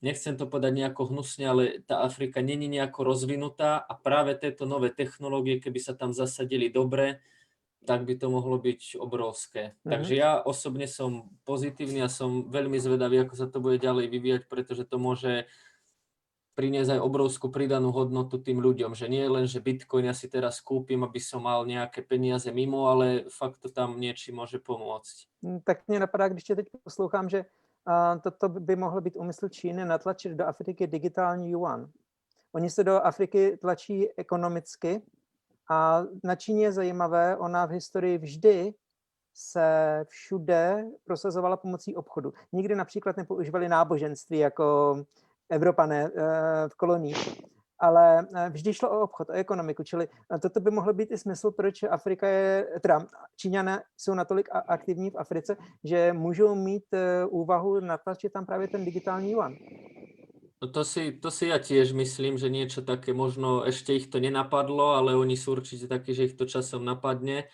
nechcem 0.04 0.36
to 0.36 0.44
povedať 0.44 0.72
nejako 0.76 1.12
hnusne, 1.12 1.44
ale 1.48 1.62
tá 1.84 2.04
Afrika 2.04 2.44
není 2.44 2.68
nejako 2.68 3.04
rozvinutá 3.04 3.80
a 3.80 3.92
práve 3.96 4.36
tieto 4.36 4.68
nové 4.68 4.92
technológie, 4.92 5.60
keby 5.60 5.80
sa 5.80 5.96
tam 5.96 6.12
zasadili 6.12 6.68
dobre, 6.68 7.24
tak 7.86 8.02
by 8.02 8.18
to 8.18 8.26
mohlo 8.26 8.58
byť 8.58 8.98
obrovské. 8.98 9.78
Mhm. 9.86 9.90
Takže 9.94 10.14
ja 10.18 10.42
osobne 10.42 10.90
som 10.90 11.30
pozitívny 11.46 12.02
a 12.02 12.10
som 12.10 12.50
veľmi 12.50 12.76
zvedavý, 12.82 13.22
ako 13.22 13.34
sa 13.38 13.46
to 13.46 13.62
bude 13.62 13.78
ďalej 13.78 14.10
vyvíjať, 14.10 14.42
pretože 14.50 14.84
to 14.84 14.98
môže 14.98 15.46
priniesť 16.56 16.96
aj 16.96 17.04
obrovskú 17.04 17.52
pridanú 17.52 17.92
hodnotu 17.92 18.40
tým 18.40 18.64
ľuďom, 18.64 18.96
že 18.96 19.12
nie 19.12 19.28
len, 19.28 19.44
že 19.44 19.60
Bitcoin 19.60 20.08
ja 20.08 20.16
si 20.16 20.24
teraz 20.24 20.64
kúpim, 20.64 21.04
aby 21.04 21.20
som 21.20 21.44
mal 21.44 21.68
nejaké 21.68 22.00
peniaze 22.00 22.48
mimo, 22.48 22.88
ale 22.88 23.28
fakt 23.28 23.60
to 23.60 23.68
tam 23.68 24.00
niečím 24.00 24.40
môže 24.40 24.56
pomôcť. 24.56 25.28
Hm, 25.44 25.60
Tak 25.64 25.88
mě 25.88 26.00
napadá, 26.00 26.28
když 26.28 26.44
tě 26.44 26.56
teď 26.56 26.66
poslouchám, 26.84 27.28
že 27.28 27.44
a, 27.86 28.18
toto 28.18 28.48
by 28.48 28.76
mohl 28.76 29.00
být 29.00 29.16
úmysl 29.16 29.48
Číny 29.48 29.84
natlačit 29.84 30.32
do 30.32 30.46
Afriky 30.46 30.86
digitální 30.86 31.50
yuan. 31.50 31.90
Oni 32.52 32.70
se 32.70 32.84
do 32.84 32.96
Afriky 33.04 33.56
tlačí 33.56 34.08
ekonomicky 34.16 35.02
a 35.70 36.02
na 36.24 36.34
Číně 36.34 36.64
je 36.64 36.72
zajímavé, 36.72 37.36
ona 37.36 37.66
v 37.66 37.70
historii 37.70 38.18
vždy 38.18 38.74
se 39.34 40.04
všude 40.08 40.84
prosazovala 41.04 41.56
pomocí 41.56 41.96
obchodu. 41.96 42.32
Nikdy 42.52 42.74
například 42.74 43.16
nepoužívali 43.16 43.68
náboženství 43.68 44.38
jako 44.38 44.96
Evropané 45.48 46.10
eh, 46.16 46.68
v 46.68 46.74
koloních, 46.74 47.42
ale 47.78 48.26
eh, 48.34 48.50
vždy 48.50 48.74
šlo 48.74 48.90
o 48.90 49.00
obchod, 49.00 49.30
o 49.30 49.32
ekonomiku, 49.32 49.82
čili 49.82 50.08
eh, 50.34 50.38
toto 50.38 50.60
by 50.60 50.70
mohlo 50.70 50.92
být 50.92 51.10
i 51.12 51.18
smysl, 51.18 51.50
proč 51.50 51.82
Afrika 51.82 52.28
je, 52.28 52.66
teda 52.80 53.06
Číňané 53.36 53.82
jsou 53.96 54.14
natolik 54.14 54.48
aktivní 54.52 55.10
v 55.10 55.16
Africe, 55.16 55.56
že 55.84 56.12
můžou 56.12 56.54
mít 56.54 56.84
úvahu 57.28 57.80
natlačit 57.80 58.32
tam 58.32 58.46
právě 58.46 58.68
ten 58.68 58.84
digitální 58.84 59.30
yuan. 59.32 59.56
No 60.62 60.72
to 60.72 60.84
si, 60.84 61.12
to 61.12 61.28
si 61.28 61.52
ja 61.52 61.60
tiež 61.60 61.92
myslím, 61.92 62.40
že 62.40 62.48
niečo 62.48 62.80
také 62.80 63.12
možno 63.12 63.60
ešte 63.68 63.92
ich 63.92 64.08
to 64.08 64.16
nenapadlo, 64.16 64.96
ale 64.96 65.12
oni 65.12 65.36
sú 65.36 65.52
určite 65.52 65.84
takí, 65.84 66.16
že 66.16 66.32
ich 66.32 66.36
to 66.36 66.48
časom 66.48 66.80
napadne. 66.80 67.52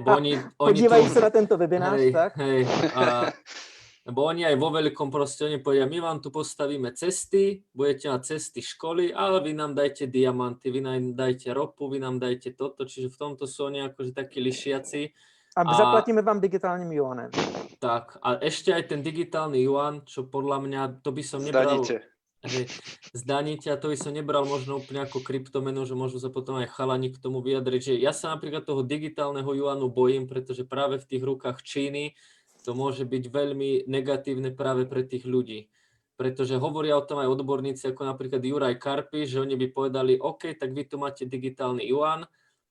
Lebo 0.00 0.16
oni, 0.16 0.32
oni 0.56 0.72
Podívají 0.72 1.04
tu- 1.06 1.12
se 1.12 1.20
na 1.20 1.30
tento 1.30 1.58
webinář, 1.58 2.00
hej, 2.00 2.12
tak? 2.12 2.36
hej, 2.36 2.66
a, 2.94 3.32
lebo 4.08 4.24
oni 4.24 4.46
aj 4.46 4.56
vo 4.56 4.70
veľkom 4.70 5.10
proste, 5.10 5.44
oni 5.44 5.58
povedia, 5.58 5.84
my 5.84 6.00
vám 6.00 6.18
tu 6.24 6.30
postavíme 6.30 6.94
cesty, 6.94 7.66
budete 7.74 8.08
mať 8.08 8.22
cesty 8.24 8.62
školy, 8.62 9.12
ale 9.12 9.44
vy 9.44 9.52
nám 9.52 9.74
dajte 9.74 10.06
diamanty, 10.06 10.70
vy 10.70 10.80
nám 10.80 11.12
dajte 11.18 11.52
ropu, 11.52 11.90
vy 11.90 12.00
nám 12.00 12.16
dajte 12.16 12.56
toto, 12.56 12.88
čiže 12.88 13.12
v 13.12 13.16
tomto 13.18 13.44
sú 13.44 13.68
oni 13.68 13.84
akože 13.92 14.16
takí 14.16 14.40
lišiaci. 14.40 15.12
A, 15.58 15.66
A- 15.66 15.74
zaplatíme 15.74 16.22
vám 16.22 16.40
digitálním 16.40 16.94
yuanem. 16.94 17.28
Tak, 17.76 18.16
a 18.22 18.40
ešte 18.40 18.72
aj 18.72 18.88
ten 18.88 19.02
digitálny 19.04 19.60
yuan, 19.66 20.06
čo 20.08 20.24
podľa 20.30 20.62
mňa, 20.64 20.80
to 21.04 21.12
by 21.12 21.22
som 21.26 21.44
nebral... 21.44 21.84
Zdaníte. 21.84 22.17
Hej, 22.46 22.70
zdaníte 23.10 23.66
a 23.66 23.74
to 23.74 23.90
by 23.90 23.98
som 23.98 24.14
nebral 24.14 24.46
možno 24.46 24.78
úplne 24.78 25.02
ako 25.02 25.26
kryptomenu, 25.26 25.82
že 25.82 25.98
môžu 25.98 26.22
sa 26.22 26.30
potom 26.30 26.54
aj 26.62 26.70
chalani 26.70 27.10
k 27.10 27.18
tomu 27.18 27.42
vyjadriť, 27.42 27.80
že 27.82 27.94
ja 27.98 28.14
sa 28.14 28.30
napríklad 28.30 28.62
toho 28.62 28.86
digitálneho 28.86 29.50
juanu 29.58 29.90
bojím, 29.90 30.30
pretože 30.30 30.62
práve 30.62 31.02
v 31.02 31.08
tých 31.10 31.22
rukách 31.26 31.66
Číny 31.66 32.14
to 32.62 32.78
môže 32.78 33.02
byť 33.02 33.24
veľmi 33.26 33.90
negatívne 33.90 34.54
práve 34.54 34.86
pre 34.86 35.02
tých 35.02 35.26
ľudí. 35.26 35.66
Pretože 36.14 36.62
hovoria 36.62 36.94
o 36.94 37.02
tom 37.02 37.18
aj 37.18 37.26
odborníci, 37.26 37.90
ako 37.90 38.06
napríklad 38.06 38.42
Juraj 38.42 38.78
Karpi, 38.78 39.26
že 39.26 39.42
oni 39.42 39.58
by 39.58 39.66
povedali, 39.74 40.14
OK, 40.14 40.54
tak 40.54 40.70
vy 40.70 40.86
tu 40.86 40.94
máte 40.98 41.26
digitálny 41.26 41.90
yuan, 41.90 42.22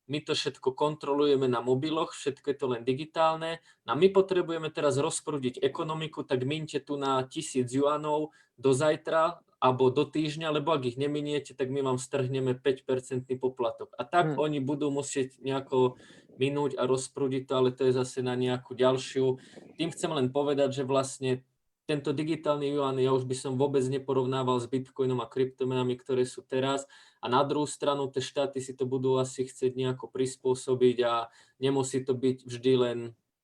my 0.07 0.23
to 0.23 0.31
všetko 0.31 0.71
kontrolujeme 0.71 1.51
na 1.51 1.59
mobiloch, 1.59 2.15
všetko 2.15 2.45
je 2.47 2.55
to 2.55 2.67
len 2.71 2.87
digitálne 2.87 3.59
a 3.83 3.91
my 3.91 4.07
potrebujeme 4.15 4.71
teraz 4.71 4.95
rozprúdiť 4.95 5.59
ekonomiku, 5.59 6.23
tak 6.23 6.47
minte 6.47 6.79
tu 6.79 6.95
na 6.95 7.19
tisíc 7.27 7.67
juanov 7.67 8.31
do 8.55 8.71
zajtra 8.71 9.43
alebo 9.57 9.89
do 9.89 10.05
týždňa, 10.05 10.53
lebo 10.53 10.69
ak 10.73 10.85
ich 10.85 10.97
neminiete, 11.01 11.57
tak 11.57 11.73
my 11.73 11.81
vám 11.81 11.97
strhneme 11.97 12.53
5% 12.53 13.37
poplatok. 13.41 13.89
A 13.97 14.05
tak 14.05 14.33
Hmm. 14.33 14.39
oni 14.39 14.59
budú 14.61 14.93
musieť 14.93 15.37
nejako 15.41 15.97
minúť 16.37 16.77
a 16.77 16.85
rozprúdiť 16.85 17.49
to, 17.49 17.53
ale 17.57 17.69
to 17.73 17.89
je 17.89 17.97
zase 17.97 18.21
na 18.21 18.37
nejakú 18.37 18.77
ďalšiu. 18.77 19.41
Tým 19.81 19.89
chcem 19.89 20.11
len 20.13 20.29
povedať, 20.29 20.81
že 20.81 20.83
vlastne 20.85 21.41
tento 21.87 22.11
digitálny 22.13 22.75
yuan 22.77 22.99
ja 22.99 23.15
už 23.15 23.23
by 23.25 23.33
som 23.33 23.55
vôbec 23.55 23.81
neporovnával 23.87 24.59
s 24.59 24.67
bitcoinom 24.67 25.23
a 25.23 25.31
kryptomenami, 25.31 25.95
ktoré 25.97 26.27
sú 26.27 26.43
teraz. 26.43 26.85
A 27.23 27.31
na 27.31 27.41
druhú 27.47 27.65
stranu 27.65 28.11
tie 28.11 28.21
štáty 28.21 28.59
si 28.61 28.75
to 28.75 28.85
budú 28.85 29.17
asi 29.17 29.47
chcieť 29.47 29.73
nejako 29.73 30.11
prispôsobiť 30.11 30.97
a 31.07 31.31
nemusí 31.57 32.03
to 32.03 32.13
byť 32.13 32.45
vždy 32.45 32.73
len 32.77 32.97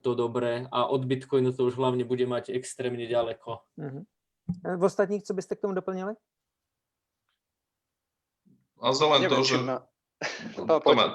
to 0.04 0.13
dobré. 0.13 0.67
A 0.69 0.86
od 0.86 1.08
bitcoinu 1.08 1.56
to 1.56 1.71
už 1.71 1.80
hlavne 1.80 2.04
bude 2.04 2.28
mať 2.28 2.52
extrémne 2.52 3.08
ďaleko. 3.08 3.63
Mhm. 3.80 4.06
Eh, 4.66 4.78
V 4.78 4.84
ostatních, 4.84 5.24
co 5.24 5.34
byste 5.34 5.56
k 5.56 5.62
tomu 5.62 5.74
doplnili? 5.74 6.14
A 8.82 8.94
za 8.94 9.08
len 9.08 9.24
to, 9.24 9.30
Neviem, 9.30 9.44
že... 9.44 9.58
ma... 9.58 9.88
No, 10.56 10.80
poď. 10.80 10.96
Tomáš, 10.96 11.12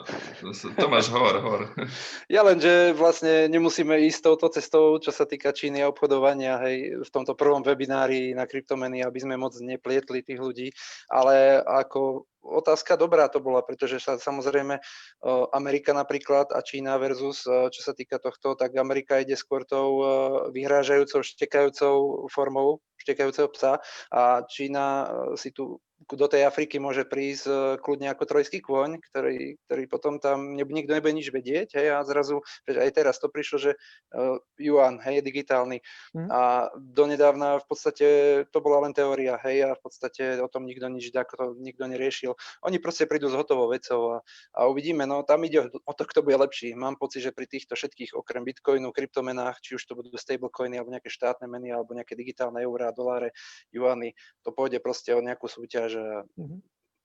Tomáš, 0.77 1.07
hovor, 1.09 1.35
hovor. 1.41 1.63
Ja 2.29 2.45
len, 2.45 2.61
že 2.61 2.93
vlastne 2.93 3.49
nemusíme 3.49 3.97
ísť 4.05 4.21
touto 4.21 4.53
cestou, 4.53 5.01
čo 5.01 5.13
sa 5.13 5.25
týka 5.25 5.53
Číny 5.53 5.81
a 5.81 5.89
obchodovania, 5.89 6.61
hej, 6.61 7.01
v 7.01 7.11
tomto 7.13 7.33
prvom 7.33 7.65
webinári 7.65 8.37
na 8.37 8.45
kryptomeny, 8.45 9.01
aby 9.01 9.19
sme 9.21 9.41
moc 9.41 9.57
neplietli 9.65 10.21
tých 10.21 10.41
ľudí, 10.41 10.69
ale 11.09 11.61
ako 11.65 12.29
otázka 12.45 13.01
dobrá 13.01 13.33
to 13.33 13.41
bola, 13.41 13.65
pretože 13.65 14.01
sa 14.01 14.21
samozrejme 14.21 14.77
o, 14.77 15.49
Amerika 15.57 15.97
napríklad 15.97 16.53
a 16.53 16.61
Čína 16.61 17.01
versus, 17.01 17.49
o, 17.49 17.73
čo 17.73 17.81
sa 17.81 17.97
týka 17.97 18.21
tohto, 18.21 18.61
tak 18.61 18.77
Amerika 18.77 19.25
ide 19.25 19.41
skôr 19.41 19.65
tou 19.65 20.05
vyhrážajúcou, 20.53 21.25
štekajúcou 21.25 22.29
formou, 22.29 22.85
štekajúceho 23.09 23.49
psa 23.57 23.81
a 24.13 24.45
Čína 24.45 25.09
o, 25.09 25.37
si 25.41 25.57
tu 25.57 25.81
do 26.07 26.27
tej 26.31 26.47
Afriky 26.47 26.79
môže 26.79 27.03
prísť 27.03 27.45
e, 27.51 27.53
kľudne 27.83 28.15
ako 28.15 28.25
trojský 28.25 28.63
kôň, 28.63 29.03
ktorý, 29.03 29.59
ktorý 29.67 29.83
potom 29.91 30.23
tam 30.23 30.55
ne, 30.55 30.63
nikto 30.63 30.95
nebude 30.95 31.11
nič 31.11 31.35
vedieť, 31.35 31.75
hej, 31.75 31.91
a 31.91 32.07
zrazu, 32.07 32.47
aj 32.71 32.91
teraz 32.95 33.19
to 33.19 33.27
prišlo, 33.27 33.57
že 33.59 33.71
uh, 34.15 34.39
Yuan, 34.63 35.03
hej, 35.03 35.21
je 35.21 35.27
digitálny. 35.27 35.79
Mhm. 36.15 36.29
A 36.31 36.71
donedávna 36.79 37.59
v 37.59 37.67
podstate 37.67 38.07
to 38.55 38.59
bola 38.63 38.87
len 38.87 38.95
teória, 38.95 39.35
hej, 39.43 39.67
a 39.67 39.71
v 39.75 39.81
podstate 39.83 40.39
o 40.39 40.47
tom 40.47 40.71
nikto 40.71 40.87
nič 40.87 41.11
to 41.11 41.45
nikto 41.59 41.85
neriešil. 41.91 42.33
Oni 42.63 42.79
proste 42.79 43.11
prídu 43.11 43.27
s 43.27 43.35
hotovou 43.35 43.67
vecou 43.75 44.17
a, 44.17 44.19
a 44.55 44.71
uvidíme, 44.71 45.03
no 45.03 45.27
tam 45.27 45.43
ide 45.43 45.67
o, 45.67 45.69
o 45.73 45.93
to, 45.93 46.07
kto 46.07 46.23
bude 46.23 46.39
lepší. 46.39 46.79
Mám 46.79 46.97
pocit, 46.97 47.27
že 47.27 47.35
pri 47.35 47.51
týchto 47.51 47.75
všetkých, 47.75 48.15
okrem 48.15 48.47
bitcoinu, 48.47 48.95
kryptomenách, 48.95 49.59
či 49.59 49.75
už 49.75 49.83
to 49.83 49.99
budú 49.99 50.15
stablecoiny, 50.15 50.79
alebo 50.79 50.95
nejaké 50.95 51.11
štátne 51.11 51.51
meny, 51.51 51.75
alebo 51.75 51.97
nejaké 51.97 52.15
digitálne 52.15 52.63
eurá, 52.63 52.95
doláre, 52.95 53.35
juany, 53.75 54.15
to 54.47 54.55
pôjde 54.55 54.79
proste 54.79 55.11
o 55.17 55.21
nejakú 55.21 55.49
súťaž 55.51 55.88
a 55.97 56.25
Mhm. 56.37 56.61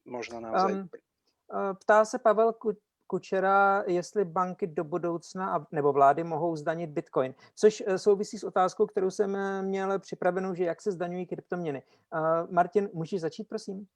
možno 0.06 0.40
naozaj. 0.40 0.74
Um, 0.74 0.90
Ptá 1.80 2.06
se 2.06 2.20
Pavel 2.20 2.54
Ku- 2.54 2.78
Kučera, 3.08 3.84
jestli 3.88 4.26
banky 4.26 4.68
do 4.68 4.84
budoucna 4.84 5.68
nebo 5.72 5.94
vlády 5.94 6.24
mohou 6.24 6.56
zdanit 6.56 6.90
bitcoin, 6.90 7.34
což 7.56 7.84
eh, 7.86 7.98
souvisí 7.98 8.38
s 8.38 8.44
otázkou, 8.44 8.86
kterou 8.88 9.12
jsem 9.12 9.36
eh, 9.36 9.62
měl 9.62 10.00
připravenou, 10.00 10.54
že 10.56 10.64
jak 10.64 10.82
se 10.82 10.92
zdaňují 10.92 11.26
kryptoměny. 11.26 11.84
Martin, 12.50 12.90
můžeš 12.94 13.22
začít, 13.22 13.48
prosím? 13.50 13.88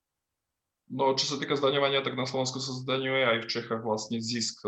No, 0.88 1.12
čo 1.20 1.28
sa 1.28 1.36
týka 1.36 1.52
zdaňovania, 1.60 2.00
tak 2.00 2.16
na 2.16 2.24
Slovensku 2.24 2.64
sa 2.64 2.72
zdaňuje 2.72 3.28
aj 3.28 3.38
v 3.44 3.52
Čechách 3.52 3.84
vlastne 3.84 4.24
zisk 4.24 4.64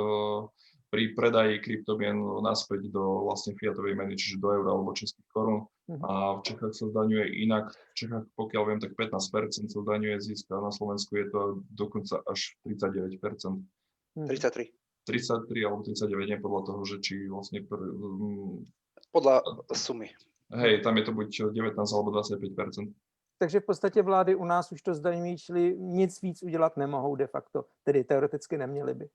pri 0.91 1.15
predaji 1.15 1.63
kryptomien 1.63 2.19
naspäť 2.43 2.91
do 2.91 3.23
vlastne 3.23 3.55
fiatovej 3.55 3.95
meny, 3.95 4.19
čiže 4.19 4.36
do 4.43 4.51
eura 4.51 4.75
alebo 4.75 4.91
českých 4.91 5.23
korún. 5.32 5.63
Mhm. 5.89 6.06
A 6.06 6.38
v 6.38 6.41
Čechách 6.45 6.73
sa 6.78 6.86
zdaňuje 6.86 7.25
inak. 7.41 7.73
V 7.73 7.95
Čechách, 8.06 8.25
pokiaľ 8.38 8.63
viem, 8.69 8.80
tak 8.80 8.93
15% 8.93 9.73
sa 9.73 9.80
zdaňuje 9.82 10.21
zisk 10.21 10.45
a 10.54 10.62
na 10.62 10.69
Slovensku 10.69 11.17
je 11.17 11.25
to 11.34 11.65
dokonca 11.73 12.21
až 12.30 12.54
39%. 12.62 13.65
Mhm. 14.15 14.28
33. 14.30 14.69
33 15.10 15.65
alebo 15.65 15.82
39, 15.82 16.30
nie 16.30 16.38
podľa 16.38 16.62
toho, 16.69 16.82
že 16.86 16.95
či 17.02 17.25
vlastne... 17.25 17.65
Pr- 17.65 17.82
mm, 17.82 18.69
Podľa 19.10 19.41
sumy. 19.73 20.13
hej, 20.54 20.86
tam 20.86 20.93
je 20.97 21.04
to 21.10 21.12
buď 21.17 21.30
19 21.49 21.82
alebo 21.82 22.13
25%. 22.13 22.93
Takže 23.39 23.60
v 23.60 23.65
podstatě 23.65 24.02
vlády 24.02 24.36
u 24.36 24.45
nás 24.45 24.71
už 24.71 24.82
to 24.82 24.93
zdaňují, 24.93 25.38
čili 25.38 25.78
nic 25.80 26.21
víc 26.21 26.43
udělat 26.43 26.78
nemohou 26.78 27.15
de 27.15 27.28
facto, 27.28 27.65
tedy 27.84 28.04
teoreticky 28.04 28.58
neměli 28.58 28.93
by. 28.93 29.10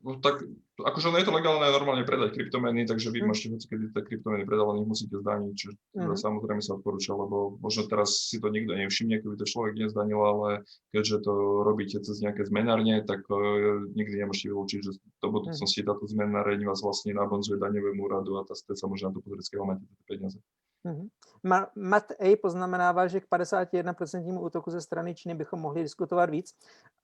No, 0.00 0.16
tak 0.16 0.40
akože 0.80 1.12
ono 1.12 1.20
je 1.20 1.28
to 1.28 1.36
legálne 1.36 1.60
normálne 1.60 2.08
predať 2.08 2.32
kryptomeny, 2.32 2.88
takže 2.88 3.12
vy 3.12 3.20
Mm. 3.20 3.26
môžete 3.28 3.52
hoci 3.52 3.66
kedy 3.68 3.84
tie 3.92 4.00
kryptomeny 4.00 4.48
ich 4.48 4.88
musíte 4.88 5.16
zdaniť, 5.20 5.52
čo 5.52 5.68
teda 5.92 6.16
Mhm. 6.16 6.24
samozrejme 6.24 6.62
sa 6.64 6.80
odporúča, 6.80 7.12
lebo 7.12 7.60
možno 7.60 7.84
teraz 7.84 8.32
si 8.32 8.40
to 8.40 8.48
nikto 8.48 8.72
nevšimne, 8.72 9.20
keby 9.20 9.36
to 9.36 9.44
človek 9.44 9.76
nezdanil, 9.76 10.24
ale 10.24 10.64
keďže 10.96 11.20
to 11.20 11.32
robíte 11.68 12.00
cez 12.00 12.16
nejaké 12.24 12.48
zmenárne, 12.48 13.04
tak 13.04 13.28
uh, 13.28 13.84
nikdy 13.92 14.24
nemôžete 14.24 14.48
vylúčiť, 14.48 14.80
že 14.80 14.96
do 15.20 15.28
budúcnosti 15.28 15.84
táto 15.84 16.08
zmenáreň 16.08 16.64
vás 16.64 16.80
vlastne 16.80 17.12
nabonzuje 17.12 17.60
daňovému 17.60 18.00
úradu 18.00 18.40
a 18.40 18.48
tá 18.48 18.56
sa 18.56 18.86
môže 18.88 19.04
na 19.04 19.12
to 19.12 19.20
pozrieť, 19.20 19.52
keď 19.52 19.58
máte 19.68 19.84
tie 19.84 20.04
peniaze. 20.16 20.40
Mhm. 20.84 21.08
Ma- 21.44 21.66
Matt 21.74 22.12
A. 22.20 22.36
poznamenává, 22.36 23.06
že 23.06 23.20
k 23.20 23.28
51% 23.28 24.40
útoku 24.40 24.70
ze 24.70 24.80
strany 24.80 25.14
Číny 25.14 25.34
bychom 25.34 25.60
mohli 25.60 25.82
diskutovat 25.82 26.30
víc 26.30 26.54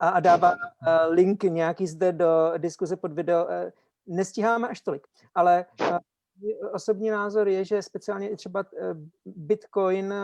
a, 0.01 0.09
a 0.09 0.21
dává 0.21 0.53
eh, 0.53 1.07
link 1.07 1.43
nějaký 1.43 1.87
zde 1.87 2.13
do 2.13 2.53
diskuze 2.59 2.97
pod 2.97 3.13
video. 3.13 3.47
Eh, 3.51 3.73
Nestíháme 4.07 4.69
až 4.69 4.81
tolik, 4.81 5.07
ale 5.35 5.67
eh, 5.81 5.99
osobní 6.73 7.11
názor 7.11 7.49
je, 7.49 7.65
že 7.65 7.83
speciálně 7.83 8.29
i 8.29 8.37
třeba 8.37 8.65
Bitcoin 9.27 10.15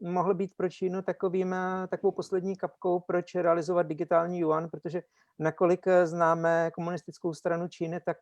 mohl 0.00 0.34
být 0.34 0.54
pro 0.56 0.68
Čínu 0.68 1.02
takovým, 1.02 1.54
takovou 1.88 2.10
poslední 2.12 2.56
kapkou, 2.56 3.00
proč 3.00 3.34
realizovat 3.34 3.82
digitální 3.86 4.40
yuan, 4.40 4.68
protože 4.68 5.02
nakolik 5.38 5.86
známe 6.04 6.70
komunistickou 6.74 7.34
stranu 7.34 7.68
Číny, 7.68 8.00
tak 8.00 8.16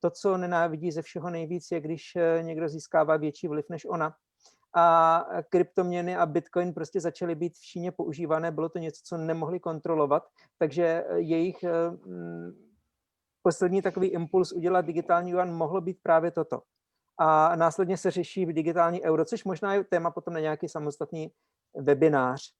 to, 0.00 0.10
co 0.10 0.36
nenávidí 0.36 0.92
ze 0.92 1.02
všeho 1.02 1.30
nejvíc, 1.30 1.70
je, 1.70 1.80
když 1.80 2.16
eh, 2.16 2.42
někdo 2.42 2.68
získává 2.68 3.16
větší 3.16 3.48
vliv 3.48 3.66
než 3.68 3.84
ona. 3.84 4.14
A 4.74 5.26
eh, 5.30 5.42
kryptoměny 5.48 6.16
a 6.16 6.26
bitcoin 6.26 6.74
prostě 6.74 7.00
začaly 7.00 7.34
být 7.34 7.54
v 7.56 7.62
Číně 7.62 7.92
používané, 7.92 8.50
bylo 8.50 8.68
to 8.68 8.78
něco, 8.78 9.00
co 9.04 9.16
nemohli 9.16 9.60
kontrolovat, 9.60 10.26
takže 10.58 11.04
eh, 11.08 11.18
jejich 11.18 11.64
mm, 12.06 12.68
poslední 13.42 13.82
takový 13.82 14.08
impuls 14.08 14.52
udělat 14.52 14.80
digitální 14.80 15.30
yuan 15.30 15.52
mohlo 15.52 15.80
být 15.80 15.98
právě 16.02 16.30
toto. 16.30 16.62
A 17.18 17.56
následně 17.56 17.96
se 17.96 18.10
řeší 18.10 18.46
digitální 18.46 19.02
euro, 19.02 19.24
což 19.24 19.44
možná 19.44 19.74
je 19.74 19.84
téma 19.84 20.10
potom 20.10 20.34
na 20.34 20.40
nějaký 20.40 20.68
samostatný 20.68 21.32
webinář. 21.74 22.52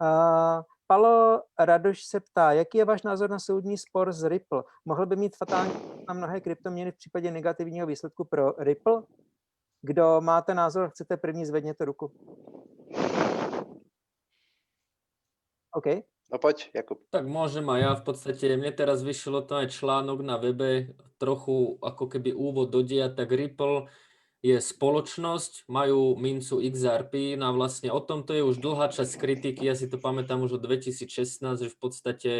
Uh, 0.00 0.62
Palo 0.86 1.42
Radoš 1.58 2.04
se 2.04 2.20
ptá, 2.20 2.52
jaký 2.52 2.78
je 2.78 2.84
váš 2.84 3.02
názor 3.02 3.30
na 3.30 3.38
soudní 3.38 3.78
spor 3.78 4.12
z 4.12 4.28
Ripple? 4.28 4.64
Mohl 4.84 5.06
by 5.06 5.16
mít 5.16 5.36
fatální 5.36 5.72
na 6.08 6.14
mnohé 6.14 6.40
kryptoměny 6.40 6.92
v 6.92 6.96
případě 6.96 7.30
negativního 7.30 7.86
výsledku 7.86 8.24
pro 8.24 8.52
Ripple? 8.58 9.02
Kdo 9.82 10.20
máte 10.20 10.54
názor, 10.54 10.90
chcete 10.90 11.16
první, 11.16 11.46
zvedněte 11.46 11.84
ruku. 11.84 12.12
OK. 15.74 15.86
No 16.32 16.38
poď, 16.38 16.74
Jakub. 16.74 17.06
Tak 17.14 17.22
môžem 17.22 17.62
aj 17.70 17.80
ja 17.80 17.92
v 17.94 18.02
podstate, 18.02 18.58
mne 18.58 18.74
teraz 18.74 19.06
vyšiel 19.06 19.38
o 19.38 19.46
tom 19.46 19.62
aj 19.62 19.70
článok 19.70 20.26
na 20.26 20.42
webe, 20.42 20.90
trochu 21.22 21.78
ako 21.78 22.10
keby 22.10 22.34
úvod 22.34 22.74
do 22.74 22.82
dia, 22.82 23.06
tak 23.14 23.30
Ripple 23.30 23.86
je 24.46 24.62
spoločnosť, 24.62 25.66
majú 25.66 26.14
mincu 26.14 26.62
XRP, 26.62 27.34
no 27.34 27.50
a 27.50 27.56
vlastne 27.56 27.90
o 27.90 27.98
tomto 27.98 28.30
je 28.30 28.46
už 28.46 28.62
dlhá 28.62 28.94
časť 28.94 29.18
kritiky, 29.18 29.66
ja 29.66 29.74
si 29.74 29.90
to 29.90 29.98
pamätám 29.98 30.38
už 30.46 30.62
od 30.62 30.62
2016, 30.62 31.42
že 31.42 31.66
v 31.66 31.78
podstate 31.82 32.32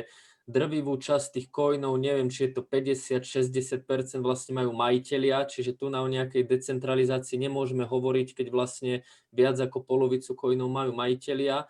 drvivú 0.47 0.95
časť 0.95 1.35
tých 1.35 1.49
coinov, 1.51 1.99
neviem, 1.99 2.31
či 2.31 2.47
je 2.47 2.51
to 2.55 2.63
50-60% 2.63 4.23
vlastne 4.23 4.55
majú 4.55 4.71
majiteľia, 4.79 5.51
čiže 5.51 5.75
tu 5.75 5.91
na 5.91 5.99
nejakej 6.07 6.47
decentralizácii 6.47 7.43
nemôžeme 7.43 7.83
hovoriť, 7.83 8.39
keď 8.39 8.47
vlastne 8.55 9.03
viac 9.35 9.59
ako 9.59 9.83
polovicu 9.83 10.39
coinov 10.39 10.71
majú 10.71 10.95
majiteľia. 10.95 11.67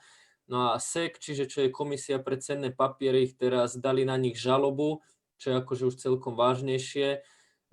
No 0.52 0.76
a 0.76 0.78
SEC, 0.78 1.16
čiže 1.16 1.48
čo 1.48 1.64
je 1.64 1.72
komisia 1.72 2.20
pre 2.20 2.36
cenné 2.36 2.68
papiere, 2.68 3.24
ich 3.24 3.40
teraz 3.40 3.80
dali 3.80 4.04
na 4.04 4.20
nich 4.20 4.36
žalobu, 4.36 5.00
čo 5.40 5.50
je 5.50 5.54
akože 5.56 5.82
už 5.88 5.96
celkom 5.96 6.36
vážnejšie, 6.36 7.24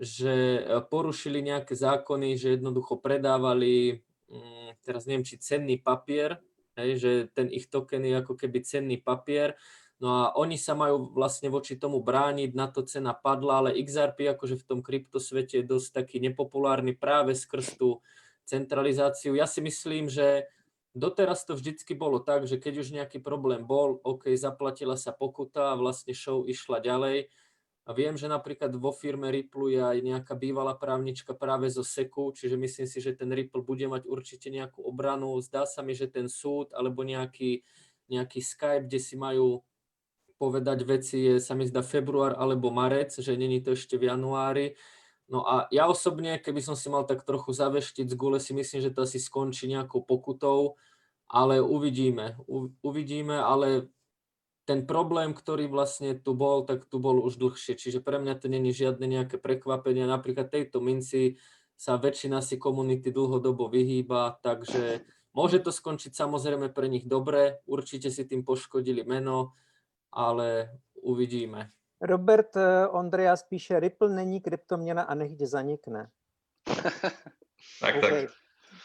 že 0.04 0.62
e, 0.62 0.62
porušili 0.84 1.40
nejaké 1.40 1.74
zákony, 1.74 2.36
že 2.36 2.60
jednoducho 2.60 3.00
predávali, 3.00 4.04
mm, 4.30 4.84
teraz 4.84 5.08
neviem, 5.10 5.24
či 5.24 5.40
cenný 5.40 5.80
papier, 5.80 6.44
hej, 6.76 6.92
že 7.00 7.12
ten 7.32 7.48
ich 7.50 7.72
token 7.72 8.04
je 8.04 8.20
ako 8.20 8.36
keby 8.36 8.62
cenný 8.62 9.00
papier, 9.00 9.56
no 10.04 10.12
a 10.12 10.24
oni 10.36 10.60
sa 10.60 10.76
majú 10.76 11.16
vlastne 11.16 11.48
voči 11.48 11.80
tomu 11.80 12.04
brániť, 12.04 12.52
na 12.54 12.68
to 12.68 12.84
cena 12.84 13.16
padla, 13.16 13.64
ale 13.64 13.80
XRP 13.80 14.36
akože 14.36 14.60
v 14.60 14.68
tom 14.68 14.80
kryptosvete 14.84 15.64
je 15.64 15.66
dosť 15.66 16.04
taký 16.04 16.20
nepopulárny 16.22 16.94
práve 16.94 17.34
skrz 17.34 17.80
tú 17.80 18.04
centralizáciu. 18.44 19.34
Ja 19.40 19.48
si 19.48 19.64
myslím, 19.64 20.12
že 20.12 20.52
Doteraz 20.94 21.42
to 21.42 21.58
vždycky 21.58 21.98
bolo 21.98 22.22
tak, 22.22 22.46
že 22.46 22.62
keď 22.62 22.86
už 22.86 22.94
nejaký 22.94 23.18
problém 23.18 23.66
bol, 23.66 23.98
OK, 24.06 24.30
zaplatila 24.38 24.94
sa 24.94 25.10
pokuta 25.10 25.74
a 25.74 25.80
vlastne 25.80 26.14
show 26.14 26.46
išla 26.46 26.86
ďalej. 26.86 27.34
A 27.84 27.92
viem, 27.92 28.16
že 28.16 28.32
napríklad 28.32 28.72
vo 28.80 28.96
firme 28.96 29.28
Ripple 29.28 29.76
je 29.76 29.82
aj 29.84 29.98
nejaká 30.00 30.34
bývalá 30.40 30.72
právnička 30.72 31.36
práve 31.36 31.68
zo 31.68 31.84
SECu, 31.84 32.32
čiže 32.32 32.56
myslím 32.56 32.88
si, 32.88 33.04
že 33.04 33.12
ten 33.12 33.28
Ripple 33.28 33.60
bude 33.60 33.84
mať 33.92 34.08
určite 34.08 34.48
nejakú 34.48 34.80
obranu. 34.88 35.36
Zdá 35.44 35.68
sa 35.68 35.84
mi, 35.84 35.92
že 35.92 36.08
ten 36.08 36.32
súd 36.32 36.72
alebo 36.72 37.04
nejaký, 37.04 37.68
nejaký 38.08 38.40
Skype, 38.40 38.88
kde 38.88 39.00
si 39.04 39.20
majú 39.20 39.68
povedať 40.40 40.80
veci, 40.88 41.24
je 41.24 41.36
sa 41.44 41.56
mi 41.56 41.68
zdá 41.68 41.84
február 41.84 42.36
alebo 42.40 42.72
marec, 42.72 43.16
že 43.16 43.36
není 43.36 43.60
to 43.60 43.76
ešte 43.76 44.00
v 44.00 44.12
januári. 44.12 44.80
No 45.32 45.44
a 45.48 45.72
ja 45.72 45.88
osobne, 45.88 46.40
keby 46.40 46.60
som 46.60 46.76
si 46.76 46.92
mal 46.92 47.08
tak 47.08 47.24
trochu 47.24 47.56
zaveštiť 47.56 48.12
z 48.12 48.16
gule, 48.16 48.40
si 48.44 48.52
myslím, 48.52 48.80
že 48.84 48.92
to 48.92 49.08
asi 49.08 49.24
skončí 49.24 49.72
nejakou 49.72 50.04
pokutou, 50.04 50.76
ale 51.32 51.64
uvidíme. 51.64 52.36
U, 52.48 52.72
uvidíme, 52.84 53.40
ale 53.40 53.88
ten 54.64 54.88
problém, 54.88 55.36
ktorý 55.36 55.68
vlastne 55.68 56.16
tu 56.16 56.32
bol, 56.34 56.64
tak 56.64 56.88
tu 56.88 57.00
bol 57.00 57.20
už 57.20 57.36
dlhšie. 57.36 57.76
Čiže 57.76 58.00
pre 58.00 58.20
mňa 58.20 58.40
to 58.40 58.48
není 58.48 58.72
žiadne 58.72 59.04
nejaké 59.04 59.36
prekvapenie. 59.36 60.08
Napríklad 60.08 60.48
tejto 60.48 60.80
minci 60.80 61.36
sa 61.76 62.00
väčšina 62.00 62.40
si 62.40 62.56
komunity 62.56 63.12
dlhodobo 63.12 63.68
vyhýba, 63.68 64.40
takže 64.40 65.04
môže 65.36 65.60
to 65.60 65.74
skončiť 65.74 66.16
samozrejme 66.16 66.72
pre 66.72 66.88
nich 66.88 67.04
dobre, 67.04 67.60
určite 67.68 68.08
si 68.08 68.24
tým 68.24 68.48
poškodili 68.48 69.04
meno, 69.04 69.52
ale 70.14 70.72
uvidíme. 71.04 71.74
Robert 72.00 72.56
eh, 72.56 72.88
Ondreas 72.88 73.44
píše, 73.44 73.80
Ripple 73.80 74.10
není 74.10 74.42
kryptoměna 74.42 75.04
a 75.04 75.14
nechť 75.16 75.40
zanikne. 75.44 76.08
Tak, 77.80 77.96
OK. 77.96 78.10
tak. 78.10 78.30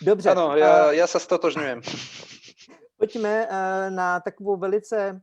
Dobře, 0.03 0.31
Áno, 0.31 0.55
eh, 0.55 0.63
ja, 0.63 0.93
ja 0.93 1.07
sa 1.07 1.19
stotožňujem. 1.19 1.83
pojďme 2.99 3.35
eh, 3.51 3.91
na 3.91 4.21
takovou 4.21 4.57
velice, 4.57 5.21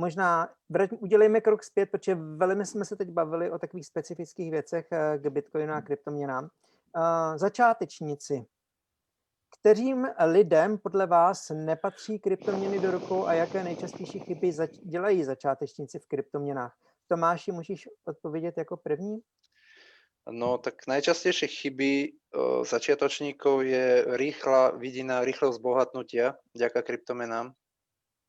možná 0.00 0.48
vrať, 0.68 0.90
udělejme 0.92 1.40
krok 1.40 1.64
zpět, 1.64 1.90
protože 1.90 2.14
velmi 2.14 2.66
jsme 2.66 2.84
se 2.84 2.96
teď 2.96 3.08
bavili 3.08 3.50
o 3.50 3.58
takových 3.58 3.86
specifických 3.86 4.50
věcech 4.50 4.86
eh, 4.92 5.18
k 5.18 5.26
Bitcoinu 5.30 5.72
a 5.72 5.80
kryptoměnám. 5.80 6.48
Eh, 6.96 7.38
Začátečníci, 7.38 8.46
kterým 9.60 10.08
lidem 10.26 10.78
podle 10.78 11.06
vás 11.06 11.50
nepatří 11.54 12.18
kryptoměny 12.18 12.78
do 12.80 12.90
rukou 12.90 13.26
a 13.26 13.32
jaké 13.32 13.64
nejčastější 13.64 14.18
chyby 14.18 14.52
zač- 14.52 14.78
dělají 14.82 15.24
začátečníci 15.24 15.98
v 15.98 16.06
kryptoměnách? 16.06 16.76
Tomáši, 17.08 17.52
můžeš 17.52 17.88
odpovědět 18.04 18.54
jako 18.58 18.76
první? 18.76 19.18
No 20.30 20.58
tak 20.58 20.74
najčastejšie 20.86 21.48
chyby 21.48 22.12
o, 22.34 22.64
začiatočníkov 22.64 23.64
je 23.64 24.04
rýchla 24.16 24.70
vidina 24.70 25.24
rýchleho 25.24 25.52
zbohatnutia 25.52 26.36
vďaka 26.54 26.82
kryptomenám. 26.82 27.52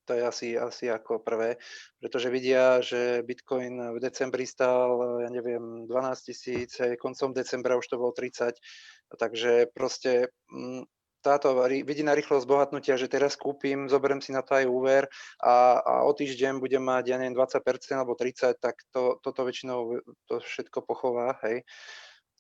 To 0.10 0.18
je 0.18 0.24
asi, 0.26 0.48
asi 0.58 0.90
ako 0.90 1.22
prvé, 1.22 1.62
pretože 2.02 2.34
vidia, 2.34 2.82
že 2.82 3.22
Bitcoin 3.22 3.96
v 3.96 4.00
decembri 4.02 4.50
stál, 4.50 5.22
ja 5.22 5.30
neviem, 5.30 5.86
12 5.86 6.26
tisíc, 6.26 6.82
aj 6.82 6.98
koncom 6.98 7.38
decembra 7.38 7.78
už 7.78 7.86
to 7.86 8.02
bolo 8.02 8.10
30, 8.10 8.58
takže 9.22 9.70
proste 9.72 10.34
mm, 10.50 10.90
táto 11.22 11.54
vidina 11.70 12.18
rýchleho 12.18 12.42
zbohatnutia, 12.42 12.98
že 12.98 13.06
teraz 13.06 13.38
kúpim, 13.38 13.86
zoberiem 13.86 14.26
si 14.26 14.34
na 14.34 14.42
to 14.42 14.58
aj 14.58 14.66
úver 14.66 15.06
a, 15.38 15.78
a 15.78 15.94
o 16.10 16.12
týždeň 16.18 16.58
budem 16.58 16.82
mať, 16.82 17.14
ja 17.14 17.18
neviem, 17.22 17.38
20% 17.38 17.62
alebo 17.94 18.18
30%, 18.18 18.58
tak 18.58 18.82
to, 18.90 19.22
toto 19.22 19.46
väčšinou 19.46 20.02
to 20.26 20.42
všetko 20.42 20.82
pochová, 20.82 21.38
hej. 21.46 21.62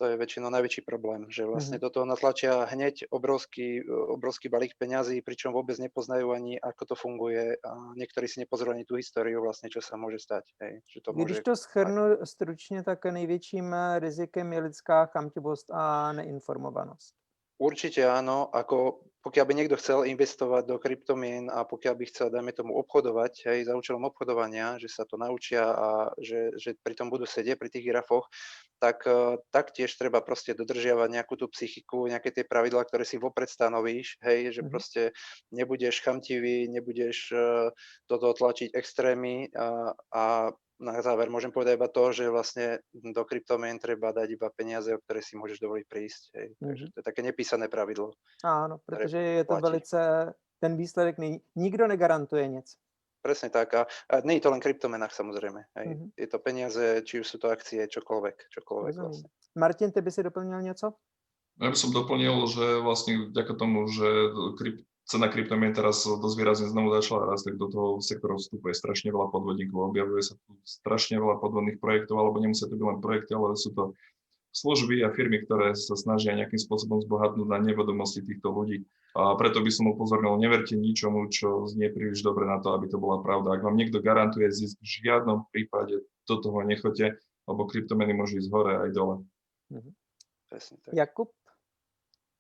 To 0.02 0.10
je 0.10 0.18
väčšinou 0.18 0.50
najväčší 0.50 0.82
problém, 0.82 1.30
že 1.30 1.46
vlastne 1.46 1.78
Mhm. 1.78 1.84
do 1.86 1.90
toho 1.94 2.06
natlačia 2.10 2.66
hneď 2.66 3.06
obrovský, 3.14 3.86
obrovský 3.86 4.50
balík 4.50 4.74
peňazí, 4.74 5.22
pričom 5.22 5.54
vôbec 5.54 5.78
nepoznajú 5.78 6.34
ani, 6.34 6.58
ako 6.58 6.82
to 6.90 6.96
funguje 6.98 7.62
a 7.62 7.94
niektorí 7.94 8.26
si 8.26 8.42
nepozrú 8.42 8.74
ani 8.74 8.82
tú 8.82 8.98
históriu 8.98 9.46
vlastne, 9.46 9.70
čo 9.70 9.78
sa 9.78 10.02
môže 10.02 10.18
stať. 10.18 10.50
Hej. 10.58 10.82
Že 10.90 11.00
to 11.06 11.10
Když 11.14 11.38
môže... 11.38 11.44
to 11.46 11.54
schrnu 11.56 12.04
stručně, 12.26 12.84
tak 12.84 13.06
největším 13.06 13.74
eh, 13.74 14.00
rizikem 14.00 14.54
je 14.54 14.60
lidská 14.60 15.06
chamtivost 15.06 15.70
a 15.70 16.12
neinformovanost. 16.18 17.14
Určite 17.62 18.02
áno, 18.10 18.50
ako 18.50 19.06
pokiaľ 19.22 19.46
by 19.46 19.54
niekto 19.54 19.78
chcel 19.78 20.02
investovať 20.04 20.66
do 20.66 20.82
kryptomien 20.82 21.46
a 21.48 21.62
pokiaľ 21.62 21.94
by 21.94 22.06
chcel, 22.10 22.28
dajme 22.34 22.52
tomu, 22.58 22.74
obchodovať, 22.82 23.34
hej, 23.46 23.60
za 23.70 23.78
účelom 23.78 24.02
obchodovania, 24.10 24.82
že 24.82 24.90
sa 24.90 25.06
to 25.06 25.18
naučia 25.18 25.62
a 25.62 26.10
že, 26.18 26.58
že 26.58 26.74
pri 26.82 26.98
tom 26.98 27.14
budú 27.14 27.30
sedieť 27.30 27.58
pri 27.58 27.70
tých 27.70 27.86
grafoch, 27.86 28.26
tak 28.82 29.06
uh, 29.06 29.38
taktiež 29.54 29.94
treba 29.94 30.26
proste 30.26 30.58
dodržiavať 30.58 31.10
nejakú 31.14 31.38
tú 31.38 31.46
psychiku, 31.54 32.10
nejaké 32.10 32.34
tie 32.34 32.42
pravidlá, 32.42 32.82
ktoré 32.90 33.06
si 33.06 33.22
vopred 33.22 33.46
stanovíš, 33.46 34.18
hej, 34.26 34.58
že 34.58 34.62
Mhm. 34.62 34.70
proste 34.70 35.02
nebudeš 35.54 36.02
chamtivý, 36.02 36.66
nebudeš 36.66 37.30
uh, 37.30 37.70
toto 38.10 38.34
tlačiť 38.34 38.74
extrémy 38.74 39.54
a, 39.54 39.94
a 40.10 40.24
na 40.82 40.98
záver 41.02 41.30
môžem 41.30 41.54
povedať 41.54 41.78
iba 41.78 41.88
to, 41.88 42.10
že 42.10 42.26
vlastne 42.26 42.82
do 42.90 43.22
kryptomien 43.22 43.78
treba 43.78 44.10
dať 44.12 44.28
iba 44.34 44.50
peniaze, 44.50 44.90
o 44.90 44.98
ktoré 44.98 45.22
si 45.22 45.38
môžeš 45.38 45.62
dovoliť 45.62 45.86
prísť. 45.86 46.22
Hej. 46.34 46.48
Takže 46.58 46.84
Mhm. 46.86 46.92
to 46.92 46.98
je 47.00 47.06
také 47.06 47.22
nepísané 47.22 47.66
pravidlo. 47.70 48.12
Ano, 48.44 48.82
které 48.82 49.06
protože 49.06 49.18
je 49.22 49.44
to 49.46 49.48
platí. 49.48 49.62
velice, 49.62 50.00
ten 50.60 50.78
výsledek 50.78 51.16
nikdo 51.56 51.88
negarantuje 51.88 52.48
nic. 52.48 52.66
Presne 53.22 53.50
tak. 53.54 53.70
A, 53.78 53.86
a 54.10 54.26
nie 54.26 54.42
je 54.42 54.42
to 54.42 54.50
len 54.50 54.58
kryptomenách 54.60 55.14
samozrejme. 55.14 55.62
Hej. 55.78 55.88
Mhm. 55.94 56.06
Je 56.18 56.28
to 56.28 56.40
peniaze, 56.42 56.82
či 57.06 57.22
už 57.22 57.28
sú 57.30 57.38
to 57.38 57.54
akcie, 57.54 57.86
čokoľvek. 57.86 58.38
čokoľvek 58.50 58.94
vlastne. 58.98 59.30
Martin, 59.56 59.92
ty 59.94 60.02
by 60.02 60.12
si 60.12 60.24
doplnil 60.24 60.62
něco? 60.62 60.94
Ja 61.62 61.70
by 61.70 61.78
som 61.78 61.94
doplnil, 61.94 62.48
že 62.50 62.82
vlastne 62.82 63.30
vďaka 63.30 63.54
tomu, 63.54 63.86
že 63.86 64.08
kryp, 64.58 64.82
cena 65.12 65.28
kryptomien 65.28 65.76
teraz 65.76 66.08
dosť 66.08 66.36
výrazne 66.40 66.72
znovu 66.72 66.96
začala 66.96 67.28
rásť, 67.28 67.52
tak 67.52 67.56
do 67.60 67.68
toho 67.68 67.88
sektoru 68.00 68.40
vstupuje 68.40 68.72
strašne 68.72 69.12
veľa 69.12 69.28
podvodníkov, 69.28 69.92
objavuje 69.92 70.24
sa 70.24 70.40
tu 70.40 70.56
strašne 70.64 71.20
veľa 71.20 71.44
podvodných 71.44 71.84
projektov, 71.84 72.16
alebo 72.16 72.40
nemusia 72.40 72.72
to 72.72 72.80
byť 72.80 72.88
len 72.88 73.00
projekty, 73.04 73.32
ale 73.36 73.60
sú 73.60 73.76
to 73.76 73.84
služby 74.56 75.04
a 75.04 75.12
firmy, 75.12 75.44
ktoré 75.44 75.76
sa 75.76 75.96
snažia 76.00 76.36
nejakým 76.36 76.60
spôsobom 76.60 77.04
zbohatnúť 77.04 77.48
na 77.48 77.60
nevedomosti 77.60 78.24
týchto 78.24 78.52
ľudí. 78.52 78.88
A 79.12 79.36
preto 79.36 79.60
by 79.60 79.72
som 79.72 79.92
upozornil, 79.92 80.40
neverte 80.40 80.80
ničomu, 80.80 81.28
čo 81.28 81.68
znie 81.68 81.92
príliš 81.92 82.24
dobre 82.24 82.48
na 82.48 82.64
to, 82.64 82.72
aby 82.72 82.88
to 82.88 82.96
bola 82.96 83.20
pravda. 83.20 83.60
Ak 83.60 83.64
vám 83.64 83.76
niekto 83.76 84.00
garantuje 84.00 84.48
zisk, 84.52 84.80
v 84.80 84.88
žiadnom 84.88 85.52
prípade 85.52 86.04
do 86.28 86.36
toho 86.40 86.64
nechoďte, 86.64 87.20
lebo 87.48 87.68
kryptomeny 87.68 88.16
môžu 88.16 88.40
ísť 88.40 88.50
hore 88.52 88.80
aj 88.88 88.90
dole. 88.96 89.16
Presne 90.48 90.80
tak. 90.84 90.92
Jakub? 90.96 91.32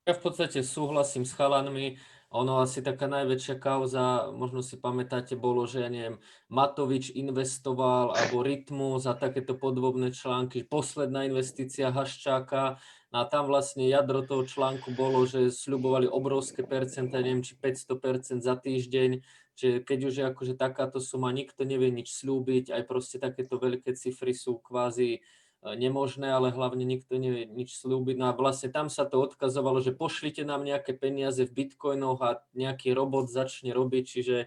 Ja 0.07 0.15
v 0.15 0.21
podstate 0.23 0.63
súhlasím 0.63 1.27
s 1.27 1.35
chalanmi. 1.35 1.99
Ono 2.31 2.63
asi 2.63 2.79
taká 2.79 3.11
najväčšia 3.11 3.59
kauza, 3.59 4.31
možno 4.31 4.63
si 4.63 4.79
pamätáte, 4.79 5.35
bolo, 5.35 5.67
že 5.67 5.83
ja 5.83 5.91
neviem, 5.91 6.15
Matovič 6.47 7.11
investoval 7.11 8.15
alebo 8.15 8.39
Rytmus 8.39 9.03
a 9.03 9.19
takéto 9.19 9.59
podvobné 9.59 10.15
články, 10.15 10.63
posledná 10.63 11.27
investícia 11.27 11.91
Haščáka. 11.91 12.79
No 13.11 13.15
a 13.19 13.27
tam 13.27 13.51
vlastne 13.51 13.83
jadro 13.83 14.23
toho 14.23 14.47
článku 14.47 14.95
bolo, 14.95 15.27
že 15.27 15.51
sľubovali 15.51 16.07
obrovské 16.07 16.63
percenta, 16.63 17.19
neviem, 17.19 17.43
či 17.43 17.59
500% 17.59 18.39
za 18.39 18.55
týždeň, 18.55 19.19
že 19.59 19.83
keď 19.83 19.99
už 20.07 20.13
je 20.15 20.25
akože 20.31 20.53
takáto 20.55 21.03
suma, 21.03 21.35
nikto 21.35 21.67
nevie 21.67 21.91
nič 21.91 22.15
slúbiť, 22.15 22.71
aj 22.71 22.87
proste 22.87 23.19
takéto 23.19 23.59
veľké 23.59 23.91
cifry 23.99 24.31
sú 24.31 24.63
kvázi 24.63 25.19
nemožné, 25.61 26.33
ale 26.33 26.49
hlavne 26.49 26.81
nikto 26.81 27.21
nevie 27.21 27.45
nič 27.45 27.77
slúbiť. 27.77 28.17
No 28.17 28.25
a 28.29 28.33
vlastne 28.33 28.73
tam 28.73 28.89
sa 28.89 29.05
to 29.05 29.21
odkazovalo, 29.21 29.77
že 29.81 29.93
pošlite 29.93 30.41
nám 30.41 30.65
nejaké 30.65 30.97
peniaze 30.97 31.45
v 31.45 31.53
bitcoinoch 31.53 32.17
a 32.21 32.41
nejaký 32.57 32.93
robot 32.97 33.29
začne 33.29 33.69
robiť, 33.69 34.03
čiže 34.05 34.37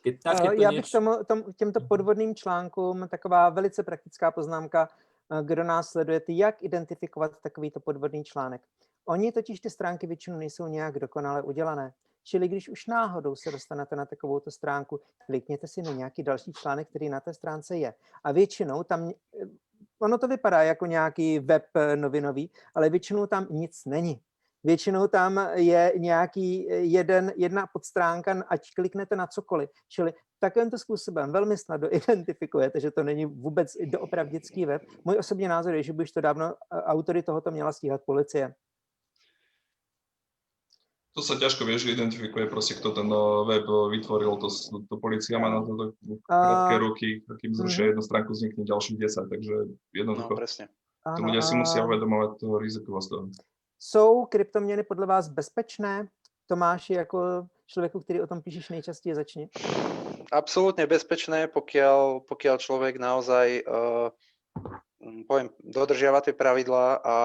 keď 0.00 0.14
takéto 0.22 0.62
Já 0.62 0.70
bych 0.70 0.78
niečo... 0.78 0.98
tomu, 0.98 1.24
tom, 1.24 1.52
těmto 1.56 1.80
Mhm. 1.80 1.88
podvodným 1.88 2.34
článkům 2.34 3.08
taková 3.08 3.48
velice 3.48 3.82
praktická 3.82 4.30
poznámka, 4.30 4.88
eh, 4.88 5.42
kdo 5.42 5.64
nás 5.64 5.90
sledujete, 5.90 6.32
jak 6.32 6.62
identifikovat 6.62 7.32
takovýto 7.42 7.80
podvodný 7.80 8.24
článek. 8.24 8.62
Oni 9.06 9.32
totiž 9.32 9.60
ty 9.60 9.70
stránky 9.70 10.06
většinou 10.06 10.38
nejsou 10.38 10.66
nějak 10.66 10.98
dokonale 10.98 11.42
udělané. 11.42 11.92
Čili 12.28 12.48
když 12.48 12.68
už 12.68 12.86
náhodou 12.86 13.36
se 13.36 13.50
dostanete 13.50 13.96
na 13.96 14.06
takovouto 14.06 14.50
stránku, 14.50 15.00
klikněte 15.26 15.66
si 15.66 15.82
na 15.82 15.92
nějaký 15.92 16.22
další 16.22 16.52
článek, 16.52 16.88
který 16.88 17.08
na 17.08 17.20
té 17.20 17.34
stránce 17.34 17.76
je. 17.76 17.94
A 18.24 18.32
většinou 18.32 18.82
tam, 18.82 19.08
eh, 19.08 19.14
ono 19.98 20.18
to 20.18 20.28
vypadá 20.28 20.62
jako 20.62 20.86
nějaký 20.86 21.38
web 21.38 21.64
eh, 21.74 21.96
novinový, 21.96 22.50
ale 22.74 22.90
většinou 22.90 23.26
tam 23.26 23.46
nic 23.50 23.84
není. 23.86 24.20
Většinou 24.64 25.08
tam 25.08 25.48
je 25.54 25.92
nějaký 25.96 26.72
eh, 26.72 26.76
jeden, 26.76 27.32
jedna 27.36 27.66
podstránka, 27.66 28.44
ať 28.48 28.74
kliknete 28.74 29.16
na 29.16 29.26
cokoliv. 29.26 29.70
Čili 29.88 30.12
takovýmto 30.40 30.78
způsobem 30.78 31.32
velmi 31.32 31.56
snadno 31.56 31.88
identifikujete, 31.96 32.80
že 32.80 32.90
to 32.90 33.02
není 33.02 33.26
vůbec 33.26 33.72
doopravdický 33.84 34.66
web. 34.66 34.82
Můj 35.04 35.16
osobní 35.18 35.48
názor 35.48 35.74
je, 35.74 35.82
že 35.82 35.92
by 35.92 36.02
už 36.02 36.12
to 36.12 36.20
dávno 36.20 36.54
autory 36.70 37.22
tohoto 37.22 37.50
měla 37.50 37.72
stíhat 37.72 38.00
policie. 38.06 38.54
To 41.18 41.26
sa 41.26 41.34
ťažko 41.34 41.66
vieš, 41.66 41.90
identifikuje 41.90 42.46
proste, 42.46 42.78
kto 42.78 42.94
ten 42.94 43.10
eh, 43.10 43.26
web 43.42 43.66
eh, 43.66 43.86
vytvoril, 43.98 44.38
to, 44.38 44.46
to 44.86 44.94
policia 45.02 45.42
má 45.42 45.50
na 45.50 45.66
to 45.66 45.98
krátke 46.22 46.78
ruky, 46.78 47.08
kým 47.42 47.58
zrušia 47.58 47.90
jednu 47.90 48.06
stránku, 48.06 48.30
vznikne 48.30 48.62
ďalších 48.62 49.02
10, 49.02 49.26
takže 49.26 49.54
No, 49.66 49.74
jednoducho 49.90 50.38
presne. 50.38 50.70
tí 51.02 51.18
Ano, 51.18 51.26
ľudia 51.26 51.42
si 51.42 51.58
musia 51.58 51.82
uvedomovať 51.82 52.38
toho 52.38 52.54
rizikovosť 52.62 53.08
toho. 53.10 53.24
Jsou 53.78 54.26
kryptoměny 54.30 54.82
podle 54.82 55.06
vás 55.06 55.28
bezpečné? 55.28 56.08
Tomáši, 56.46 56.92
jako 56.92 57.46
člověku, 57.66 58.00
který 58.00 58.20
o 58.20 58.26
tom 58.26 58.42
píšeš 58.42 58.68
nejčastěji, 58.68 59.14
začni. 59.14 59.48
Absolútne 60.32 60.84
bezpečné, 60.86 61.48
pokiaľ, 61.48 62.28
pokiaľ 62.28 62.56
človek 62.60 63.00
naozaj 63.00 63.64
uh, 63.64 64.12
poviem, 65.28 65.52
dodržiava 65.60 66.24
tie 66.24 66.34
pravidlá 66.34 67.00
a, 67.00 67.18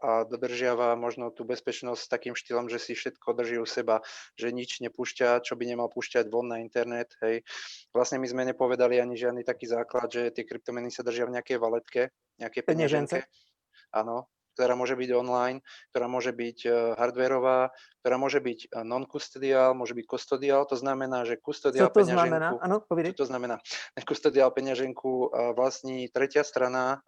a 0.00 0.10
dodržiava 0.26 0.96
možno 0.96 1.28
tú 1.28 1.44
bezpečnosť 1.44 2.08
takým 2.08 2.34
štýlom, 2.34 2.66
že 2.72 2.80
si 2.80 2.92
všetko 2.96 3.36
drží 3.36 3.56
u 3.60 3.66
seba, 3.68 4.00
že 4.34 4.50
nič 4.50 4.80
nepúšťa, 4.80 5.44
čo 5.44 5.54
by 5.54 5.64
nemal 5.68 5.92
púšťať 5.92 6.32
von 6.32 6.48
na 6.48 6.64
internet. 6.64 7.14
Hej. 7.20 7.44
Vlastne 7.92 8.18
my 8.18 8.26
sme 8.26 8.42
nepovedali 8.48 8.98
ani 8.98 9.14
žiadny 9.14 9.44
taký 9.44 9.68
základ, 9.68 10.08
že 10.08 10.32
tie 10.32 10.48
kryptomeny 10.48 10.88
sa 10.88 11.04
držia 11.04 11.28
v 11.28 11.38
nejakej 11.38 11.58
valetke, 11.60 12.02
nejakej 12.40 12.62
Peňažence. 12.64 13.16
peňaženke. 13.22 13.92
Áno, 13.92 14.32
ktorá 14.54 14.76
môže 14.76 14.94
byť 14.94 15.10
online, 15.16 15.58
ktorá 15.92 16.06
môže 16.06 16.32
byť 16.32 16.58
eh, 16.64 16.72
hardwareová, 16.96 17.72
ktorá 18.04 18.16
môže 18.20 18.38
byť 18.38 18.58
eh, 18.68 18.84
non-custodial, 18.84 19.72
môže 19.72 19.96
byť 19.96 20.06
custodial, 20.08 20.62
to 20.68 20.76
znamená, 20.76 21.24
že 21.24 21.40
Co 21.40 21.44
custodial 21.50 21.88
to 21.88 22.04
znamená? 22.04 22.52
peňaženku, 22.52 22.56
Ano, 22.64 22.76
povídej. 22.84 23.10
čo 23.16 23.24
to 23.24 23.28
znamená? 23.28 23.56
Custodial 24.08 24.48
peňaženku 24.52 25.10
eh, 25.10 25.28
vlastní 25.56 26.08
tretia 26.12 26.44
strana, 26.44 27.04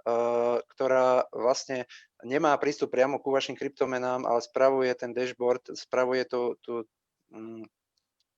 ktorá 0.74 1.26
vlastne 1.34 1.84
nemá 2.22 2.56
prístup 2.56 2.94
priamo 2.94 3.18
ku 3.20 3.34
vašim 3.34 3.58
kryptomenám, 3.58 4.24
ale 4.24 4.40
spravuje 4.40 4.90
ten 4.96 5.12
dashboard, 5.12 5.74
spravuje 5.76 6.24
tú, 6.24 6.56
mm, 7.34 7.66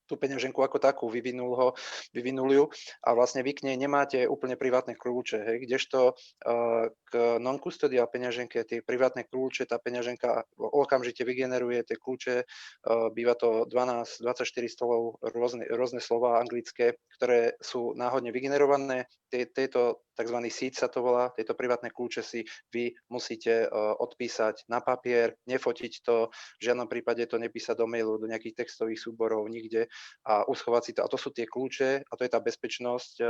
tú 0.07 0.15
peňaženku 0.17 0.63
ako 0.63 0.79
takú, 0.79 1.11
vyvinul 1.11 1.53
ho, 1.55 1.69
vyvinul 2.15 2.51
ju 2.51 2.65
a 3.03 3.13
vlastne 3.13 3.43
vy 3.43 3.53
k 3.53 3.67
nej 3.67 3.77
nemáte 3.77 4.25
úplne 4.25 4.55
privátne 4.55 4.95
kľúče, 4.95 5.39
hej, 5.43 5.57
kdežto 5.67 6.15
eh, 6.15 6.89
k 7.11 7.13
non-custodial 7.43 8.07
peňaženke, 8.09 8.63
tie 8.65 8.81
privátne 8.81 9.27
kľúče, 9.27 9.67
tá 9.67 9.77
peňaženka 9.83 10.47
okamžite 10.57 11.27
vygeneruje 11.27 11.83
tie 11.83 11.97
kľúče, 11.99 12.35
eh, 12.43 13.09
býva 13.13 13.35
to 13.35 13.67
12, 13.69 14.23
24 14.23 14.71
stolov, 14.71 15.19
rôzne, 15.21 15.67
rôzne 15.69 15.99
slova 15.99 16.39
anglické, 16.39 16.97
ktoré 17.19 17.59
sú 17.61 17.93
náhodne 17.99 18.31
vygenerované, 18.31 19.11
Tie- 19.27 19.51
tieto 19.51 20.07
tzv. 20.15 20.39
seed 20.49 20.79
sa 20.79 20.87
to 20.87 21.03
volá, 21.03 21.35
tieto 21.35 21.59
privátne 21.59 21.91
kľúče 21.91 22.23
si 22.23 22.41
vy 22.71 22.95
musíte 23.11 23.67
eh, 23.67 23.71
odpísať 23.75 24.71
na 24.71 24.79
papier, 24.79 25.35
nefotiť 25.51 25.93
to, 26.07 26.31
v 26.31 26.63
žiadnom 26.63 26.87
prípade 26.87 27.27
to 27.27 27.37
nepísať 27.37 27.75
do 27.77 27.91
mailu, 27.91 28.17
do 28.17 28.31
nejakých 28.31 28.65
textových 28.65 29.03
súborov, 29.03 29.51
nikde 29.51 29.91
a 30.25 30.43
uschovať 30.47 30.83
si 30.85 30.93
to. 30.93 31.01
A 31.03 31.09
to 31.09 31.17
sú 31.17 31.31
tie 31.31 31.47
kľúče 31.47 32.03
a 32.03 32.13
to 32.15 32.23
je 32.23 32.31
tá 32.31 32.41
bezpečnosť, 32.41 33.15
eh, 33.21 33.29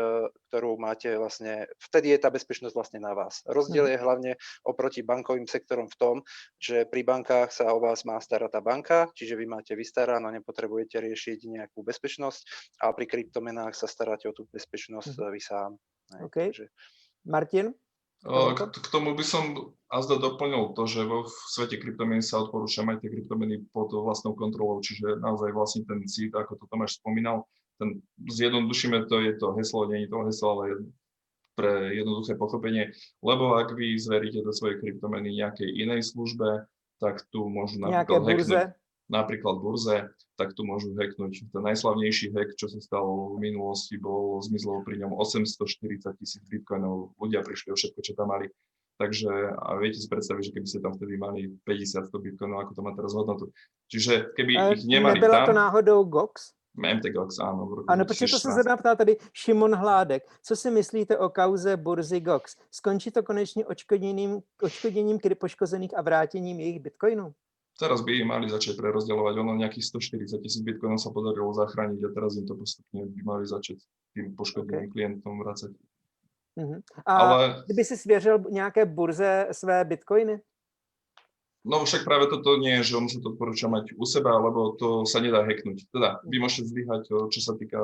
ktorú 0.48 0.76
máte 0.76 1.12
vlastne, 1.14 1.68
vtedy 1.78 2.12
je 2.12 2.18
tá 2.18 2.30
bezpečnosť 2.32 2.74
vlastne 2.74 3.00
na 3.00 3.12
vás. 3.12 3.44
Rozdiel 3.44 3.86
je 3.90 3.98
hlavne 3.98 4.32
oproti 4.64 5.02
bankovým 5.02 5.46
sektorom 5.46 5.86
v 5.86 5.96
tom, 5.96 6.16
že 6.56 6.88
pri 6.88 7.02
bankách 7.02 7.52
sa 7.52 7.70
o 7.70 7.78
vás 7.78 8.02
má 8.02 8.16
starať 8.16 8.50
tá 8.52 8.60
banka, 8.60 9.06
čiže 9.12 9.36
vy 9.36 9.46
máte 9.46 9.72
vystaranú, 9.76 10.28
nepotrebujete 10.30 10.98
riešiť 10.98 11.46
nejakú 11.46 11.84
bezpečnosť 11.84 12.40
a 12.82 12.90
pri 12.92 13.06
kryptomenách 13.06 13.76
sa 13.76 13.86
staráte 13.86 14.26
o 14.26 14.34
tú 14.34 14.48
bezpečnosť 14.50 15.12
Mhm. 15.12 15.22
eh, 15.22 15.30
vy 15.30 15.40
sám. 15.40 15.70
Hej, 16.16 16.22
OK. 16.22 16.36
takže- 16.50 16.70
Martin? 17.26 17.74
O, 18.24 18.56
Toľko? 18.56 18.64
K, 18.72 18.88
tomu 18.88 19.12
by 19.12 19.24
som 19.26 19.74
azda 19.92 20.16
doplnil 20.18 20.72
to, 20.72 20.88
že 20.88 21.04
vo 21.04 21.28
v 21.28 21.34
svete 21.52 21.76
kryptomien 21.76 22.24
sa 22.24 22.42
odporúča 22.42 22.82
mať 22.82 23.06
tie 23.06 23.10
kryptomeny 23.12 23.62
pod 23.70 23.92
vlastnou 23.92 24.34
kontrolou, 24.34 24.80
čiže 24.80 25.20
naozaj 25.20 25.52
vlastne 25.52 25.82
ten 25.84 26.02
seed, 26.08 26.32
ako 26.32 26.58
to 26.58 26.64
Tomáš 26.72 26.98
spomínal, 26.98 27.46
ten, 27.76 28.00
zjednodušíme 28.26 29.06
to, 29.06 29.20
je 29.20 29.32
to 29.36 29.52
heslo, 29.54 29.86
nie 29.86 30.06
je 30.06 30.08
to 30.10 30.18
heslo, 30.26 30.48
ale 30.56 30.64
pre 31.56 31.96
jednoduché 31.96 32.36
pochopenie, 32.36 32.92
lebo 33.24 33.56
ak 33.56 33.72
vy 33.72 33.96
zveríte 33.96 34.44
do 34.44 34.52
svojej 34.52 34.76
kryptomeny 34.76 35.32
nejakej 35.40 35.72
inej 35.72 36.04
službe, 36.12 36.68
tak 37.00 37.24
tu 37.32 37.48
môžu 37.48 37.80
napríklad 37.80 38.04
hacknúť 38.04 38.36
burze? 38.36 38.62
Napríklad 39.08 39.62
burze, 39.62 40.10
tak 40.36 40.52
tu 40.52 40.66
môžu 40.66 40.92
hacknúť. 40.94 41.48
Ten 41.50 41.62
najslavnejší 41.62 42.34
hack, 42.34 42.58
čo 42.58 42.68
sa 42.68 42.78
stal 42.82 43.06
v 43.36 43.38
minulosti, 43.40 43.96
bol, 43.96 44.42
zmizlo 44.42 44.82
pri 44.82 45.00
ňom 45.02 45.16
840 45.16 46.18
tisíc 46.18 46.42
bitcoinov. 46.50 47.16
Ľudia 47.16 47.40
prišli 47.42 47.72
o 47.72 47.76
všetko, 47.78 48.00
čo 48.02 48.12
tam 48.18 48.34
mali. 48.34 48.50
Takže 48.96 49.28
a 49.60 49.76
viete 49.76 50.00
si 50.00 50.08
predstaviť, 50.08 50.42
že 50.50 50.52
keby 50.56 50.66
ste 50.66 50.80
tam 50.80 50.96
vtedy 50.96 51.20
mali 51.20 51.52
50 51.68 52.08
100 52.08 52.16
bitcoinov, 52.16 52.64
ako 52.64 52.72
to 52.72 52.80
má 52.80 52.92
teraz 52.96 53.12
hodnotu. 53.12 53.44
Čiže 53.92 54.32
keby 54.32 54.52
Eh, 54.56 54.72
ich 54.80 54.84
nemali 54.88 55.20
Nebyla 55.20 55.46
to 55.46 55.52
náhodou 55.52 56.04
Gox? 56.04 56.56
MTGOX, 56.76 57.40
áno. 57.40 57.64
V 57.66 57.72
roku 57.72 57.88
Ano, 57.88 58.04
protože 58.04 58.28
to 58.28 58.38
se 58.38 58.48
2016. 58.48 58.54
zrovna 58.54 58.76
ptá 58.76 58.94
tady 58.94 59.16
Šimon 59.32 59.74
Hládek. 59.74 60.22
Co 60.42 60.56
si 60.56 60.70
myslíte 60.70 61.18
o 61.18 61.28
kauze 61.28 61.76
burzy 61.76 62.20
Gox? 62.20 62.56
Skončí 62.70 63.10
to 63.10 63.22
konečně 63.22 63.66
odškodněním, 63.66 64.40
odškodněním 64.62 65.18
poškozených 65.40 65.98
a 65.98 66.02
vrátěním 66.02 66.60
jejich 66.60 66.80
bitcoinů? 66.80 67.32
Teraz 67.76 68.00
by 68.00 68.12
im 68.16 68.28
mali 68.32 68.48
začať 68.48 68.80
prerozdeľovať. 68.80 69.34
Ono 69.36 69.52
nejakých 69.52 69.84
140 70.00 70.40
tisíc 70.40 70.64
bitcoinov 70.64 70.96
sa 70.96 71.12
podarilo 71.12 71.52
zachrániť 71.52 72.00
a 72.08 72.10
teraz 72.16 72.40
im 72.40 72.48
to 72.48 72.56
postupne 72.56 73.04
by 73.04 73.20
mali 73.20 73.44
začať 73.44 73.84
tým 74.16 74.32
poškodeným 74.32 74.88
klientom 74.88 75.36
vracať. 75.44 75.76
Mhm. 76.56 76.76
A 77.06 77.12
Ale 77.16 77.62
kdyby 77.66 77.84
si 77.84 77.96
svěřil 77.96 78.38
nějaké 78.50 78.86
burze 78.86 79.48
své 79.52 79.84
bitcoiny? 79.84 80.40
No 81.66 81.82
však 81.82 82.06
práve 82.06 82.30
toto 82.30 82.54
nie 82.62 82.78
je, 82.78 82.94
že 82.94 82.96
on 82.96 83.10
sa 83.10 83.18
to 83.18 83.34
odporúča 83.34 83.66
mať 83.66 83.98
u 83.98 84.06
seba, 84.06 84.38
lebo 84.38 84.78
to 84.78 85.02
sa 85.02 85.18
nedá 85.18 85.42
hacknúť. 85.42 85.90
Teda 85.90 86.22
vy 86.22 86.38
môžete 86.38 86.70
zlyhať, 86.70 87.10
čo 87.10 87.40
sa 87.42 87.58
týka 87.58 87.82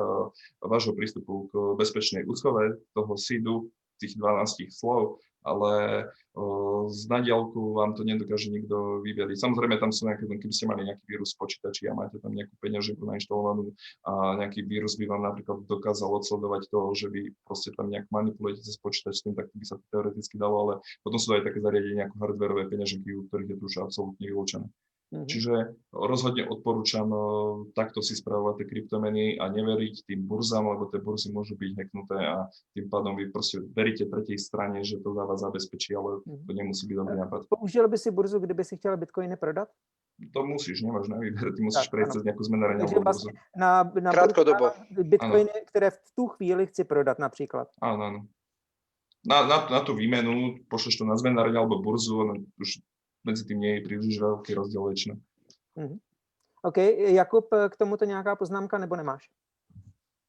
vášho 0.63 0.95
prístupu 0.95 1.51
k 1.51 1.75
bezpečnej 1.75 2.23
úschove, 2.23 2.79
toho 2.95 3.13
seedu, 3.19 3.67
tých 3.99 4.15
12 4.15 4.71
slov, 4.71 5.19
ale 5.43 5.71
z 6.89 7.01
nadiaľku 7.07 7.77
vám 7.77 7.93
to 7.93 8.01
nedokáže 8.01 8.49
nikto 8.49 9.05
vyveriť. 9.05 9.37
Samozrejme, 9.37 9.77
tam 9.77 9.93
sú 9.93 10.09
nejaké, 10.09 10.25
keby 10.25 10.53
ste 10.53 10.65
mali 10.65 10.81
nejaký 10.89 11.05
vírus 11.05 11.37
v 11.37 11.45
počítači 11.45 11.87
a 11.87 11.93
máte 11.93 12.17
tam 12.17 12.33
nejakú 12.33 12.55
peňaženku 12.57 13.05
nainštalovanú 13.05 13.71
a 14.03 14.41
nejaký 14.41 14.65
vírus 14.65 14.97
by 14.97 15.05
vám 15.05 15.21
napríklad 15.29 15.63
dokázal 15.69 16.09
odsledovať 16.09 16.67
to, 16.73 16.79
že 16.97 17.07
vy 17.13 17.21
proste 17.45 17.69
tam 17.77 17.93
nejak 17.93 18.09
manipulujete 18.09 18.65
cez 18.65 18.81
počítač 18.81 19.21
s 19.21 19.23
tým, 19.23 19.37
tak 19.37 19.53
by 19.53 19.65
sa 19.67 19.77
to 19.77 19.85
teoreticky 19.93 20.35
dalo, 20.41 20.55
ale 20.67 20.73
potom 21.05 21.21
sú 21.21 21.37
aj 21.37 21.45
také 21.45 21.61
zariadenia 21.61 22.09
ako 22.09 22.15
hardwareové 22.17 22.65
peňaženky, 22.73 23.09
u 23.13 23.27
ktorých 23.29 23.49
je 23.53 23.57
to 23.61 23.65
už 23.69 23.75
absolútne 23.85 24.25
vylúčené. 24.25 24.67
Mhm. 25.13 25.29
Čiže 25.29 25.53
rozhodne 25.93 26.49
odporúčam 26.49 27.05
eh, 27.13 27.21
takto 27.77 28.01
si 28.01 28.17
spravovať 28.17 28.53
tie 28.57 28.65
kryptomeny 28.65 29.37
a 29.37 29.45
neveriť 29.45 30.09
tým 30.09 30.25
burzám, 30.25 30.65
lebo 30.65 30.89
tie 30.89 30.97
burzy 30.97 31.29
môžu 31.29 31.53
byť 31.53 31.71
hacknuté 31.77 32.17
a 32.17 32.49
tým 32.73 32.89
pádom 32.89 33.13
vy 33.13 33.29
proste 33.29 33.61
veríte 33.61 34.09
tretej 34.09 34.41
strane, 34.41 34.81
že 34.81 34.97
to 35.05 35.13
za 35.13 35.23
vás 35.29 35.37
zabezpečí, 35.45 35.93
ale 35.93 36.25
to 36.25 36.51
nemusí 36.51 36.89
byť 36.89 36.95
dobrý 36.97 37.15
nápad. 37.21 37.39
Použil 37.45 37.85
by 37.85 37.97
si 37.97 38.09
burzu, 38.09 38.41
kdyby 38.41 38.63
si 38.65 38.77
chtěl 38.77 38.97
bitcoiny 38.97 39.37
prodat? 39.37 39.69
To 40.33 40.45
musíš, 40.45 40.81
nemáš 40.81 41.09
na 41.09 41.17
výber, 41.17 41.53
ty 41.53 41.61
musíš 41.61 41.89
prejsť 41.89 42.11
cez 42.13 42.23
nejakú 42.23 42.45
alebo 42.45 42.85
burzu. 42.85 43.01
vlastne 43.01 43.31
na, 43.57 43.85
na 43.85 44.11
Krátkodobo. 44.13 44.73
burzu 44.73 45.03
bitcoiny, 45.03 45.57
které 45.69 45.89
v 45.89 45.99
tu 46.15 46.27
chvíli 46.27 46.65
chci 46.67 46.83
prodat 46.83 47.19
například. 47.19 47.69
Áno, 47.81 48.01
áno. 48.01 48.19
Na, 49.23 49.47
na, 49.47 49.57
na 49.69 49.79
tú 49.79 49.95
výmenu 49.95 50.59
pošleš 50.67 50.99
to 50.99 51.05
na 51.07 51.15
zmenárenie 51.15 51.55
alebo 51.55 51.79
burzu, 51.79 52.21
a 52.21 52.33
už 52.59 52.83
medzi 53.23 53.43
tým 53.47 53.59
nie 53.59 53.79
je 53.79 53.85
príliš 53.87 54.15
veľký 54.19 54.51
rozdiel 54.53 54.83
väčšinou. 54.83 55.17
OK, 56.63 56.77
Jakub, 57.11 57.49
k 57.69 57.75
tomuto 57.75 58.05
nějaká 58.05 58.35
poznámka 58.35 58.77
nebo 58.77 58.95
nemáš? 58.95 59.29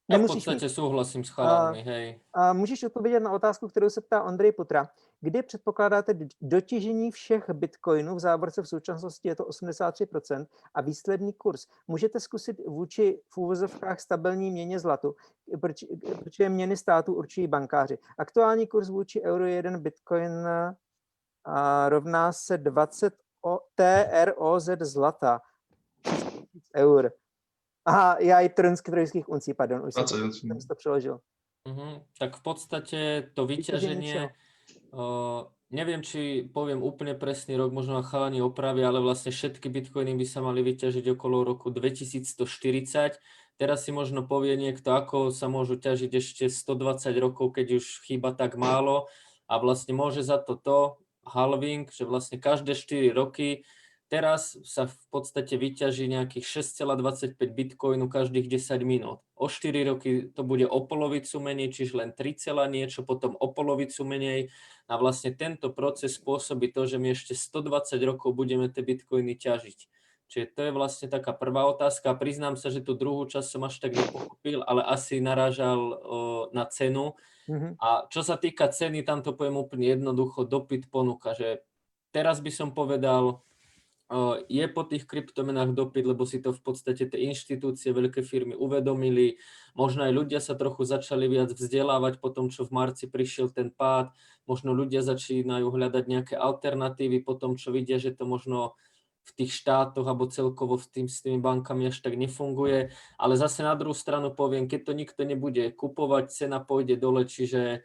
Ja 0.05 0.21
v 0.21 0.29
Nemusíš 0.29 0.47
mít. 0.47 0.69
súhlasím 0.69 1.25
s 1.25 1.29
chalánmi, 1.29 1.83
hej. 1.83 2.21
A 2.33 2.53
můžeš 2.53 2.85
odpovědět 2.85 3.21
na 3.21 3.33
otázku, 3.33 3.69
kterou 3.69 3.91
se 3.91 4.01
ptá 4.01 4.23
Ondrej 4.23 4.53
Putra. 4.53 4.89
Kdy 5.21 5.43
předpokládáte 5.43 6.19
dotěžení 6.41 7.11
všech 7.11 7.51
bitcoinů 7.51 8.17
v 8.17 8.21
závorce 8.21 8.63
v 8.63 8.69
současnosti 8.69 9.29
je 9.29 9.37
to 9.37 9.45
83% 9.45 10.47
a 10.75 10.81
výsledný 10.81 11.33
kurz? 11.33 11.67
Můžete 11.89 12.21
zkusit 12.21 12.61
vůči 12.67 13.21
v 13.31 13.39
úvozovkách 13.39 14.01
stabilní 14.01 14.51
měně 14.51 14.81
zlatu, 14.81 15.15
proč, 15.61 15.85
protože 16.19 16.49
měny 16.49 16.77
státu 16.77 17.15
určují 17.15 17.47
bankáři. 17.47 17.99
Aktuální 18.19 18.67
kurz 18.67 18.89
vůči 18.89 19.23
euro 19.23 19.47
1 19.47 19.79
bitcoin 19.79 20.33
a 21.45 21.89
rovná 21.89 22.33
se 22.33 22.59
20 22.59 23.15
o, 23.45 23.61
TROZ 23.75 24.69
zlata. 24.81 25.41
3000 26.03 26.71
eur. 26.77 27.11
Aha, 27.85 28.17
já 28.21 28.41
i 28.41 28.49
trn 28.49 28.77
z 28.77 28.81
kyperských 28.81 29.29
uncí, 29.29 29.55
pardon, 29.55 29.87
už 29.87 29.95
jsem, 29.95 30.03
20 30.03 30.17
to- 30.17 30.33
jsem 30.33 30.61
si 30.61 30.69
to 30.69 30.75
přeložil. 30.75 31.21
Mhm. 31.69 32.01
Tak 32.19 32.37
v 32.37 32.43
podstate 32.43 33.31
to 33.35 33.47
Vyťaženie 33.47 34.31
uh, 34.93 35.49
neviem, 35.73 36.05
či 36.05 36.45
poviem 36.45 36.85
úplne 36.85 37.19
presný 37.19 37.57
rok, 37.57 37.73
možno 37.73 37.99
ma 37.99 38.05
chalani 38.05 38.39
opravia, 38.45 38.93
ale 38.93 39.01
vlastne 39.01 39.33
všetky 39.33 39.67
bitcoiny 39.73 40.15
by 40.15 40.27
sa 40.29 40.45
mali 40.45 40.63
vyťažiť 40.63 41.19
okolo 41.19 41.43
roku 41.43 41.73
2140. 41.73 43.19
Teraz 43.59 43.79
si 43.87 43.91
možno 43.91 44.23
povie 44.23 44.55
niekto, 44.55 44.95
ako 44.95 45.35
sa 45.35 45.51
môžu 45.51 45.75
ťažiť 45.75 46.11
ešte 46.15 46.45
120 46.47 47.11
rokov, 47.19 47.55
keď 47.55 47.83
už 47.83 48.07
chýba 48.07 48.31
tak 48.37 48.55
málo 48.55 49.11
a 49.51 49.57
vlastne 49.57 49.97
môže 49.97 50.23
za 50.23 50.39
to 50.39 50.55
to 50.59 50.79
halving, 51.27 51.89
že 51.91 52.05
vlastne 52.07 52.39
každé 52.39 52.77
4 52.77 53.11
roky 53.11 53.65
Teraz 54.13 54.55
sa 54.69 54.85
v 54.85 54.95
podstate 55.09 55.57
vyťaží 55.57 56.05
nejakých 56.07 56.61
6,25 56.61 57.41
bitcoinu 57.41 58.05
každých 58.07 58.47
10 58.47 58.85
minút. 58.85 59.25
O 59.33 59.49
4 59.49 59.75
roky 59.91 60.29
to 60.29 60.45
bude 60.45 60.69
o 60.69 60.85
polovicu 60.85 61.41
menej, 61.41 61.73
čiže 61.73 61.99
len 61.99 62.11
3, 62.13 62.37
celá 62.37 62.69
niečo, 62.69 63.01
potom 63.01 63.33
o 63.35 63.51
polovicu 63.51 64.05
menej. 64.05 64.53
A 64.93 65.01
vlastne 65.01 65.33
tento 65.33 65.73
proces 65.73 66.21
spôsobí 66.21 66.71
to, 66.71 66.85
že 66.85 67.01
my 67.01 67.17
ešte 67.17 67.33
120 67.33 67.97
rokov 68.05 68.37
budeme 68.37 68.69
tie 68.69 68.85
bitcoiny 68.85 69.41
ťažiť. 69.41 69.79
Čiže 70.29 70.47
to 70.57 70.61
je 70.67 70.73
vlastne 70.73 71.07
taká 71.07 71.37
prvá 71.37 71.69
otázka. 71.69 72.17
Priznám 72.17 72.57
sa, 72.57 72.73
že 72.73 72.81
tú 72.81 72.97
druhú 72.97 73.29
časť 73.29 73.49
som 73.49 73.63
až 73.69 73.79
tak 73.79 73.95
nepochopil, 73.95 74.65
ale 74.65 74.83
asi 74.83 75.21
narážal 75.21 75.79
o, 75.79 75.97
na 76.51 76.65
cenu. 76.67 77.15
Mhm. 77.47 77.77
A 77.77 78.09
čo 78.09 78.25
sa 78.25 78.41
týka 78.41 78.69
ceny, 78.73 79.05
tam 79.05 79.21
to 79.21 79.37
poviem 79.37 79.61
úplne 79.61 79.85
jednoducho, 79.85 80.49
dopyt 80.49 80.89
ponuka, 80.89 81.37
že 81.37 81.61
teraz 82.15 82.41
by 82.41 82.51
som 82.51 82.73
povedal, 82.73 83.45
je 84.53 84.65
po 84.69 84.85
tých 84.85 85.09
kryptomenách 85.09 85.73
dopyt, 85.73 86.05
lebo 86.05 86.29
si 86.29 86.39
to 86.39 86.53
v 86.53 86.61
podstate 86.61 87.09
tie 87.09 87.21
inštitúcie, 87.25 87.91
veľké 87.91 88.21
firmy 88.21 88.53
uvedomili, 88.53 89.41
možno 89.73 90.05
aj 90.05 90.13
ľudia 90.13 90.41
sa 90.45 90.53
trochu 90.55 90.85
začali 90.85 91.25
viac 91.25 91.57
vzdelávať 91.57 92.21
po 92.21 92.29
tom, 92.29 92.53
čo 92.53 92.69
v 92.69 92.75
marci 92.77 93.09
prišiel 93.09 93.49
ten 93.49 93.73
pád, 93.73 94.13
možno 94.45 94.77
ľudia 94.77 95.01
začínajú 95.01 95.73
hľadať 95.73 96.05
nejaké 96.05 96.35
alternatívy 96.37 97.25
po 97.25 97.33
tom, 97.35 97.57
čo 97.57 97.73
vidia, 97.73 97.97
že 97.97 98.13
to 98.13 98.29
možno 98.29 98.77
v 99.25 99.31
tých 99.41 99.57
štátoch 99.57 100.05
alebo 100.05 100.29
celkovo 100.29 100.77
v 100.77 100.87
tým, 100.93 101.07
s 101.09 101.25
tými 101.25 101.41
bankami 101.41 101.89
až 101.89 102.05
tak 102.05 102.15
nefunguje. 102.21 102.93
Ale 103.17 103.35
zase 103.41 103.65
na 103.65 103.73
druhú 103.73 103.97
stranu 103.97 104.37
poviem, 104.37 104.69
keď 104.69 104.81
to 104.85 104.93
nikto 104.93 105.23
nebude 105.25 105.73
kupovať, 105.73 106.31
cena 106.31 106.61
pôjde 106.61 107.01
dole, 107.01 107.25
čiže 107.25 107.81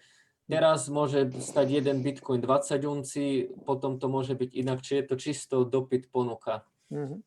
teraz 0.52 0.92
môže 0.92 1.32
stať 1.40 1.80
jeden 1.80 2.04
bitcoin 2.04 2.44
20 2.44 2.76
uncí, 2.84 3.48
potom 3.64 3.96
to 3.96 4.12
môže 4.12 4.36
byť 4.36 4.50
inak, 4.52 4.84
či 4.84 5.00
je 5.00 5.04
to 5.08 5.16
čisto 5.16 5.56
dopyt 5.64 6.12
ponuka. 6.12 6.68
Mhm. 6.92 7.24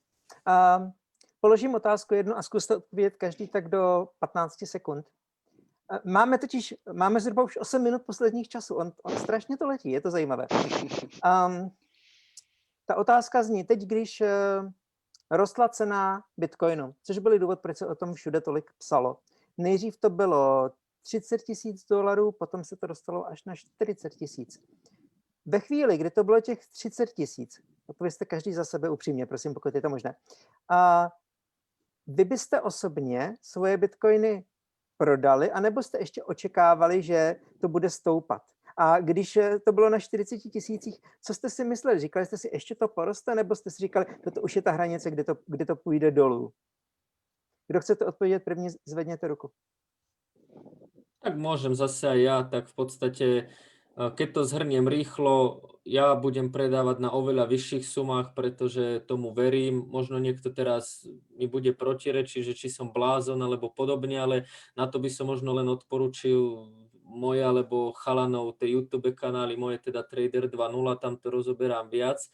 A 0.46 0.86
položím 1.40 1.74
otázku 1.74 2.14
jednu 2.14 2.36
a 2.36 2.42
zkuste 2.42 2.76
odpovědět 2.76 3.16
každý 3.16 3.48
tak 3.48 3.68
do 3.68 4.08
15 4.18 4.66
sekund. 4.66 5.06
A 5.90 6.00
Máme 6.04 6.38
totiž, 6.38 6.74
máme 6.92 7.20
zhruba 7.20 7.42
už 7.42 7.56
8 7.56 7.82
minut 7.82 8.02
posledních 8.06 8.48
časů. 8.48 8.74
On, 8.74 8.92
on 9.02 9.16
strašně 9.16 9.56
to 9.56 9.66
letí, 9.66 9.90
je 9.90 10.00
to 10.00 10.10
zajímavé. 10.10 10.46
Um, 11.24 11.70
ta 12.86 12.96
otázka 12.96 13.42
zní, 13.42 13.64
teď 13.64 13.82
když 13.82 14.20
uh, 14.20 14.26
rostla 15.30 15.68
cena 15.68 16.24
bitcoinu, 16.36 16.94
což 17.02 17.18
byl 17.18 17.38
důvod, 17.38 17.60
proč 17.60 17.76
se 17.76 17.86
o 17.86 17.94
tom 17.94 18.14
všude 18.14 18.40
tolik 18.40 18.70
psalo. 18.78 19.18
Nejdřív 19.58 19.96
to 19.96 20.10
bylo 20.10 20.70
30 21.02 21.42
tisíc 21.42 21.86
dolarů, 21.86 22.32
potom 22.32 22.64
se 22.64 22.76
to 22.76 22.86
dostalo 22.86 23.26
až 23.26 23.44
na 23.44 23.54
40 23.54 24.14
tisíc. 24.14 24.62
Ve 25.46 25.60
chvíli, 25.60 25.98
kdy 25.98 26.10
to 26.10 26.24
bylo 26.24 26.40
těch 26.40 26.66
30 26.66 27.10
tisíc, 27.10 27.60
odpovězte 27.86 28.24
každý 28.24 28.52
za 28.52 28.64
sebe 28.64 28.90
upřímně, 28.90 29.26
prosím, 29.26 29.54
pokud 29.54 29.74
je 29.74 29.82
to 29.82 29.88
možné. 29.88 30.14
A 30.68 31.10
vy 32.06 32.24
byste 32.24 32.60
osobně 32.60 33.36
svoje 33.42 33.76
bitcoiny 33.76 34.44
prodali, 34.96 35.50
anebo 35.50 35.82
jste 35.82 35.98
ještě 35.98 36.22
očekávali, 36.22 37.02
že 37.02 37.36
to 37.60 37.68
bude 37.68 37.90
stoupat? 37.90 38.42
A 38.76 39.00
když 39.00 39.36
eh, 39.36 39.58
to 39.58 39.72
bylo 39.72 39.90
na 39.90 39.98
40 39.98 40.38
tisících, 40.38 40.98
co 41.22 41.34
jste 41.34 41.50
si 41.50 41.64
mysleli? 41.64 42.00
Říkali 42.00 42.26
jste 42.26 42.38
si, 42.38 42.50
ještě 42.52 42.74
to 42.74 42.88
poroste, 42.88 43.34
nebo 43.34 43.54
jste 43.54 43.70
si 43.70 43.76
říkali, 43.76 44.06
toto 44.24 44.40
už 44.40 44.56
je 44.56 44.62
ta 44.62 44.70
hranice, 44.70 45.10
kde 45.10 45.24
to, 45.24 45.36
kde 45.46 45.66
to 45.66 45.76
půjde 45.76 46.10
dolů? 46.10 46.52
Kdo 47.68 47.80
chcete 47.80 48.04
odpovědět 48.04 48.44
první, 48.44 48.68
zvedněte 48.86 49.28
ruku. 49.28 49.50
Tak 51.22 51.38
môžem 51.38 51.78
zase 51.78 52.10
aj 52.10 52.18
ja, 52.18 52.36
tak 52.42 52.66
v 52.66 52.74
podstate, 52.74 53.26
eh, 53.46 54.10
keď 54.10 54.28
to 54.34 54.42
zhrniem 54.42 54.90
rýchlo, 54.90 55.62
ja 55.82 56.14
budem 56.14 56.54
predávať 56.54 57.02
na 57.02 57.10
oveľa 57.10 57.50
vyšších 57.50 57.82
sumách, 57.86 58.38
pretože 58.38 59.02
tomu 59.02 59.34
verím. 59.34 59.82
Možno 59.90 60.22
niekto 60.22 60.54
teraz 60.54 61.06
mi 61.34 61.50
bude 61.50 61.74
protirečiť, 61.74 62.42
že 62.42 62.54
či 62.54 62.70
som 62.70 62.94
blázon 62.94 63.42
alebo 63.42 63.66
podobne, 63.66 64.18
ale 64.22 64.36
na 64.78 64.86
to 64.86 65.02
by 65.02 65.10
som 65.10 65.26
možno 65.26 65.50
len 65.50 65.66
odporučil 65.66 66.70
moje 67.12 67.44
alebo 67.44 67.92
chalanov 67.92 68.56
tie 68.56 68.72
YouTube 68.72 69.12
kanály, 69.12 69.60
moje 69.60 69.84
teda 69.84 70.00
Trader 70.00 70.48
2.0, 70.48 70.96
tam 70.96 71.20
to 71.20 71.28
rozoberám 71.28 71.92
viac. 71.92 72.24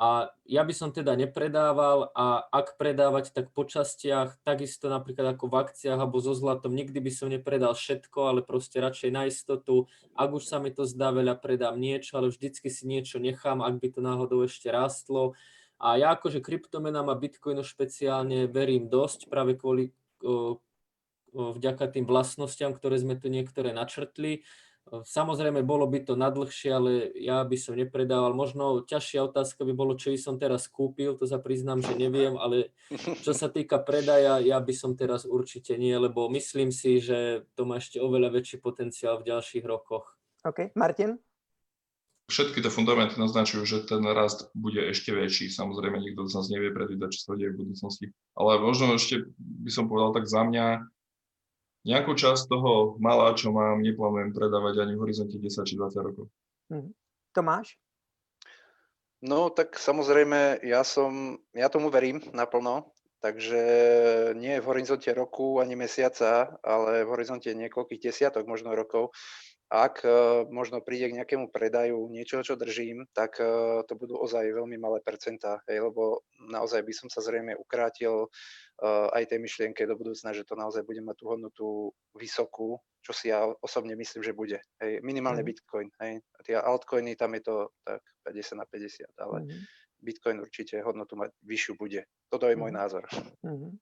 A 0.00 0.32
ja 0.48 0.64
by 0.64 0.72
som 0.72 0.96
teda 0.96 1.12
nepredával 1.12 2.08
a 2.16 2.48
ak 2.48 2.80
predávať, 2.80 3.36
tak 3.36 3.52
po 3.52 3.68
častiach, 3.68 4.40
takisto 4.40 4.88
napríklad 4.88 5.36
ako 5.36 5.52
v 5.52 5.60
akciách 5.60 6.00
alebo 6.00 6.24
so 6.24 6.32
zlatom, 6.32 6.72
nikdy 6.72 7.04
by 7.04 7.12
som 7.12 7.28
nepredal 7.28 7.76
všetko, 7.76 8.32
ale 8.32 8.40
proste 8.40 8.80
radšej 8.80 9.10
na 9.12 9.28
istotu. 9.28 9.92
Ak 10.16 10.32
už 10.32 10.48
sa 10.48 10.56
mi 10.56 10.72
to 10.72 10.88
zdá 10.88 11.12
veľa, 11.12 11.36
predám 11.36 11.76
niečo, 11.76 12.16
ale 12.16 12.32
vždycky 12.32 12.72
si 12.72 12.88
niečo 12.88 13.20
nechám, 13.20 13.60
ak 13.60 13.76
by 13.76 13.88
to 13.92 14.00
náhodou 14.00 14.40
ešte 14.48 14.72
rástlo. 14.72 15.36
A 15.76 16.00
ja 16.00 16.16
akože 16.16 16.40
kryptomenám 16.40 17.12
a 17.12 17.20
Bitcoinu 17.20 17.60
špeciálne 17.60 18.48
verím 18.48 18.88
dosť, 18.88 19.28
práve 19.28 19.52
kvôli 19.60 19.92
vďaka 21.34 21.90
tým 21.90 22.04
vlastnostiam, 22.06 22.74
ktoré 22.74 22.98
sme 23.00 23.18
tu 23.18 23.30
niektoré 23.30 23.74
načrtli. 23.74 24.42
Samozrejme, 24.90 25.62
bolo 25.62 25.86
by 25.86 26.02
to 26.02 26.18
nadlhšie, 26.18 26.70
ale 26.74 27.14
ja 27.14 27.46
by 27.46 27.54
som 27.54 27.78
nepredával. 27.78 28.34
Možno 28.34 28.82
ťažšia 28.82 29.22
otázka 29.30 29.62
by 29.62 29.70
bolo, 29.70 29.94
čo 29.94 30.10
by 30.10 30.18
som 30.18 30.34
teraz 30.34 30.66
kúpil, 30.66 31.14
to 31.14 31.30
sa 31.30 31.38
priznám, 31.38 31.78
že 31.78 31.94
neviem, 31.94 32.34
ale 32.34 32.74
čo 33.22 33.30
sa 33.30 33.46
týka 33.46 33.78
predaja, 33.78 34.42
ja 34.42 34.58
by 34.58 34.74
som 34.74 34.98
teraz 34.98 35.28
určite 35.28 35.78
nie, 35.78 35.94
lebo 35.94 36.26
myslím 36.32 36.74
si, 36.74 36.98
že 36.98 37.46
to 37.54 37.68
má 37.68 37.78
ešte 37.78 38.02
oveľa 38.02 38.34
väčší 38.34 38.58
potenciál 38.58 39.22
v 39.22 39.30
ďalších 39.30 39.62
rokoch. 39.62 40.18
OK. 40.42 40.74
Martin? 40.74 41.20
Všetky 42.30 42.62
tie 42.62 42.70
fundamenty 42.70 43.18
naznačujú, 43.18 43.62
že 43.66 43.78
ten 43.86 44.02
rast 44.06 44.54
bude 44.54 44.78
ešte 44.90 45.10
väčší. 45.14 45.50
Samozrejme, 45.50 45.98
nikto 45.98 46.30
z 46.30 46.34
nás 46.34 46.46
nevie 46.46 46.70
predvídať, 46.70 47.14
čo 47.14 47.20
sa 47.30 47.38
deje 47.38 47.54
v 47.54 47.62
budúcnosti. 47.62 48.06
Ale 48.38 48.62
možno 48.62 48.94
ešte 48.94 49.26
by 49.38 49.70
som 49.70 49.90
povedal 49.90 50.14
tak 50.14 50.30
za 50.30 50.46
mňa, 50.46 50.66
nejakú 51.86 52.12
časť 52.12 52.50
toho 52.50 53.00
malá, 53.00 53.32
čo 53.32 53.52
mám, 53.52 53.80
neplánujem 53.80 54.36
predávať 54.36 54.84
ani 54.84 54.94
v 54.96 55.02
horizonte 55.08 55.36
10 55.36 55.68
či 55.68 55.74
20 55.76 56.06
rokov. 56.12 56.26
Mhm. 56.68 56.90
Tomáš? 57.30 57.78
No 59.20 59.52
tak 59.52 59.76
samozrejme, 59.76 60.64
ja 60.64 60.80
som, 60.80 61.36
ja 61.52 61.68
tomu 61.68 61.92
verím 61.92 62.24
naplno, 62.32 62.96
takže 63.20 63.62
nie 64.32 64.56
v 64.56 64.68
horizonte 64.72 65.12
roku 65.12 65.60
ani 65.60 65.76
mesiaca, 65.76 66.56
ale 66.64 67.04
v 67.04 67.12
horizonte 67.12 67.52
niekoľkých 67.52 68.00
desiatok 68.00 68.48
možno 68.48 68.72
rokov. 68.72 69.12
Ak 69.70 70.02
uh, 70.02 70.10
možno 70.50 70.82
príde 70.82 71.06
k 71.06 71.16
nejakému 71.22 71.54
predaju 71.54 72.10
niečoho, 72.10 72.42
čo 72.42 72.58
držím, 72.58 73.06
tak 73.14 73.38
uh, 73.38 73.86
to 73.86 73.94
budú 73.94 74.18
ozaj 74.18 74.42
veľmi 74.42 74.74
malé 74.76 74.98
percentá, 74.98 75.62
hej, 75.70 75.78
lebo 75.86 76.26
naozaj 76.50 76.82
by 76.82 76.90
som 76.90 77.06
sa 77.06 77.22
zrejme 77.22 77.54
ukrátil 77.54 78.26
uh, 78.26 79.06
aj 79.14 79.30
tej 79.30 79.38
myšlienke 79.38 79.86
do 79.86 79.94
budúcna, 79.94 80.34
že 80.34 80.42
to 80.42 80.58
naozaj 80.58 80.82
bude 80.82 80.98
mať 81.00 81.16
tú 81.16 81.24
hodnotu 81.30 81.66
vysokú, 82.18 82.82
čo 83.00 83.14
si 83.14 83.30
ja 83.30 83.46
osobne 83.62 83.94
myslím, 83.94 84.26
že 84.26 84.34
bude. 84.34 84.58
Hej, 84.82 85.06
minimálne 85.06 85.46
Mhm. 85.46 85.48
Bitcoin. 85.48 85.88
Hej. 86.02 86.18
A 86.18 86.40
tie 86.42 86.58
altcoiny, 86.58 87.14
tam 87.14 87.38
je 87.38 87.42
to 87.46 87.54
tak 87.86 88.02
50 88.26 88.58
na 88.58 88.66
50, 88.66 89.06
ale 89.22 89.46
Mhm. 89.46 89.58
Bitcoin 90.00 90.40
určite 90.40 90.80
hodnotu 90.82 91.14
mať 91.14 91.30
vyššiu 91.44 91.78
bude. 91.78 92.08
Toto 92.26 92.48
je 92.50 92.56
môj 92.58 92.72
Mhm. 92.72 92.76
názor. 92.76 93.04
Mhm. 93.46 93.78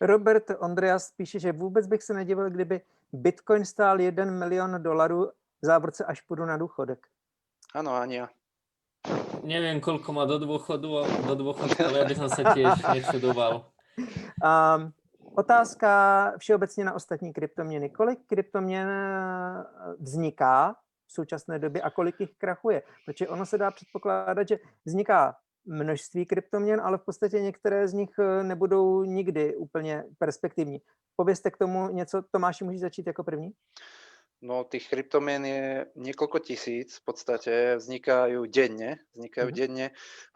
Robert 0.00 0.50
Ondreas 0.58 1.10
píše, 1.10 1.38
že 1.38 1.52
vůbec 1.52 1.86
bych 1.86 2.02
se 2.02 2.14
nedivil, 2.14 2.50
kdyby 2.50 2.80
Bitcoin 3.12 3.64
stál 3.64 4.00
1 4.00 4.24
milion 4.24 4.82
dolarů 4.82 5.30
závorce, 5.62 6.04
až 6.04 6.20
půjdu 6.20 6.44
na 6.44 6.56
důchodek. 6.56 7.06
Áno, 7.74 7.92
Ania. 7.92 8.28
Neviem, 9.44 9.80
koľko 9.80 10.12
má 10.12 10.24
do 10.24 10.40
dôchodu, 10.40 11.04
do 11.28 11.34
dôchodka, 11.36 11.84
ale 11.84 12.00
ja 12.00 12.06
by 12.08 12.14
som 12.16 12.28
sa 12.32 12.42
tiež 12.56 12.80
nečudoval. 12.96 13.68
Um, 14.40 14.92
otázka 15.34 15.90
všeobecně 16.38 16.84
na 16.84 16.92
ostatní 16.92 17.32
kryptoměny. 17.32 17.90
Kolik 17.90 18.18
kryptoměn 18.26 18.88
eh, 18.88 19.64
vzniká 20.00 20.76
v 21.06 21.12
současné 21.12 21.58
době 21.58 21.82
a 21.82 21.90
kolik 21.90 22.20
jich 22.20 22.34
krachuje? 22.38 22.82
Protože 23.06 23.28
ono 23.28 23.46
se 23.46 23.58
dá 23.58 23.70
předpokládat, 23.70 24.48
že 24.48 24.58
vzniká 24.84 25.36
množství 25.68 26.26
kryptoměn, 26.26 26.80
ale 26.80 26.98
v 26.98 27.04
podstatě 27.04 27.40
některé 27.40 27.88
z 27.88 27.92
nich 27.92 28.10
eh, 28.18 28.42
nebudou 28.42 29.04
nikdy 29.04 29.56
úplně 29.56 30.04
perspektivní. 30.18 30.78
Povězte 31.16 31.50
k 31.50 31.56
tomu 31.56 31.88
něco. 31.92 32.22
Tomáši, 32.30 32.64
můžeš 32.64 32.80
začít 32.80 33.06
jako 33.06 33.24
první? 33.24 33.50
No 34.42 34.62
tých 34.64 34.86
kryptomien 34.86 35.42
je 35.42 35.86
niekoľko 35.98 36.38
tisíc 36.38 37.02
v 37.02 37.04
podstate, 37.10 37.74
vznikajú 37.82 38.46
denne, 38.46 39.02
vznikajú 39.10 39.50
Mhm. 39.50 39.56
denne. 39.58 39.86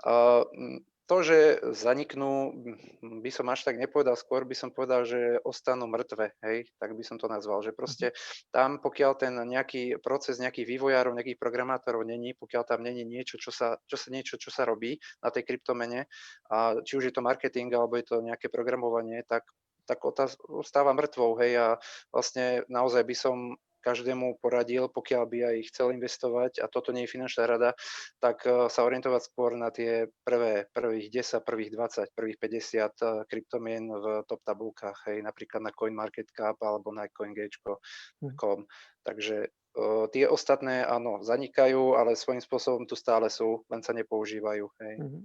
A 0.03 0.43
mm, 0.43 0.83
to, 1.07 1.17
že 1.21 1.39
zaniknú, 1.75 2.55
by 3.03 3.31
som 3.35 3.51
až 3.51 3.67
tak 3.67 3.77
nepovedal, 3.77 4.15
skôr 4.15 4.47
by 4.47 4.55
som 4.55 4.71
povedal, 4.71 5.03
že 5.03 5.43
ostanú 5.43 5.91
mŕtve, 5.91 6.33
hej, 6.47 6.71
tak 6.79 6.95
by 6.95 7.03
som 7.03 7.19
to 7.19 7.27
nazval, 7.27 7.61
že 7.61 7.75
proste 7.75 8.15
tam, 8.55 8.79
pokiaľ 8.79 9.13
ten 9.19 9.35
nejaký 9.35 9.99
proces 9.99 10.39
nejakých 10.39 10.79
vývojárov, 10.79 11.13
nejakých 11.13 11.43
programátorov 11.43 12.07
není, 12.07 12.33
pokiaľ 12.39 12.63
tam 12.65 12.87
není 12.87 13.03
niečo, 13.03 13.37
čo 13.37 13.51
sa, 13.51 13.77
čo 13.91 13.99
sa, 13.99 14.09
niečo, 14.15 14.39
čo 14.39 14.55
sa 14.55 14.63
robí 14.63 14.97
na 15.21 15.29
tej 15.35 15.43
kryptomene, 15.43 16.07
a 16.49 16.79
či 16.81 16.97
už 16.97 17.11
je 17.11 17.15
to 17.15 17.25
marketing, 17.25 17.75
alebo 17.75 17.99
je 17.99 18.07
to 18.07 18.23
nejaké 18.23 18.47
programovanie, 18.49 19.27
tak 19.27 19.45
tak 19.83 19.99
otáz- 20.07 20.39
ostáva 20.47 20.95
mŕtvou, 20.95 21.43
hej, 21.43 21.59
a 21.59 21.69
vlastne 22.15 22.63
naozaj 22.71 23.03
by 23.03 23.17
som 23.19 23.59
každému 23.83 24.39
poradil, 24.39 24.87
pokiaľ 24.87 25.23
by 25.27 25.39
aj 25.53 25.57
chcel 25.75 25.91
investovať, 25.93 26.63
a 26.63 26.71
toto 26.71 26.95
nie 26.95 27.05
je 27.05 27.13
finančná 27.13 27.45
rada, 27.51 27.75
tak 28.23 28.47
eh, 28.47 28.71
sa 28.71 28.87
orientovať 28.87 29.23
skôr 29.27 29.59
na 29.59 29.75
tie 29.75 30.07
prvé, 30.23 30.71
prvých 30.71 31.11
10, 31.11 31.43
prvých 31.43 31.75
20, 31.75 32.15
prvých 32.15 32.39
50 32.39 32.47
eh, 32.47 33.27
kryptomien 33.27 33.85
v 33.91 34.23
top 34.31 34.41
tabulkách, 34.47 35.11
hej, 35.11 35.27
napríklad 35.27 35.67
na 35.67 35.75
CoinMarketCap 35.75 36.57
alebo 36.63 36.95
na 36.95 37.11
CoinGage.com. 37.11 38.59
Takže 39.03 39.37
eh, 39.51 40.05
tie 40.15 40.25
ostatné, 40.31 40.87
áno, 40.87 41.21
zanikajú, 41.27 41.99
ale 41.99 42.15
svojím 42.15 42.41
spôsobom 42.41 42.87
tu 42.87 42.95
stále 42.95 43.27
sú, 43.27 43.67
len 43.67 43.83
sa 43.83 43.91
nepoužívajú, 43.93 44.65
hej. 44.81 44.97
Mhm. 45.03 45.21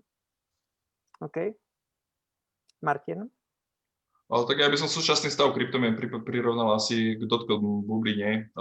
OK. 1.17 1.37
Martin? 2.81 3.25
Ale 4.27 4.43
tak 4.43 4.59
ja 4.59 4.67
by 4.67 4.75
som 4.75 4.91
súčasný 4.91 5.31
stav 5.31 5.55
kryptomien 5.55 5.95
pri- 5.95 6.11
prirovnal 6.19 6.75
asi 6.75 7.15
k 7.15 7.23
dotcom 7.23 7.87
bubline 7.87 8.51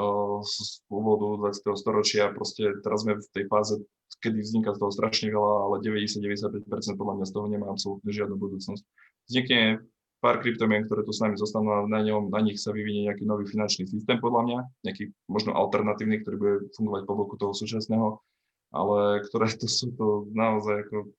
z 0.47 0.55
pôvodu 0.87 1.51
20. 1.51 1.75
storočia. 1.75 2.31
Proste 2.31 2.79
teraz 2.87 3.03
sme 3.03 3.19
v 3.19 3.27
tej 3.35 3.45
fáze, 3.51 3.75
kedy 4.23 4.47
vzniká 4.47 4.79
z 4.79 4.79
toho 4.79 4.95
strašne 4.95 5.35
veľa, 5.35 5.67
ale 5.67 5.83
90-95% 5.83 6.71
podľa 6.95 7.15
mňa 7.19 7.27
z 7.27 7.33
toho 7.35 7.47
nemá 7.51 7.67
absolútne 7.67 8.11
žiadnu 8.15 8.39
budúcnosť. 8.39 8.83
Vznikne 9.27 9.83
pár 10.23 10.39
kryptomien, 10.39 10.87
ktoré 10.87 11.03
tu 11.03 11.11
s 11.11 11.19
nami 11.19 11.35
zostanú 11.35 11.75
a 11.75 11.83
na, 11.91 11.99
ňom, 11.99 12.31
na 12.31 12.41
nich 12.47 12.63
sa 12.63 12.71
vyvinie 12.71 13.11
nejaký 13.11 13.27
nový 13.27 13.51
finančný 13.51 13.91
systém 13.91 14.23
podľa 14.23 14.43
mňa, 14.47 14.59
nejaký 14.87 15.11
možno 15.27 15.51
alternatívny, 15.51 16.23
ktorý 16.23 16.37
bude 16.39 16.57
fungovať 16.79 17.03
po 17.11 17.15
boku 17.19 17.35
toho 17.43 17.51
súčasného, 17.51 18.23
ale 18.71 19.23
ktoré 19.27 19.51
to 19.51 19.67
sú 19.67 19.91
to 19.99 20.31
naozaj 20.31 20.87
ako 20.87 21.11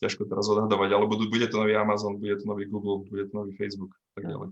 ťažko 0.00 0.26
teraz 0.26 0.48
odhadovať, 0.48 0.90
ale 0.96 1.04
budú, 1.04 1.28
bude 1.28 1.46
to 1.46 1.60
nový 1.60 1.76
Amazon, 1.76 2.16
bude 2.16 2.40
to 2.40 2.48
nový 2.48 2.64
Google, 2.64 3.04
bude 3.04 3.28
to 3.28 3.36
nový 3.36 3.52
Facebook 3.54 3.92
a 3.92 4.08
tak 4.16 4.24
ďalej. 4.32 4.48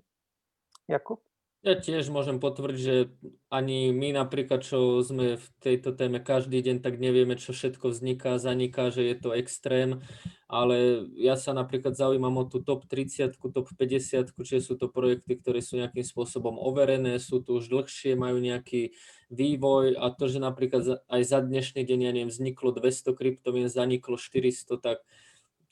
Jakub? 0.88 1.20
Ja 1.66 1.74
tiež 1.74 2.06
môžem 2.14 2.38
potvrdiť, 2.38 2.78
že 2.78 3.10
ani 3.50 3.90
my 3.90 4.14
napríklad, 4.14 4.62
čo 4.62 5.02
sme 5.02 5.42
v 5.42 5.46
tejto 5.58 5.90
téme 5.90 6.22
každý 6.22 6.62
deň, 6.62 6.86
tak 6.86 7.02
nevieme, 7.02 7.34
čo 7.34 7.50
všetko 7.50 7.90
vzniká, 7.90 8.38
zaniká, 8.38 8.94
že 8.94 9.02
je 9.02 9.16
to 9.18 9.34
extrém, 9.34 9.98
ale 10.46 11.02
ja 11.18 11.34
sa 11.34 11.50
napríklad 11.50 11.98
zaujímam 11.98 12.30
o 12.38 12.46
tú 12.46 12.62
top 12.62 12.86
30, 12.86 13.42
top 13.42 13.74
50, 13.74 14.38
čiže 14.38 14.70
sú 14.70 14.78
to 14.78 14.86
projekty, 14.86 15.34
ktoré 15.34 15.58
sú 15.58 15.82
nejakým 15.82 16.06
spôsobom 16.06 16.62
overené, 16.62 17.18
sú 17.18 17.42
tu 17.42 17.58
už 17.58 17.66
dlhšie, 17.66 18.14
majú 18.14 18.38
nejaký 18.38 18.94
vývoj 19.26 19.98
a 19.98 20.14
to, 20.14 20.30
že 20.30 20.38
napríklad 20.38 21.02
aj 21.10 21.22
za 21.26 21.42
dnešný 21.42 21.82
deň, 21.82 21.98
ja 22.06 22.12
neviem, 22.14 22.30
vzniklo 22.30 22.70
200 22.70 23.18
kryptomien, 23.18 23.66
zaniklo 23.66 24.14
400, 24.14 24.78
tak 24.78 25.02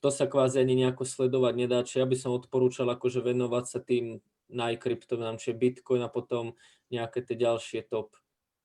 to 0.00 0.10
sa 0.10 0.26
kvázi 0.26 0.60
ani 0.60 0.74
nejako 0.84 1.04
sledovať 1.04 1.54
nedá, 1.56 1.78
čiže 1.82 2.00
ja 2.00 2.06
by 2.06 2.16
som 2.16 2.36
odporúčal 2.36 2.86
akože 2.92 3.24
venovať 3.24 3.64
sa 3.66 3.78
tým 3.80 4.20
najkryptomenám, 4.48 5.38
čiže 5.38 5.58
Bitcoin 5.58 6.02
a 6.02 6.12
potom 6.12 6.54
nejaké 6.90 7.22
tie 7.22 7.36
ďalšie 7.36 7.90
top. 7.90 8.16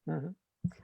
Mhm. 0.06 0.36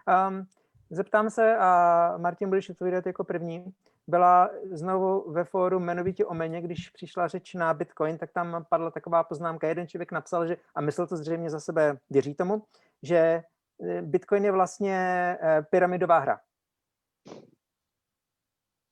Um, 0.08 0.48
zeptám 0.90 1.30
se, 1.30 1.58
a 1.58 2.14
Martin, 2.18 2.50
budeš 2.50 2.70
odpovídat 2.70 3.06
jako 3.06 3.24
první. 3.24 3.74
Byla 4.08 4.50
znovu 4.72 5.32
ve 5.32 5.44
fóru 5.44 5.80
jmenovitě 5.80 6.26
o 6.26 6.34
meně, 6.34 6.62
když 6.62 6.90
přišla 6.90 7.28
řeč 7.28 7.54
na 7.54 7.74
Bitcoin, 7.74 8.18
tak 8.18 8.32
tam 8.32 8.66
padla 8.70 8.92
taková 8.92 9.24
poznámka. 9.24 9.68
Jeden 9.68 9.88
člověk 9.88 10.12
napsal, 10.12 10.48
že, 10.48 10.58
a 10.76 10.82
myslel 10.82 11.08
to 11.08 11.18
zřejmě 11.18 11.50
za 11.50 11.60
sebe, 11.60 11.98
věří 12.10 12.36
tomu, 12.36 12.64
že 13.04 13.18
eh, 13.18 14.02
Bitcoin 14.02 14.46
je 14.46 14.52
vlastně 14.52 14.96
eh, 15.42 15.62
pyramidová 15.70 16.20
hra. 16.20 16.40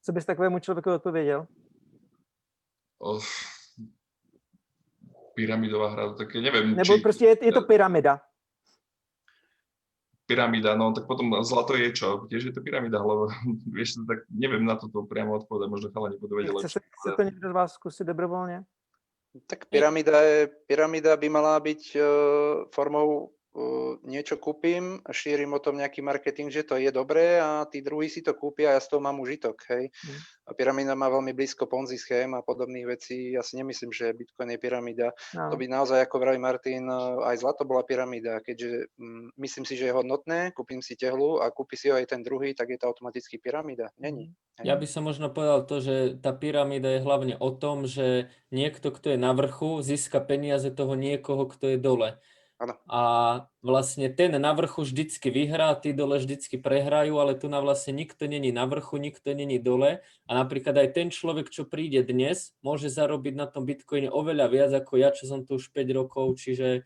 Co 0.06 0.12
bys 0.12 0.26
takovému 0.26 0.60
člověku 0.60 0.92
odpověděl? 0.92 1.48
O, 3.02 3.20
pyramidová 5.36 5.90
hra, 5.90 6.14
tak 6.14 6.36
neviem, 6.36 6.76
Nebo 6.76 6.96
či 6.96 7.02
prostě 7.02 7.26
je, 7.26 7.46
je 7.46 7.52
to 7.52 7.62
pyramida. 7.62 8.22
pyramida, 10.26 10.76
no 10.76 10.94
tak 10.94 11.08
potom 11.08 11.44
zlato 11.44 11.78
je 11.78 11.94
čo? 11.94 12.26
Tiež 12.26 12.50
je 12.50 12.54
to 12.54 12.62
pyramida, 12.62 12.98
lebo 12.98 13.30
vieš, 13.78 14.02
tak 14.10 14.26
neviem 14.30 14.66
na 14.66 14.76
toto 14.76 15.06
priamo 15.06 15.38
odpovedať, 15.38 15.70
možno 15.70 15.94
chalani 15.94 16.18
budú 16.18 16.42
vedieť 16.42 16.66
Chce, 16.66 16.80
chce 16.82 17.10
to 17.16 17.24
někdo 17.24 17.50
z 17.50 17.54
vás 17.54 17.74
zkusit 17.74 18.08
dobrovolně? 18.08 18.66
Tak 19.48 19.66
pyramida, 19.66 20.22
je, 20.22 20.48
pyramida 20.68 21.18
by 21.18 21.30
mala 21.30 21.60
byť 21.60 21.96
uh, 21.96 22.02
formou 22.72 23.35
niečo 24.04 24.36
kúpim 24.36 25.00
šírim 25.08 25.56
o 25.56 25.64
tom 25.64 25.80
nejaký 25.80 26.04
marketing, 26.04 26.52
že 26.52 26.68
to 26.68 26.76
je 26.76 26.92
dobré 26.92 27.40
a 27.40 27.64
tí 27.64 27.80
druhí 27.80 28.12
si 28.12 28.20
to 28.20 28.36
kúpia 28.36 28.72
a 28.72 28.76
ja 28.76 28.82
z 28.84 28.92
toho 28.92 29.02
mám 29.02 29.18
užitok. 29.24 29.56
Hej. 29.72 29.90
Mm. 29.92 30.20
A 30.46 30.52
pyramida 30.54 30.94
má 30.94 31.10
veľmi 31.10 31.34
blízko 31.34 31.66
Ponzi 31.66 31.98
schém 31.98 32.36
a 32.36 32.46
podobných 32.46 32.86
vecí. 32.86 33.34
Ja 33.34 33.42
si 33.42 33.58
nemyslím, 33.58 33.90
že 33.90 34.14
Bitcoin 34.14 34.54
je 34.54 34.60
pyramida. 34.62 35.08
No. 35.34 35.50
To 35.50 35.56
by 35.58 35.66
naozaj, 35.66 36.06
ako 36.06 36.22
vraví 36.22 36.38
Martin, 36.38 36.86
aj 37.26 37.42
zlato 37.42 37.66
bola 37.66 37.82
pyramida, 37.82 38.44
keďže 38.44 38.94
um, 39.00 39.32
myslím 39.42 39.66
si, 39.66 39.74
že 39.74 39.90
je 39.90 39.98
hodnotné, 39.98 40.54
kúpim 40.54 40.84
si 40.86 40.94
tehlu 41.00 41.42
a 41.42 41.50
kúpi 41.50 41.80
si 41.80 41.90
ho 41.90 41.98
aj 41.98 42.12
ten 42.12 42.22
druhý, 42.22 42.54
tak 42.54 42.70
je 42.70 42.78
to 42.78 42.92
automaticky 42.92 43.42
pyramida. 43.42 43.90
Není. 43.98 44.36
Ja 44.64 44.80
by 44.80 44.88
som 44.88 45.04
možno 45.04 45.28
povedal 45.28 45.68
to, 45.68 45.84
že 45.84 46.16
tá 46.24 46.32
pyramída 46.32 46.88
je 46.88 47.04
hlavne 47.04 47.36
o 47.44 47.52
tom, 47.52 47.84
že 47.84 48.32
niekto, 48.56 48.88
kto 48.88 49.16
je 49.16 49.20
na 49.20 49.36
vrchu, 49.36 49.84
získa 49.84 50.24
peniaze 50.24 50.72
toho 50.72 50.96
niekoho, 50.96 51.44
kto 51.52 51.76
je 51.76 51.78
dole. 51.80 52.16
Áno. 52.60 52.86
A 52.86 53.02
vlastne 53.66 54.14
ten 54.14 54.30
na 54.38 54.54
vrchu 54.54 54.86
vždycky 54.86 55.34
vyhrá, 55.34 55.74
tí 55.74 55.90
dole 55.90 56.22
vždycky 56.22 56.62
prehrajú, 56.62 57.18
ale 57.18 57.34
tu 57.34 57.50
na 57.50 57.58
vlastne 57.58 57.98
nikto 57.98 58.30
není 58.30 58.54
na 58.54 58.70
vrchu, 58.70 59.02
nikto 59.02 59.34
není 59.34 59.58
dole. 59.58 60.06
A 60.30 60.32
napríklad 60.38 60.78
aj 60.78 60.90
ten 60.94 61.08
človek, 61.10 61.50
čo 61.50 61.66
príde 61.66 62.06
dnes, 62.06 62.54
môže 62.62 62.94
zarobiť 62.94 63.34
na 63.34 63.50
tom 63.50 63.66
Bitcoine 63.66 64.14
oveľa 64.14 64.46
viac 64.54 64.72
ako 64.78 65.02
ja, 65.02 65.10
čo 65.10 65.26
som 65.26 65.42
tu 65.50 65.58
už 65.58 65.74
5 65.74 65.90
rokov, 65.98 66.38
čiže 66.38 66.86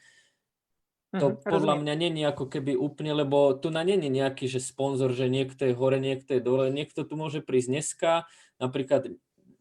to 1.20 1.36
Mhm, 1.36 1.42
podľa 1.52 1.76
rozumiem. 1.76 1.84
mňa 1.84 1.94
není 2.00 2.22
ako 2.24 2.48
keby 2.48 2.80
úplne, 2.80 3.12
lebo 3.12 3.52
tu 3.60 3.68
na 3.76 3.84
není 3.84 4.08
nejaký, 4.08 4.48
že 4.48 4.64
sponzor, 4.64 5.12
že 5.12 5.28
niekto 5.28 5.68
je 5.68 5.76
hore, 5.76 6.00
niekto 6.00 6.40
je 6.40 6.42
dole, 6.44 6.72
niekto 6.72 7.04
tu 7.04 7.20
môže 7.20 7.44
prísť 7.44 7.68
dneska, 7.76 8.12
napríklad 8.56 9.20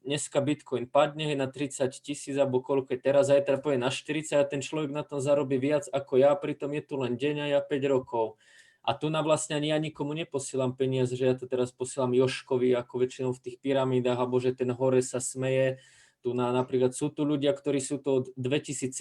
dneska 0.09 0.41
Bitcoin 0.41 0.89
padne 0.89 1.29
na 1.37 1.45
30 1.45 1.93
tisíc 2.01 2.33
alebo 2.41 2.65
koľko 2.65 2.97
je 2.97 3.01
teraz, 3.05 3.29
zajtra 3.29 3.61
povie 3.61 3.77
na 3.77 3.93
40 3.93 4.41
a 4.41 4.49
ten 4.49 4.65
človek 4.65 4.89
na 4.89 5.05
tom 5.05 5.21
zarobí 5.21 5.61
viac 5.61 5.85
ako 5.93 6.17
ja, 6.17 6.33
pritom 6.33 6.73
je 6.73 6.83
tu 6.89 6.97
len 6.97 7.21
deň 7.21 7.37
a 7.45 7.47
ja 7.53 7.61
5 7.61 7.93
rokov. 7.93 8.41
A 8.89 8.97
tu 8.97 9.13
na 9.13 9.21
vlastne 9.21 9.61
ani 9.61 9.69
ja 9.69 9.77
nikomu 9.77 10.17
neposielam 10.17 10.73
peniaze, 10.73 11.13
že 11.13 11.29
ja 11.29 11.37
to 11.37 11.45
teraz 11.45 11.77
posielam 11.77 12.17
Joškovi, 12.17 12.73
ako 12.73 13.05
väčšinou 13.05 13.37
v 13.37 13.43
tých 13.45 13.57
pyramídach, 13.61 14.17
alebo 14.17 14.41
že 14.41 14.57
ten 14.57 14.73
hore 14.73 15.05
sa 15.05 15.21
smeje. 15.21 15.77
Tu 16.25 16.33
na, 16.33 16.57
napríklad 16.57 16.97
sú 16.97 17.13
tu 17.13 17.29
ľudia, 17.29 17.53
ktorí 17.53 17.85
sú 17.85 18.01
to 18.01 18.25
od 18.25 18.27
2017, 18.41 18.97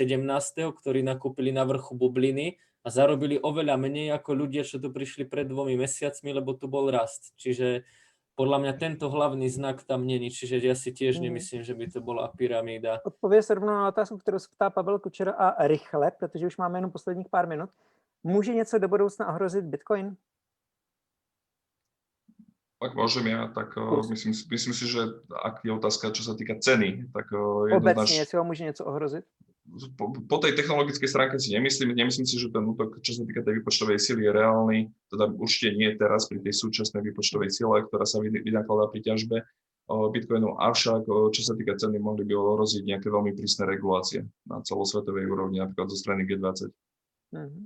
ktorí 0.76 1.00
nakúpili 1.08 1.56
na 1.56 1.64
vrchu 1.64 1.96
bubliny 1.96 2.60
a 2.84 2.92
zarobili 2.92 3.40
oveľa 3.40 3.80
menej 3.80 4.12
ako 4.12 4.44
ľudia, 4.44 4.68
čo 4.68 4.84
tu 4.84 4.92
prišli 4.92 5.24
pred 5.24 5.48
dvomi 5.48 5.80
mesiacmi, 5.80 6.36
lebo 6.36 6.52
tu 6.52 6.68
bol 6.68 6.92
rast. 6.92 7.32
Čiže 7.40 7.88
podľa 8.38 8.58
mňa 8.62 8.74
tento 8.78 9.10
hlavný 9.10 9.50
znak 9.50 9.82
tam 9.84 10.06
není, 10.06 10.30
čiže 10.30 10.62
ja 10.62 10.78
si 10.78 10.94
tiež 10.94 11.18
Mhm. 11.18 11.24
nemyslím, 11.26 11.62
že 11.66 11.74
by 11.74 11.86
to 11.90 12.00
bola 12.06 12.30
pyramída. 12.38 13.02
Odpověď 13.04 13.46
se 13.46 13.54
rovnou 13.58 13.74
na 13.74 13.88
otázku, 13.90 14.18
kterou 14.18 14.40
se 14.40 14.48
ptá 14.56 14.70
Pavel 14.70 15.00
Kučera 15.00 15.32
a 15.34 15.68
rychle, 15.68 16.12
protože 16.12 16.46
už 16.48 16.58
máme 16.58 16.78
jenom 16.78 16.92
posledních 16.92 17.30
pár 17.30 17.48
minut. 17.48 17.70
Může 18.24 18.54
něco 18.54 18.78
do 18.78 18.88
budoucna 18.88 19.28
ohrozit 19.28 19.66
Bitcoin? 19.66 20.16
Ak 22.78 22.94
môžem 22.94 23.26
ja, 23.26 23.50
tak 23.58 23.74
Kurs. 23.74 24.06
myslím, 24.06 24.38
si- 24.38 24.46
myslím 24.54 24.74
si, 24.78 24.86
že 24.86 25.02
ak 25.34 25.66
je 25.66 25.74
otázka, 25.74 26.14
čo 26.14 26.22
sa 26.22 26.38
týka 26.38 26.62
ceny, 26.62 27.10
tak 27.10 27.26
o, 27.34 27.66
Obecně, 27.66 27.74
jednoznačne 27.74 28.16
jestli 28.22 28.38
ho 28.38 28.44
může 28.46 28.64
něco 28.64 28.86
ohrozit? 28.86 29.26
Po, 30.00 30.16
po 30.16 30.38
tej 30.40 30.56
technologickej 30.56 31.10
stránke 31.12 31.36
si 31.40 31.52
nemyslím, 31.54 31.92
nemyslím 31.94 32.26
si, 32.26 32.40
že 32.40 32.50
ten 32.50 32.64
útok, 32.64 33.04
čo 33.04 33.14
sa 33.14 33.28
týka 33.28 33.44
tej 33.44 33.62
výpočtovej 33.62 34.00
sily, 34.00 34.26
je 34.26 34.32
reálny. 34.32 34.80
Teda 35.12 35.28
určite 35.28 35.76
nie 35.76 35.92
teraz 35.96 36.26
pri 36.32 36.40
tej 36.40 36.56
súčasnej 36.56 37.04
výpočtovej 37.04 37.52
sile, 37.52 37.84
ktorá 37.86 38.08
sa 38.08 38.24
vy- 38.24 38.42
vynakladá 38.44 38.88
pri 38.90 39.04
ťažbe 39.04 39.44
Bitcoinu, 39.88 40.60
avšak 40.60 41.08
čo 41.08 41.42
sa 41.48 41.56
týka 41.56 41.80
ceny, 41.80 41.96
mohli 41.96 42.28
by 42.28 42.36
ohroziť 42.36 42.84
nejaké 42.84 43.08
veľmi 43.08 43.32
prísne 43.32 43.64
regulácie 43.64 44.28
na 44.44 44.60
celosvetovej 44.60 45.32
úrovni, 45.32 45.64
napríklad 45.64 45.88
zo 45.88 45.96
strany 45.96 46.28
G20. 46.28 46.76
Mhm. 47.32 47.64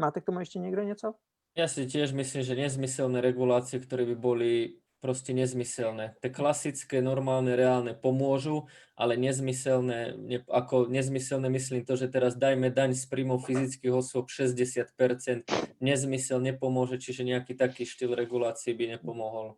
Máte 0.00 0.20
k 0.20 0.24
tomu 0.24 0.40
ještě 0.40 0.58
někdo 0.58 0.82
něco? 0.82 1.14
Ja 1.58 1.66
si 1.66 1.82
tiež 1.82 2.14
myslím, 2.14 2.46
že 2.46 2.54
nezmyselné 2.54 3.18
regulácie, 3.18 3.82
ktoré 3.82 4.06
by 4.06 4.16
boli 4.16 4.78
proste 5.00 5.32
nezmyselné. 5.32 6.14
Tie 6.20 6.28
klasické, 6.28 7.00
normálne, 7.00 7.56
reálne 7.56 7.96
pomôžu, 7.96 8.68
ale 8.92 9.16
nezmyselné, 9.16 10.14
ne, 10.20 10.38
ako 10.44 10.92
nezmyselné 10.92 11.48
myslím 11.48 11.88
to, 11.88 11.96
že 11.96 12.12
teraz 12.12 12.36
dajme 12.36 12.68
daň 12.68 12.92
z 12.92 13.08
príjmov 13.08 13.48
fyzických 13.48 13.96
osôb 13.96 14.28
60%, 14.28 15.48
nezmysel 15.80 16.38
nepomôže, 16.44 17.00
čiže 17.00 17.24
nejaký 17.24 17.56
taký 17.56 17.88
štýl 17.88 18.12
regulácie 18.12 18.76
by 18.76 19.00
nepomohol. 19.00 19.56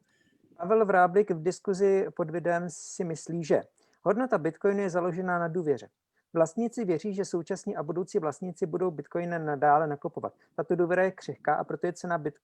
Pavel 0.55 0.86
Vráblik 0.86 1.34
v 1.34 1.43
diskuzi 1.43 2.07
pod 2.14 2.30
videem 2.30 2.70
si 2.70 3.03
myslí, 3.03 3.43
že 3.43 3.66
hodnota 4.07 4.38
Bitcoinu 4.38 4.86
je 4.86 4.90
založená 4.90 5.38
na 5.38 5.49
důvěře. 5.49 5.90
Vlastníci 6.32 6.84
věří, 6.84 7.14
že 7.14 7.24
současní 7.24 7.76
a 7.76 7.82
budoucí 7.82 8.18
vlastníci 8.18 8.66
budou 8.66 8.90
Bitcoiny 8.90 9.38
nadále 9.38 9.86
nakupovat. 9.86 10.32
Tato 10.57 10.76
důvěra 10.76 11.03
je 11.03 11.11
křehká 11.11 11.55
a 11.55 11.64
proto 11.64 11.86
je 11.86 11.93
cena, 11.93 12.18
Bit, 12.18 12.34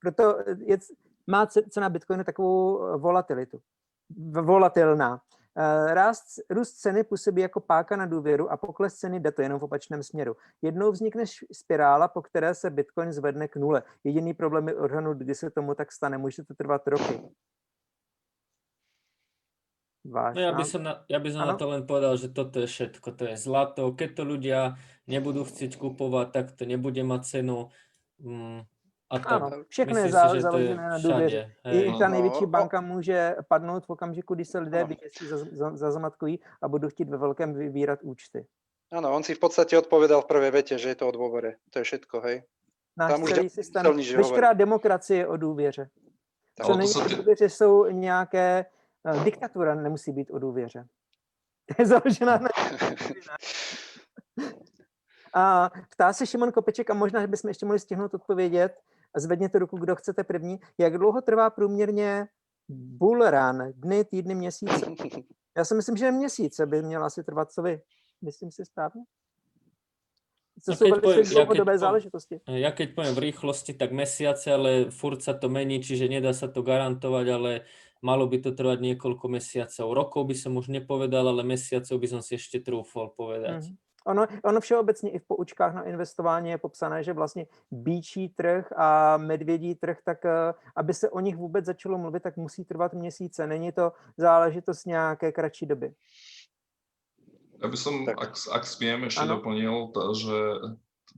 proto 0.00 0.38
je, 0.66 0.78
má 1.30 1.46
ce- 1.46 1.68
cena 1.70 1.88
Bitcoinu 1.88 2.24
takovou 2.24 2.84
eh, 2.84 2.96
volatilitu. 2.96 3.60
Volatilná. 4.42 5.20
Eh, 5.58 5.94
Rást, 5.94 6.24
růst 6.50 6.72
ceny 6.72 7.04
působí 7.04 7.42
jako 7.42 7.60
páka 7.60 7.96
na 7.96 8.06
důvěru 8.06 8.50
a 8.50 8.56
pokles 8.56 8.94
ceny 8.94 9.20
jde 9.20 9.32
to 9.32 9.42
jenom 9.42 9.60
v 9.60 9.64
opačném 9.64 10.02
směru. 10.02 10.36
Jednou 10.62 10.92
vznikne 10.92 11.24
spirála, 11.52 12.08
po 12.08 12.22
které 12.22 12.54
se 12.54 12.70
Bitcoin 12.70 13.12
zvedne 13.12 13.48
k 13.48 13.56
nule. 13.56 13.82
Jediný 14.04 14.34
problém 14.34 14.68
je 14.68 14.76
odhadnout, 14.76 15.16
kdy 15.16 15.34
se 15.34 15.50
tomu 15.50 15.74
tak 15.74 15.92
stane. 15.92 16.18
Může 16.18 16.42
to 16.44 16.54
trvat 16.54 16.86
roky. 16.86 17.20
Váš 20.08 20.34
No 20.34 20.40
ja 20.40 20.52
by 20.56 20.64
som, 20.64 20.82
na, 20.82 21.04
ja 21.04 21.18
by 21.20 21.28
som 21.28 21.44
na 21.44 21.54
to 21.58 21.68
len 21.68 21.84
povedal, 21.84 22.16
že 22.16 22.32
toto 22.32 22.64
je 22.64 22.68
všetko, 22.70 23.12
to 23.12 23.28
je 23.28 23.36
zlato. 23.36 23.92
Keď 23.92 24.10
to 24.16 24.22
ľudia 24.24 24.60
nebudú 25.04 25.44
chcieť 25.44 25.76
kupovať, 25.76 26.26
tak 26.32 26.46
to 26.56 26.64
nebude 26.64 27.02
mať 27.04 27.22
cenu. 27.28 27.68
Mm, 28.22 28.64
a 29.10 29.18
to 29.18 29.28
Ano, 29.28 29.50
všechno 29.68 29.98
je 29.98 30.04
si, 30.06 30.12
to 30.12 30.40
založené 30.40 30.88
na 30.88 30.98
důvěře. 30.98 31.52
I 31.72 31.92
ta 31.98 32.08
No, 32.08 32.12
největší 32.12 32.44
o- 32.44 32.46
banka 32.46 32.80
může 32.80 33.36
padnout 33.48 33.86
v 33.86 33.90
okamžiku, 33.90 34.34
kdy 34.34 34.44
se 34.44 34.58
lidé 34.58 34.78
Ano. 34.78 34.88
vyděsí, 34.88 35.26
za- 35.26 35.36
za- 35.52 35.76
zazamatkují 35.76 36.40
a 36.62 36.68
budou 36.68 36.88
chtít 36.88 37.08
ve 37.08 37.16
velkém 37.16 37.54
vybírat 37.54 38.02
účty. 38.02 38.46
Áno, 38.92 39.12
on 39.12 39.20
si 39.22 39.34
v 39.36 39.40
podstate 39.40 39.76
odpovedal 39.78 40.22
v 40.24 40.28
prvej 40.32 40.50
vete, 40.50 40.78
že 40.80 40.88
je 40.88 40.96
to 40.96 41.08
o 41.08 41.12
dôvere. 41.12 41.60
To 41.70 41.78
je 41.78 41.84
všetko, 41.84 42.20
hej. 42.24 42.40
Náš 42.96 43.10
Tam 43.12 43.20
celý 43.28 43.48
systém, 43.52 43.84
veškerá 44.16 44.52
demokracie 44.56 45.18
je 45.18 45.26
o 45.28 45.36
důvěře. 45.36 45.88
Tak 46.56 46.66
Co 46.66 46.72
to 46.72 46.78
není 46.78 46.92
o 46.96 47.08
důvěře, 47.16 47.48
jsou 47.48 47.86
nějaké... 47.92 48.64
eh, 49.04 49.24
Diktatura 49.24 49.74
nemusí 49.74 50.12
být 50.12 50.30
o 50.30 50.38
důvěře. 50.38 50.84
Je 51.78 51.86
založená 51.86 52.38
na... 52.38 52.48
A 55.34 55.70
ptá 55.90 56.12
se 56.12 56.26
Šimon 56.26 56.52
Kopeček, 56.52 56.90
a 56.90 56.94
možná, 56.94 57.20
že 57.20 57.26
bychom 57.26 57.48
ještě 57.48 57.66
mohli 57.66 57.78
stihnout 57.78 58.14
odpovědět, 58.14 58.80
zvedněte 59.20 59.58
ruku, 59.58 59.76
kdo 59.78 59.96
chcete 59.96 60.24
první, 60.24 60.60
jak 60.78 60.98
dlouho 60.98 61.20
trvá 61.22 61.50
průměrně 61.50 62.26
bull 62.68 63.30
run, 63.30 63.72
dny, 63.74 64.04
týdny, 64.04 64.34
měsíce? 64.34 64.86
Já 65.56 65.64
si 65.64 65.74
myslím, 65.74 65.96
že 65.96 66.12
měsíce 66.12 66.66
by 66.66 66.82
měla 66.82 67.06
asi 67.06 67.24
trvat, 67.24 67.52
co 67.52 67.62
vy? 67.62 67.80
Myslím 68.22 68.50
si 68.52 68.64
správně? 68.64 69.02
Velice 70.66 70.84
poviem- 71.00 71.22
ja 71.38 71.46
keď 71.46 71.58
poviem- 71.62 71.78
záležitosti. 71.78 72.34
Ja 72.50 72.70
keď 72.74 72.88
poviem 72.98 73.14
v 73.14 73.24
rýchlosti, 73.30 73.72
tak 73.78 73.94
mesiace, 73.94 74.50
ale 74.50 74.70
furt 74.90 75.22
sa 75.22 75.30
to 75.38 75.46
mení, 75.46 75.78
čiže 75.78 76.10
nedá 76.10 76.34
sa 76.34 76.50
to 76.50 76.66
garantovať, 76.66 77.26
ale 77.30 77.50
malo 78.02 78.26
by 78.26 78.42
to 78.42 78.50
trvať 78.50 78.82
niekoľko 78.82 79.26
mesiacov. 79.30 79.86
Rokov 79.94 80.26
by 80.26 80.34
som 80.34 80.58
už 80.58 80.66
nepovedal, 80.74 81.30
ale 81.30 81.46
mesiacov 81.46 81.94
by 82.02 82.06
som 82.10 82.20
si 82.26 82.34
ešte 82.34 82.58
trúfol 82.58 83.14
povedať. 83.14 83.70
Mhm. 83.70 83.87
Ono, 84.08 84.26
ono 84.44 84.60
všeobecně 84.60 85.10
i 85.10 85.18
v 85.18 85.24
poučkách 85.24 85.74
na 85.74 85.82
investování 85.82 86.50
je 86.50 86.58
popsané, 86.58 87.04
že 87.04 87.12
vlastně 87.12 87.46
bíčí 87.70 88.28
trh 88.28 88.72
a 88.76 89.16
medvědí 89.16 89.74
trh, 89.74 89.98
tak 90.04 90.24
eh, 90.24 90.54
aby 90.76 90.94
se 90.94 91.10
o 91.10 91.20
nich 91.20 91.36
vůbec 91.36 91.64
začalo 91.64 91.98
mluvit, 91.98 92.22
tak 92.22 92.36
musí 92.36 92.64
trvat 92.64 92.94
měsíce. 92.94 93.46
Není 93.46 93.72
to 93.72 93.92
záležitost 94.16 94.84
nějaké 94.86 95.32
kratší 95.32 95.66
doby. 95.66 95.92
Ja 97.58 97.66
by 97.66 97.74
som, 97.76 98.06
Tak. 98.06 98.16
ak, 98.22 98.32
ak 98.54 98.64
smiem, 98.70 99.10
ešte 99.10 99.26
Áno. 99.26 99.42
doplnil, 99.42 99.90
to, 99.90 100.14
že 100.14 100.38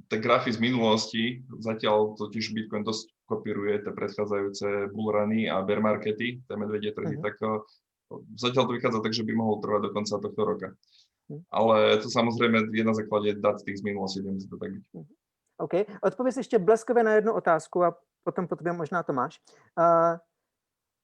tie 0.09 0.18
grafy 0.24 0.57
z 0.57 0.59
minulosti, 0.59 1.45
zatiaľ 1.61 2.16
totiž 2.16 2.57
Bitcoin 2.57 2.80
dosť 2.80 3.12
kopíruje 3.28 3.84
tie 3.84 3.93
predchádzajúce 3.93 4.88
bullruny 4.88 5.53
a 5.53 5.61
bear 5.61 5.84
markety, 5.84 6.41
tie 6.41 6.57
medvedie 6.57 6.97
trhy, 6.97 7.20
Mhm. 7.20 7.22
tak 7.22 7.36
o, 7.45 7.68
zatiaľ 8.41 8.64
to 8.66 8.72
vychádza 8.72 9.01
tak, 9.05 9.12
že 9.12 9.22
by 9.28 9.36
mohol 9.36 9.61
trvať 9.61 9.80
do 9.84 9.91
konca 9.93 10.16
tohto 10.16 10.43
roka. 10.49 10.68
Mhm. 11.31 11.43
Ale 11.51 11.97
to 12.03 12.11
samozrejme 12.11 12.59
je 12.74 12.85
na 12.85 12.95
základe 12.95 13.35
dát 13.35 13.59
z 13.59 13.64
tých 13.64 13.78
z 13.78 13.83
minulosti, 13.83 14.22
nemusí 14.22 14.49
to 14.49 14.57
tak 14.57 14.70
byť. 14.72 14.83
OK. 15.59 15.72
Odpověz 16.03 16.37
ještě 16.37 16.59
bleskově 16.59 17.05
na 17.05 17.12
jednu 17.12 17.33
otázku 17.33 17.85
a 17.85 17.97
potom 18.24 18.49
po 18.49 18.57
tobě 18.57 18.72
možná 18.72 19.03
Tomáš. 19.03 19.41
Eh, 19.78 20.18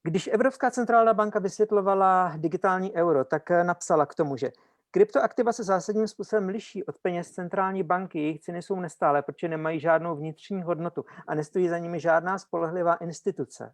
Když 0.06 0.30
Evropská 0.32 0.70
centrální 0.70 1.14
banka 1.14 1.38
vysvětlovala 1.38 2.32
digitální 2.36 2.94
euro, 2.94 3.24
tak 3.24 3.50
eh, 3.50 3.64
napsala 3.64 4.06
k 4.06 4.14
tomu, 4.14 4.36
že 4.36 4.50
kryptoaktiva 4.90 5.52
se 5.52 5.64
zásadním 5.64 6.08
způsobem 6.08 6.48
liší 6.48 6.84
od 6.84 6.98
peněz 7.02 7.30
centrální 7.30 7.82
banky. 7.82 8.18
Jejich 8.18 8.40
ceny 8.40 8.62
jsou 8.62 8.80
nestále, 8.80 9.22
protože 9.22 9.48
nemají 9.48 9.80
žádnou 9.80 10.16
vnitřní 10.16 10.62
hodnotu 10.62 11.04
a 11.26 11.34
nestojí 11.34 11.68
za 11.68 11.78
nimi 11.78 12.00
žádná 12.00 12.38
spolehlivá 12.38 12.94
instituce. 12.94 13.72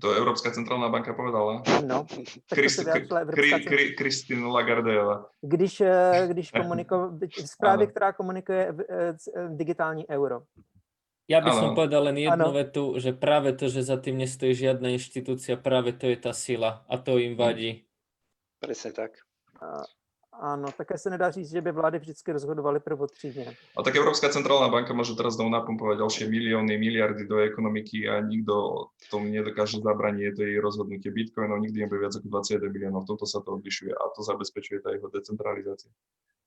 To 0.00 0.12
Európska 0.12 0.50
centrálna 0.50 0.88
banka 0.88 1.12
povedala. 1.12 1.62
No, 1.86 2.06
Christ- 2.54 2.84
Kri- 2.86 3.94
Lagardejová. 4.46 5.30
když, 5.42 5.80
eh, 5.80 6.26
když 6.28 6.50
komuniko, 6.60 7.18
zprávě, 7.46 7.86
Ano. 7.86 7.90
která 7.90 8.12
komunikuje 8.12 8.72
v- 8.72 8.84
eh, 8.90 9.16
eh, 9.36 9.48
digitální 9.48 10.08
euro. 10.08 10.42
Ja 11.24 11.40
by 11.40 11.56
som 11.56 11.72
Áno. 11.72 11.76
povedal 11.80 12.04
len 12.12 12.20
jednu 12.20 12.52
Áno. 12.52 12.52
vetu, 12.52 12.84
že 13.00 13.16
práve 13.16 13.56
to, 13.56 13.72
že 13.72 13.80
za 13.80 13.96
tým 13.96 14.20
nestojí 14.20 14.52
žiadna 14.52 14.92
inštitúcia, 14.92 15.56
práve 15.56 15.96
to 15.96 16.04
je 16.04 16.20
tá 16.20 16.36
sila 16.36 16.84
a 16.84 17.00
to 17.00 17.16
im 17.16 17.32
vadí. 17.32 17.88
Presne 18.60 18.92
tak. 18.92 19.24
Ano, 20.40 20.68
také 20.76 20.98
se 20.98 21.10
nedá 21.10 21.30
říct, 21.30 21.50
že 21.50 21.60
by 21.60 21.72
vlády 21.72 21.98
vždycky 21.98 22.32
rozhodovaly 22.32 22.80
prvotřídně. 22.80 23.56
A 23.76 23.82
tak 23.82 23.96
Európska 23.96 24.28
centrálna 24.28 24.68
banka 24.68 24.94
môže 24.94 25.14
teraz 25.14 25.38
znovu 25.38 25.50
napumpovať 25.50 25.98
ďalšie 25.98 26.24
milióny, 26.26 26.74
miliardy 26.78 27.24
do 27.24 27.38
ekonomiky 27.38 28.08
a 28.08 28.20
nikto 28.20 28.86
tomu 29.10 29.30
nedokáže 29.30 29.78
zabraniť. 29.78 30.22
Je 30.22 30.34
to 30.34 30.42
jej 30.42 30.58
rozhodnutie 30.58 31.10
Bitcoinov, 31.14 31.62
nikdy 31.62 31.86
nebude 31.86 32.00
viac 32.02 32.14
ako 32.18 32.28
21 32.28 32.74
miliónov. 32.74 33.06
V 33.06 33.14
tomto 33.14 33.26
sa 33.26 33.40
to 33.40 33.54
odlišuje 33.54 33.94
a 33.94 34.02
to 34.10 34.20
zabezpečuje 34.22 34.82
tá 34.82 34.90
jeho 34.90 35.08
decentralizácia. 35.08 35.90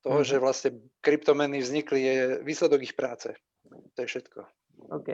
To, 0.03 0.23
že 0.23 0.39
vlastne 0.39 0.77
kryptomeny 1.01 1.59
vznikli, 1.59 1.99
je 2.03 2.17
výsledok 2.43 2.83
ich 2.83 2.93
práce. 2.93 3.33
To 3.95 3.99
je 4.03 4.07
všetko. 4.07 4.39
OK. 4.91 5.09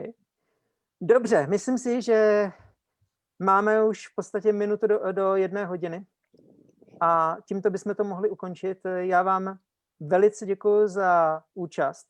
Dobře, 1.00 1.46
myslím 1.46 1.78
si, 1.78 2.02
že 2.02 2.50
máme 3.38 3.84
už 3.84 4.06
v 4.06 4.14
podstatě 4.14 4.52
minutu 4.52 4.86
do, 4.86 5.12
do 5.12 5.36
jedné 5.36 5.66
hodiny 5.66 6.06
a 7.04 7.36
tímto 7.48 7.70
bychom 7.70 7.94
to 7.94 8.04
mohli 8.04 8.30
ukončit. 8.30 8.78
Já 8.98 9.22
vám 9.22 9.58
velice 10.00 10.46
děkuji 10.46 10.88
za 10.88 11.42
účast. 11.54 12.06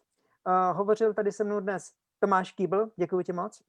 Uh, 0.46 0.76
hovořil 0.76 1.14
tady 1.14 1.32
se 1.32 1.44
mnou 1.44 1.60
dnes 1.60 1.90
Tomáš 2.20 2.52
Kýbl, 2.52 2.90
děkuji 2.96 3.22
ti 3.24 3.32
moc. 3.32 3.62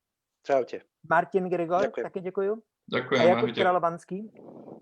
Čaute. 0.43 0.79
Martin 1.09 1.49
Grigor, 1.49 1.81
Děkuji. 1.81 2.03
taky 2.03 2.19
děkuji. 2.21 2.51
A 2.51 2.55
Ďakujem, 2.91 3.27
Jakub. 3.27 3.49
Kralovanský. 3.55 4.31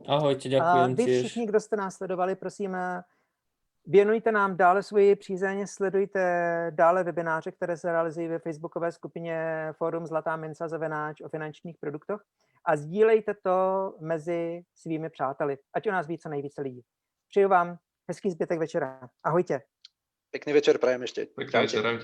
Ahojte, 0.07 0.49
A 0.49 0.51
ďakujem 0.51 0.95
vy 0.95 1.05
tiež. 1.05 1.19
všichni, 1.19 1.45
kdo 1.45 1.59
jste 1.59 1.75
nás 1.75 1.95
sledovali, 1.95 2.35
prosím, 2.35 2.75
eh, 2.75 3.03
věnujte 3.85 4.31
nám 4.31 4.57
dále 4.57 4.83
svoji 4.83 5.15
přízeň, 5.15 5.67
sledujte 5.67 6.21
dále 6.75 7.03
webináře, 7.03 7.51
které 7.51 7.77
se 7.77 7.91
realizují 7.91 8.27
ve 8.27 8.39
facebookové 8.39 8.91
skupině 8.91 9.67
Fórum 9.77 10.05
Zlatá 10.05 10.35
minca 10.35 10.67
zavenáč 10.67 11.21
o 11.21 11.29
finančních 11.29 11.77
produktech 11.77 12.21
a 12.65 12.75
sdílejte 12.75 13.33
to 13.33 13.93
mezi 13.99 14.61
svými 14.75 15.09
přáteli, 15.09 15.57
ať 15.73 15.87
o 15.87 15.91
nás 15.91 16.07
více 16.07 16.29
nejvíce 16.29 16.61
lidí. 16.61 16.81
Přeju 17.29 17.49
vám 17.49 17.77
hezký 18.07 18.31
zbytek 18.31 18.59
večera. 18.59 19.09
Ahojte. 19.23 19.61
Pekný 20.31 20.53
večer 20.53 20.77
prajem. 20.77 21.01
Pekný 21.35 21.51
Čaute. 21.51 21.61
večer. 21.61 21.99